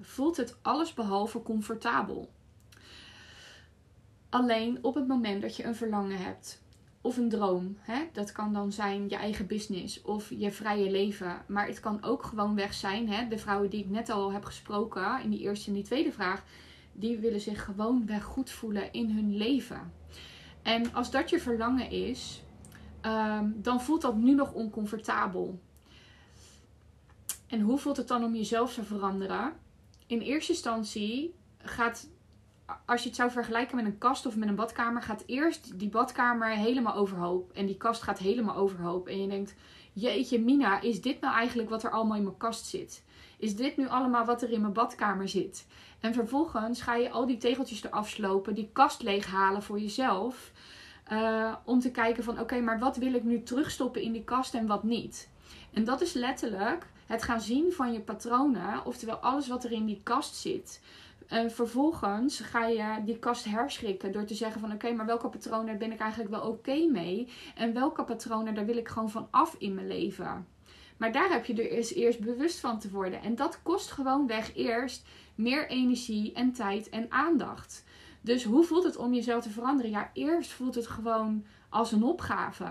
voelt 0.00 0.36
het 0.36 0.56
allesbehalve 0.62 1.42
comfortabel. 1.42 2.30
Alleen 4.28 4.78
op 4.82 4.94
het 4.94 5.06
moment 5.06 5.42
dat 5.42 5.56
je 5.56 5.64
een 5.64 5.74
verlangen 5.74 6.18
hebt 6.18 6.62
of 7.00 7.16
een 7.16 7.28
droom, 7.28 7.76
hè, 7.80 8.08
dat 8.12 8.32
kan 8.32 8.52
dan 8.52 8.72
zijn 8.72 9.08
je 9.08 9.16
eigen 9.16 9.46
business 9.46 10.02
of 10.02 10.30
je 10.30 10.52
vrije 10.52 10.90
leven, 10.90 11.42
maar 11.46 11.66
het 11.66 11.80
kan 11.80 12.02
ook 12.02 12.22
gewoon 12.22 12.54
weg 12.54 12.74
zijn. 12.74 13.08
Hè, 13.08 13.28
de 13.28 13.38
vrouwen 13.38 13.70
die 13.70 13.84
ik 13.84 13.90
net 13.90 14.10
al 14.10 14.32
heb 14.32 14.44
gesproken 14.44 15.22
in 15.22 15.30
die 15.30 15.40
eerste 15.40 15.68
en 15.68 15.74
die 15.74 15.82
tweede 15.82 16.12
vraag, 16.12 16.42
die 16.92 17.18
willen 17.18 17.40
zich 17.40 17.64
gewoon 17.64 18.06
weg 18.06 18.24
goed 18.24 18.50
voelen 18.50 18.92
in 18.92 19.10
hun 19.10 19.36
leven. 19.36 19.92
En 20.62 20.94
als 20.94 21.10
dat 21.10 21.30
je 21.30 21.40
verlangen 21.40 21.90
is, 21.90 22.42
um, 23.02 23.54
dan 23.62 23.80
voelt 23.80 24.02
dat 24.02 24.16
nu 24.16 24.34
nog 24.34 24.52
oncomfortabel. 24.52 25.58
En 27.54 27.60
hoe 27.60 27.78
voelt 27.78 27.96
het 27.96 28.08
dan 28.08 28.24
om 28.24 28.34
jezelf 28.34 28.74
te 28.74 28.82
veranderen? 28.82 29.52
In 30.06 30.20
eerste 30.20 30.52
instantie 30.52 31.34
gaat, 31.58 32.08
als 32.86 33.02
je 33.02 33.08
het 33.08 33.16
zou 33.16 33.30
vergelijken 33.30 33.76
met 33.76 33.84
een 33.84 33.98
kast 33.98 34.26
of 34.26 34.36
met 34.36 34.48
een 34.48 34.54
badkamer, 34.54 35.02
gaat 35.02 35.22
eerst 35.26 35.78
die 35.78 35.88
badkamer 35.88 36.48
helemaal 36.48 36.94
overhoop. 36.94 37.52
En 37.52 37.66
die 37.66 37.76
kast 37.76 38.02
gaat 38.02 38.18
helemaal 38.18 38.56
overhoop. 38.56 39.08
En 39.08 39.20
je 39.20 39.28
denkt, 39.28 39.54
jeetje 39.92 40.40
Mina, 40.40 40.80
is 40.80 41.00
dit 41.00 41.20
nou 41.20 41.34
eigenlijk 41.34 41.70
wat 41.70 41.82
er 41.82 41.90
allemaal 41.90 42.16
in 42.16 42.22
mijn 42.22 42.36
kast 42.36 42.66
zit? 42.66 43.04
Is 43.38 43.56
dit 43.56 43.76
nu 43.76 43.88
allemaal 43.88 44.24
wat 44.24 44.42
er 44.42 44.50
in 44.50 44.60
mijn 44.60 44.72
badkamer 44.72 45.28
zit? 45.28 45.66
En 46.00 46.14
vervolgens 46.14 46.82
ga 46.82 46.94
je 46.94 47.10
al 47.10 47.26
die 47.26 47.36
tegeltjes 47.36 47.84
eraf 47.84 48.08
slopen, 48.08 48.54
die 48.54 48.70
kast 48.72 49.02
leeghalen 49.02 49.62
voor 49.62 49.80
jezelf. 49.80 50.52
Uh, 51.12 51.54
om 51.64 51.80
te 51.80 51.90
kijken 51.90 52.24
van 52.24 52.40
oké, 52.40 52.60
maar 52.60 52.78
wat 52.78 52.96
wil 52.96 53.14
ik 53.14 53.24
nu 53.24 53.42
terugstoppen 53.42 54.02
in 54.02 54.12
die 54.12 54.24
kast 54.24 54.54
en 54.54 54.66
wat 54.66 54.82
niet? 54.82 55.30
En 55.72 55.84
dat 55.84 56.00
is 56.00 56.12
letterlijk 56.12 56.92
het 57.06 57.22
gaan 57.22 57.40
zien 57.40 57.72
van 57.72 57.92
je 57.92 58.00
patronen, 58.00 58.86
oftewel 58.86 59.16
alles 59.16 59.48
wat 59.48 59.64
er 59.64 59.72
in 59.72 59.84
die 59.84 60.00
kast 60.02 60.34
zit. 60.34 60.80
En 61.26 61.50
vervolgens 61.50 62.40
ga 62.40 62.66
je 62.66 63.04
die 63.04 63.18
kast 63.18 63.44
herschrikken 63.44 64.12
door 64.12 64.24
te 64.24 64.34
zeggen 64.34 64.60
van 64.60 64.72
oké, 64.72 64.92
maar 64.92 65.06
welke 65.06 65.28
patronen 65.28 65.78
ben 65.78 65.92
ik 65.92 66.00
eigenlijk 66.00 66.30
wel 66.30 66.48
oké 66.48 66.86
mee? 66.86 67.28
En 67.54 67.72
welke 67.72 68.04
patronen 68.04 68.54
daar 68.54 68.66
wil 68.66 68.76
ik 68.76 68.88
gewoon 68.88 69.10
van 69.10 69.28
af 69.30 69.54
in 69.58 69.74
mijn 69.74 69.86
leven? 69.86 70.46
Maar 70.96 71.12
daar 71.12 71.30
heb 71.30 71.44
je 71.44 71.54
er 71.54 71.70
eerst, 71.70 71.90
eerst 71.90 72.20
bewust 72.20 72.60
van 72.60 72.78
te 72.78 72.90
worden. 72.90 73.22
En 73.22 73.34
dat 73.34 73.62
kost 73.62 73.90
gewoon 73.90 74.26
weg 74.26 74.54
eerst 74.54 75.06
meer 75.34 75.68
energie 75.68 76.32
en 76.32 76.52
tijd 76.52 76.88
en 76.88 77.06
aandacht. 77.10 77.84
Dus 78.20 78.44
hoe 78.44 78.64
voelt 78.64 78.84
het 78.84 78.96
om 78.96 79.14
jezelf 79.14 79.42
te 79.42 79.50
veranderen? 79.50 79.90
Ja, 79.90 80.10
eerst 80.12 80.52
voelt 80.52 80.74
het 80.74 80.86
gewoon 80.86 81.44
als 81.74 81.92
een 81.92 82.02
opgave. 82.02 82.64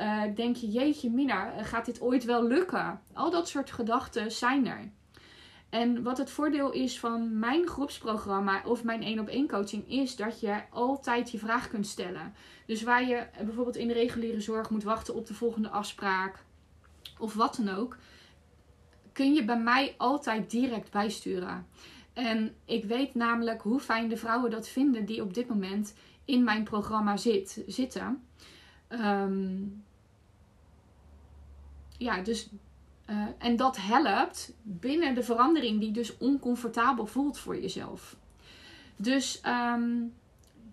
Uh, 0.00 0.22
denk 0.34 0.56
je, 0.56 0.68
jeetje 0.70 1.10
Mina, 1.10 1.62
gaat 1.62 1.84
dit 1.84 2.00
ooit 2.00 2.24
wel 2.24 2.46
lukken? 2.46 3.00
Al 3.12 3.30
dat 3.30 3.48
soort 3.48 3.70
gedachten 3.70 4.32
zijn 4.32 4.66
er. 4.66 4.90
En 5.70 6.02
wat 6.02 6.18
het 6.18 6.30
voordeel 6.30 6.70
is 6.70 6.98
van 6.98 7.38
mijn 7.38 7.66
groepsprogramma 7.66 8.62
of 8.64 8.84
mijn 8.84 9.02
één 9.02 9.18
op 9.18 9.28
één 9.28 9.48
coaching 9.48 9.90
is 9.90 10.16
dat 10.16 10.40
je 10.40 10.60
altijd 10.70 11.30
je 11.30 11.38
vraag 11.38 11.68
kunt 11.68 11.86
stellen. 11.86 12.34
Dus 12.66 12.82
waar 12.82 13.08
je 13.08 13.26
bijvoorbeeld 13.44 13.76
in 13.76 13.88
de 13.88 13.94
reguliere 13.94 14.40
zorg 14.40 14.70
moet 14.70 14.82
wachten 14.82 15.14
op 15.14 15.26
de 15.26 15.34
volgende 15.34 15.68
afspraak 15.68 16.44
of 17.18 17.34
wat 17.34 17.60
dan 17.62 17.76
ook, 17.76 17.96
kun 19.12 19.34
je 19.34 19.44
bij 19.44 19.58
mij 19.58 19.94
altijd 19.96 20.50
direct 20.50 20.90
bijsturen. 20.90 21.66
En 22.12 22.54
ik 22.64 22.84
weet 22.84 23.14
namelijk 23.14 23.62
hoe 23.62 23.80
fijn 23.80 24.08
de 24.08 24.16
vrouwen 24.16 24.50
dat 24.50 24.68
vinden 24.68 25.04
die 25.04 25.22
op 25.22 25.34
dit 25.34 25.48
moment 25.48 25.94
in 26.24 26.44
mijn 26.44 26.64
programma 26.64 27.16
zit, 27.16 27.62
zitten. 27.66 28.27
Um, 28.88 29.84
ja, 31.98 32.22
dus. 32.22 32.48
Uh, 33.10 33.24
en 33.38 33.56
dat 33.56 33.76
helpt 33.80 34.52
binnen 34.62 35.14
de 35.14 35.22
verandering 35.22 35.80
die 35.80 35.90
dus 35.90 36.16
oncomfortabel 36.16 37.06
voelt 37.06 37.38
voor 37.38 37.60
jezelf. 37.60 38.16
Dus 38.96 39.40
um, 39.46 40.12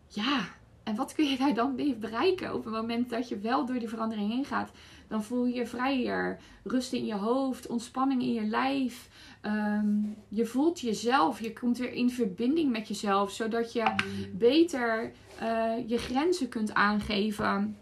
ja, 0.07 0.47
en 0.83 0.95
wat 0.95 1.13
kun 1.13 1.25
je 1.25 1.37
daar 1.37 1.53
dan 1.53 1.75
mee 1.75 1.95
bereiken 1.95 2.53
op 2.53 2.63
het 2.63 2.73
moment 2.73 3.09
dat 3.09 3.29
je 3.29 3.37
wel 3.37 3.65
door 3.65 3.79
die 3.79 3.89
verandering 3.89 4.31
heen 4.31 4.45
gaat? 4.45 4.71
Dan 5.07 5.23
voel 5.23 5.45
je 5.45 5.55
je 5.55 5.67
vrijer, 5.67 6.39
rust 6.63 6.93
in 6.93 7.05
je 7.05 7.13
hoofd, 7.13 7.67
ontspanning 7.67 8.21
in 8.21 8.33
je 8.33 8.45
lijf. 8.45 9.09
Ehm, 9.41 9.87
je 10.27 10.45
voelt 10.45 10.79
jezelf, 10.79 11.39
je 11.39 11.53
komt 11.53 11.77
weer 11.77 11.93
in 11.93 12.09
verbinding 12.09 12.71
met 12.71 12.87
jezelf, 12.87 13.31
zodat 13.31 13.73
je 13.73 13.95
beter 14.33 15.11
uh, 15.41 15.73
je 15.87 15.97
grenzen 15.97 16.49
kunt 16.49 16.73
aangeven. 16.73 17.77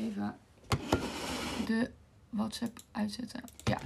Even 0.00 0.36
de 1.66 1.90
WhatsApp 2.30 2.78
uitzetten. 2.92 3.42
Ja. 3.64 3.78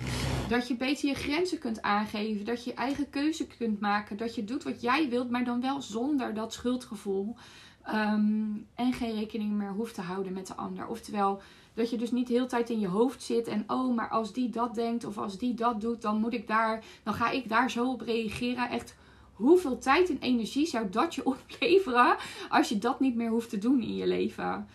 Dat 0.48 0.68
je 0.68 0.76
beter 0.76 1.08
je 1.08 1.14
grenzen 1.14 1.58
kunt 1.58 1.82
aangeven. 1.82 2.44
Dat 2.44 2.64
je 2.64 2.70
je 2.70 2.76
eigen 2.76 3.10
keuze 3.10 3.46
kunt 3.46 3.80
maken. 3.80 4.16
Dat 4.16 4.34
je 4.34 4.44
doet 4.44 4.62
wat 4.62 4.80
jij 4.80 5.08
wilt, 5.08 5.30
maar 5.30 5.44
dan 5.44 5.60
wel 5.60 5.82
zonder 5.82 6.34
dat 6.34 6.52
schuldgevoel. 6.52 7.36
Ehm, 7.82 8.44
en 8.74 8.92
geen 8.92 9.14
rekening 9.14 9.52
meer 9.52 9.72
hoeft 9.72 9.94
te 9.94 10.00
houden 10.00 10.32
met 10.32 10.46
de 10.46 10.54
ander. 10.54 10.86
Oftewel, 10.86 11.42
dat 11.74 11.90
je 11.90 11.96
dus 11.96 12.10
niet 12.10 12.26
de 12.26 12.32
hele 12.32 12.46
tijd 12.46 12.70
in 12.70 12.80
je 12.80 12.88
hoofd 12.88 13.22
zit. 13.22 13.46
En 13.46 13.64
oh, 13.66 13.94
maar 13.94 14.08
als 14.08 14.32
die 14.32 14.50
dat 14.50 14.74
denkt 14.74 15.04
of 15.04 15.18
als 15.18 15.38
die 15.38 15.54
dat 15.54 15.80
doet, 15.80 16.02
dan 16.02 16.20
moet 16.20 16.34
ik 16.34 16.46
daar. 16.46 16.84
Dan 17.02 17.14
ga 17.14 17.30
ik 17.30 17.48
daar 17.48 17.70
zo 17.70 17.90
op 17.90 18.00
reageren. 18.00 18.70
Echt. 18.70 18.96
Hoeveel 19.32 19.78
tijd 19.78 20.10
en 20.10 20.18
energie 20.18 20.66
zou 20.66 20.88
dat 20.90 21.14
je 21.14 21.26
opleveren 21.34 22.16
als 22.48 22.68
je 22.68 22.78
dat 22.78 23.00
niet 23.00 23.14
meer 23.14 23.30
hoeft 23.30 23.50
te 23.50 23.58
doen 23.58 23.82
in 23.82 23.96
je 23.96 24.06
leven? 24.06 24.68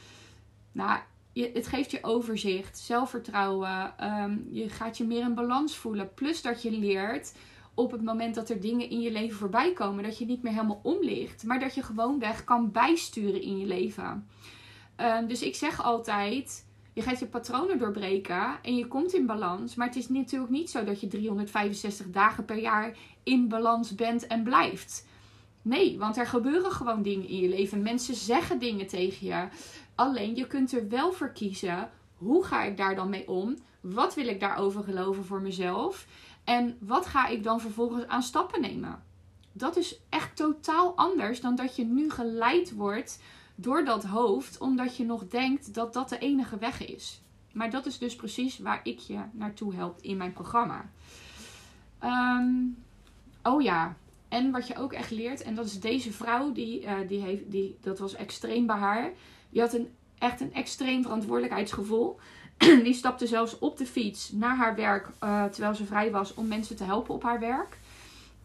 Nou, 0.71 0.99
je, 1.33 1.51
het 1.53 1.67
geeft 1.67 1.91
je 1.91 1.99
overzicht, 2.01 2.77
zelfvertrouwen. 2.79 3.93
Ehm, 3.97 4.37
je 4.51 4.69
gaat 4.69 4.97
je 4.97 5.03
meer 5.03 5.21
in 5.21 5.33
balans 5.33 5.77
voelen. 5.77 6.13
Plus 6.13 6.41
dat 6.41 6.61
je 6.61 6.71
leert 6.71 7.33
op 7.73 7.91
het 7.91 8.03
moment 8.03 8.35
dat 8.35 8.49
er 8.49 8.59
dingen 8.59 8.89
in 8.89 9.01
je 9.01 9.11
leven 9.11 9.37
voorbij 9.37 9.73
komen, 9.73 10.03
dat 10.03 10.17
je 10.17 10.25
niet 10.25 10.43
meer 10.43 10.53
helemaal 10.53 10.79
omlicht. 10.83 11.43
Maar 11.43 11.59
dat 11.59 11.75
je 11.75 11.83
gewoon 11.83 12.19
weg 12.19 12.43
kan 12.43 12.71
bijsturen 12.71 13.41
in 13.41 13.57
je 13.57 13.65
leven. 13.65 14.27
Ehm, 14.95 15.27
dus 15.27 15.41
ik 15.41 15.55
zeg 15.55 15.83
altijd. 15.83 16.67
Je 16.93 17.01
gaat 17.01 17.19
je 17.19 17.27
patronen 17.27 17.77
doorbreken 17.77 18.59
en 18.61 18.75
je 18.75 18.87
komt 18.87 19.13
in 19.13 19.25
balans. 19.25 19.75
Maar 19.75 19.87
het 19.87 19.95
is 19.95 20.09
natuurlijk 20.09 20.51
niet 20.51 20.69
zo 20.69 20.83
dat 20.83 21.01
je 21.01 21.07
365 21.07 22.09
dagen 22.09 22.45
per 22.45 22.57
jaar 22.57 22.97
in 23.23 23.47
balans 23.47 23.95
bent 23.95 24.27
en 24.27 24.43
blijft. 24.43 25.07
Nee, 25.61 25.97
want 25.97 26.17
er 26.17 26.27
gebeuren 26.27 26.71
gewoon 26.71 27.01
dingen 27.01 27.27
in 27.27 27.39
je 27.39 27.49
leven. 27.49 27.81
Mensen 27.81 28.15
zeggen 28.15 28.59
dingen 28.59 28.87
tegen 28.87 29.27
je. 29.27 29.47
Alleen 29.99 30.35
je 30.35 30.47
kunt 30.47 30.71
er 30.71 30.89
wel 30.89 31.11
voor 31.11 31.31
kiezen. 31.31 31.89
Hoe 32.17 32.43
ga 32.43 32.63
ik 32.63 32.77
daar 32.77 32.95
dan 32.95 33.09
mee 33.09 33.27
om? 33.27 33.57
Wat 33.81 34.15
wil 34.15 34.27
ik 34.27 34.39
daarover 34.39 34.83
geloven 34.83 35.25
voor 35.25 35.41
mezelf? 35.41 36.07
En 36.43 36.77
wat 36.79 37.05
ga 37.05 37.27
ik 37.27 37.43
dan 37.43 37.61
vervolgens 37.61 38.07
aan 38.07 38.23
stappen 38.23 38.61
nemen? 38.61 39.03
Dat 39.51 39.77
is 39.77 39.99
echt 40.09 40.35
totaal 40.35 40.95
anders 40.95 41.41
dan 41.41 41.55
dat 41.55 41.75
je 41.75 41.85
nu 41.85 42.09
geleid 42.09 42.75
wordt 42.75 43.19
door 43.55 43.85
dat 43.85 44.03
hoofd, 44.03 44.57
omdat 44.59 44.97
je 44.97 45.05
nog 45.05 45.27
denkt 45.27 45.73
dat 45.73 45.93
dat 45.93 46.09
de 46.09 46.17
enige 46.17 46.57
weg 46.57 46.85
is. 46.87 47.21
Maar 47.53 47.69
dat 47.69 47.85
is 47.85 47.97
dus 47.97 48.15
precies 48.15 48.59
waar 48.59 48.79
ik 48.83 48.99
je 48.99 49.19
naartoe 49.31 49.73
help 49.73 49.99
in 50.01 50.17
mijn 50.17 50.33
programma. 50.33 50.89
Ehm, 51.99 52.47
oh 53.43 53.61
ja, 53.61 53.95
en 54.27 54.51
wat 54.51 54.67
je 54.67 54.77
ook 54.77 54.93
echt 54.93 55.11
leert, 55.11 55.41
en 55.41 55.55
dat 55.55 55.65
is 55.65 55.79
deze 55.79 56.11
vrouw, 56.11 56.51
die, 56.51 56.81
uh, 56.83 56.93
die 57.07 57.21
heeft, 57.21 57.51
die, 57.51 57.77
dat 57.81 57.99
was 57.99 58.15
extreem 58.15 58.65
bij 58.65 58.75
haar. 58.77 59.11
Die 59.49 59.61
had 59.61 59.73
een, 59.73 59.87
echt 60.17 60.41
een 60.41 60.53
extreem 60.53 61.01
verantwoordelijkheidsgevoel. 61.01 62.19
die 62.57 62.93
stapte 62.93 63.27
zelfs 63.27 63.59
op 63.59 63.77
de 63.77 63.85
fiets 63.85 64.31
naar 64.31 64.55
haar 64.55 64.75
werk 64.75 65.07
uh, 65.23 65.45
terwijl 65.45 65.75
ze 65.75 65.85
vrij 65.85 66.11
was 66.11 66.33
om 66.33 66.47
mensen 66.47 66.75
te 66.75 66.83
helpen 66.83 67.13
op 67.13 67.23
haar 67.23 67.39
werk. 67.39 67.77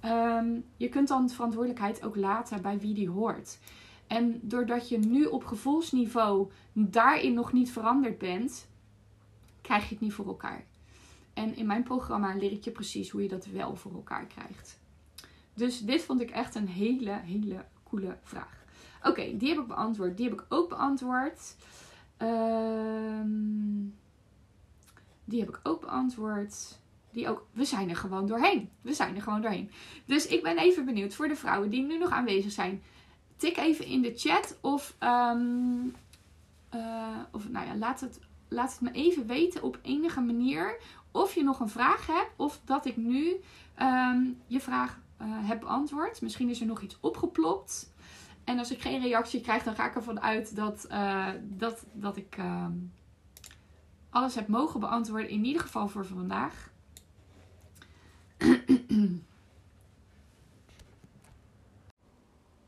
Um, 0.04 0.64
je 0.76 0.88
kunt 0.88 1.08
dan 1.08 1.26
de 1.26 1.34
verantwoordelijkheid 1.34 2.04
ook 2.04 2.16
laten 2.16 2.62
bij 2.62 2.78
wie 2.78 2.94
die 2.94 3.08
hoort. 3.08 3.58
En 4.06 4.40
doordat 4.42 4.88
je 4.88 4.98
nu 4.98 5.24
op 5.24 5.44
gevoelsniveau 5.44 6.50
daarin 6.72 7.34
nog 7.34 7.52
niet 7.52 7.72
veranderd 7.72 8.18
bent, 8.18 8.66
krijg 9.60 9.82
je 9.82 9.94
het 9.94 10.00
niet 10.00 10.12
voor 10.12 10.26
elkaar. 10.26 10.64
En 11.34 11.56
in 11.56 11.66
mijn 11.66 11.82
programma 11.82 12.34
leer 12.34 12.52
ik 12.52 12.64
je 12.64 12.70
precies 12.70 13.10
hoe 13.10 13.22
je 13.22 13.28
dat 13.28 13.46
wel 13.46 13.76
voor 13.76 13.92
elkaar 13.92 14.26
krijgt. 14.26 14.78
Dus 15.54 15.78
dit 15.80 16.02
vond 16.02 16.20
ik 16.20 16.30
echt 16.30 16.54
een 16.54 16.68
hele, 16.68 17.20
hele 17.24 17.64
coole 17.84 18.16
vraag. 18.22 18.63
Oké, 19.04 19.36
die 19.36 19.48
heb 19.48 19.58
ik 19.58 19.66
beantwoord. 19.66 20.16
Die 20.16 20.28
heb 20.28 20.40
ik 20.40 20.46
ook 20.48 20.68
beantwoord. 20.68 21.56
Ehm, 22.16 23.28
die 25.24 25.40
heb 25.40 25.48
ik 25.48 25.60
ook 25.62 25.80
beantwoord. 25.80 26.78
Die 27.10 27.28
ook. 27.28 27.46
We 27.52 27.64
zijn 27.64 27.88
er 27.88 27.96
gewoon 27.96 28.26
doorheen. 28.26 28.70
We 28.80 28.94
zijn 28.94 29.16
er 29.16 29.22
gewoon 29.22 29.40
doorheen. 29.40 29.70
Dus 30.06 30.26
ik 30.26 30.42
ben 30.42 30.58
even 30.58 30.84
benieuwd 30.84 31.14
voor 31.14 31.28
de 31.28 31.36
vrouwen 31.36 31.70
die 31.70 31.82
nu 31.82 31.98
nog 31.98 32.10
aanwezig 32.10 32.52
zijn. 32.52 32.82
Tik 33.36 33.56
even 33.56 33.86
in 33.86 34.02
de 34.02 34.12
chat 34.16 34.58
of. 34.60 34.96
Um, 35.00 35.94
uh, 36.74 37.18
of 37.30 37.48
nou 37.48 37.66
ja, 37.66 37.76
laat 37.76 38.00
het, 38.00 38.20
laat 38.48 38.70
het 38.72 38.80
me 38.80 38.90
even 38.92 39.26
weten 39.26 39.62
op 39.62 39.78
enige 39.82 40.20
manier. 40.20 40.80
Of 41.10 41.34
je 41.34 41.42
nog 41.42 41.60
een 41.60 41.68
vraag 41.68 42.06
hebt. 42.06 42.30
Of 42.36 42.60
dat 42.64 42.86
ik 42.86 42.96
nu 42.96 43.40
um, 43.82 44.40
je 44.46 44.60
vraag 44.60 45.00
uh, 45.22 45.26
heb 45.28 45.60
beantwoord. 45.60 46.22
Misschien 46.22 46.50
is 46.50 46.60
er 46.60 46.66
nog 46.66 46.80
iets 46.80 46.96
opgeplopt. 47.00 47.92
En 48.44 48.58
als 48.58 48.70
ik 48.70 48.80
geen 48.80 49.00
reactie 49.00 49.40
krijg, 49.40 49.62
dan 49.62 49.74
ga 49.74 49.86
ik 49.88 49.94
ervan 49.94 50.20
uit 50.20 50.56
dat, 50.56 50.86
uh, 50.90 51.28
dat, 51.42 51.84
dat 51.92 52.16
ik 52.16 52.36
uh, 52.38 52.66
alles 54.10 54.34
heb 54.34 54.48
mogen 54.48 54.80
beantwoorden. 54.80 55.28
In 55.28 55.44
ieder 55.44 55.62
geval 55.62 55.88
voor 55.88 56.06
vandaag. 56.06 56.72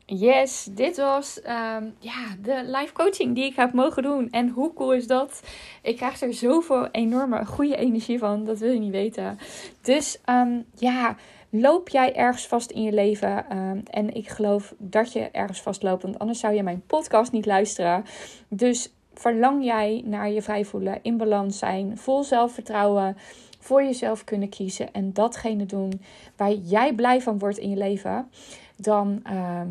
Yes, 0.09 0.68
dit 0.70 0.97
was 0.97 1.39
um, 1.39 1.95
ja, 1.99 2.37
de 2.43 2.62
live 2.64 2.93
coaching 2.93 3.35
die 3.35 3.45
ik 3.45 3.57
heb 3.57 3.72
mogen 3.72 4.03
doen. 4.03 4.31
En 4.31 4.49
hoe 4.49 4.72
cool 4.72 4.95
is 4.95 5.07
dat? 5.07 5.43
Ik 5.83 5.97
krijg 5.97 6.20
er 6.20 6.35
zoveel 6.35 6.87
enorme 6.91 7.47
goede 7.47 7.77
energie 7.77 8.18
van. 8.18 8.45
Dat 8.45 8.59
wil 8.59 8.72
je 8.72 8.79
niet 8.79 8.91
weten. 8.91 9.39
Dus 9.81 10.18
um, 10.27 10.64
ja, 10.74 11.16
Loop 11.61 11.88
jij 11.88 12.14
ergens 12.14 12.46
vast 12.46 12.70
in 12.70 12.82
je 12.82 12.92
leven? 12.92 13.48
Ehm, 13.48 13.80
en 13.90 14.14
ik 14.14 14.28
geloof 14.28 14.74
dat 14.78 15.12
je 15.12 15.30
ergens 15.30 15.62
vastloopt, 15.62 16.02
want 16.02 16.18
anders 16.18 16.40
zou 16.40 16.54
je 16.54 16.62
mijn 16.62 16.82
podcast 16.86 17.32
niet 17.32 17.46
luisteren. 17.46 18.04
Dus 18.48 18.92
verlang 19.14 19.64
jij 19.64 20.02
naar 20.04 20.30
je 20.30 20.42
vrij 20.42 20.64
voelen, 20.64 20.98
in 21.02 21.16
balans 21.16 21.59
zijn, 21.59 21.98
vol 21.98 22.24
zelfvertrouwen, 22.24 23.16
voor 23.61 23.82
jezelf 23.82 24.24
kunnen 24.24 24.48
kiezen 24.48 24.92
en 24.92 25.12
datgene 25.12 25.66
doen 25.66 26.02
waar 26.36 26.52
jij 26.52 26.94
blij 26.94 27.20
van 27.20 27.38
wordt 27.38 27.59
in 27.59 27.70
je 27.70 27.76
leven, 27.76 28.30
dan. 28.76 29.20
Ehm, 29.24 29.68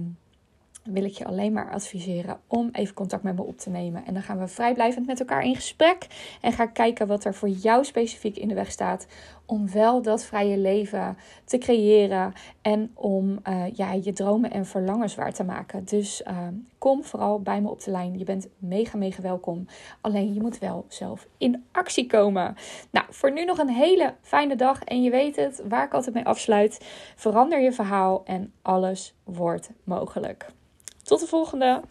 wil 0.85 1.03
ik 1.03 1.13
je 1.13 1.25
alleen 1.25 1.53
maar 1.53 1.71
adviseren 1.71 2.39
om 2.47 2.69
even 2.71 2.93
contact 2.93 3.23
met 3.23 3.35
me 3.35 3.43
op 3.43 3.57
te 3.57 3.69
nemen. 3.69 4.05
En 4.05 4.13
dan 4.13 4.23
gaan 4.23 4.39
we 4.39 4.47
vrijblijvend 4.47 5.07
met 5.07 5.19
elkaar 5.19 5.43
in 5.43 5.55
gesprek. 5.55 6.07
En 6.41 6.51
ga 6.51 6.65
kijken 6.65 7.07
wat 7.07 7.25
er 7.25 7.33
voor 7.33 7.49
jou 7.49 7.85
specifiek 7.85 8.37
in 8.37 8.47
de 8.47 8.53
weg 8.53 8.71
staat. 8.71 9.07
Om 9.45 9.71
wel 9.71 10.01
dat 10.01 10.25
vrije 10.25 10.57
leven 10.57 11.17
te 11.45 11.57
creëren. 11.57 12.33
En 12.61 12.91
om 12.93 13.39
uh, 13.49 13.63
ja, 13.73 13.93
je 13.93 14.13
dromen 14.13 14.51
en 14.51 14.65
verlangens 14.65 15.15
waar 15.15 15.33
te 15.33 15.43
maken. 15.43 15.85
Dus 15.85 16.21
uh, 16.27 16.37
kom 16.77 17.03
vooral 17.03 17.41
bij 17.41 17.61
me 17.61 17.69
op 17.69 17.83
de 17.83 17.91
lijn. 17.91 18.17
Je 18.17 18.25
bent 18.25 18.47
mega, 18.57 18.97
mega 18.97 19.21
welkom. 19.21 19.65
Alleen 20.01 20.33
je 20.33 20.41
moet 20.41 20.59
wel 20.59 20.85
zelf 20.87 21.27
in 21.37 21.65
actie 21.71 22.07
komen. 22.07 22.55
Nou, 22.91 23.05
voor 23.09 23.31
nu 23.31 23.45
nog 23.45 23.57
een 23.57 23.69
hele 23.69 24.13
fijne 24.21 24.55
dag. 24.55 24.83
En 24.83 25.03
je 25.03 25.09
weet 25.09 25.35
het, 25.35 25.61
waar 25.67 25.85
ik 25.85 25.93
altijd 25.93 26.15
mee 26.15 26.25
afsluit. 26.25 26.85
Verander 27.15 27.59
je 27.59 27.71
verhaal 27.71 28.21
en 28.25 28.53
alles 28.61 29.15
wordt 29.23 29.69
mogelijk. 29.83 30.53
Tot 31.05 31.19
de 31.19 31.27
volgende! 31.27 31.81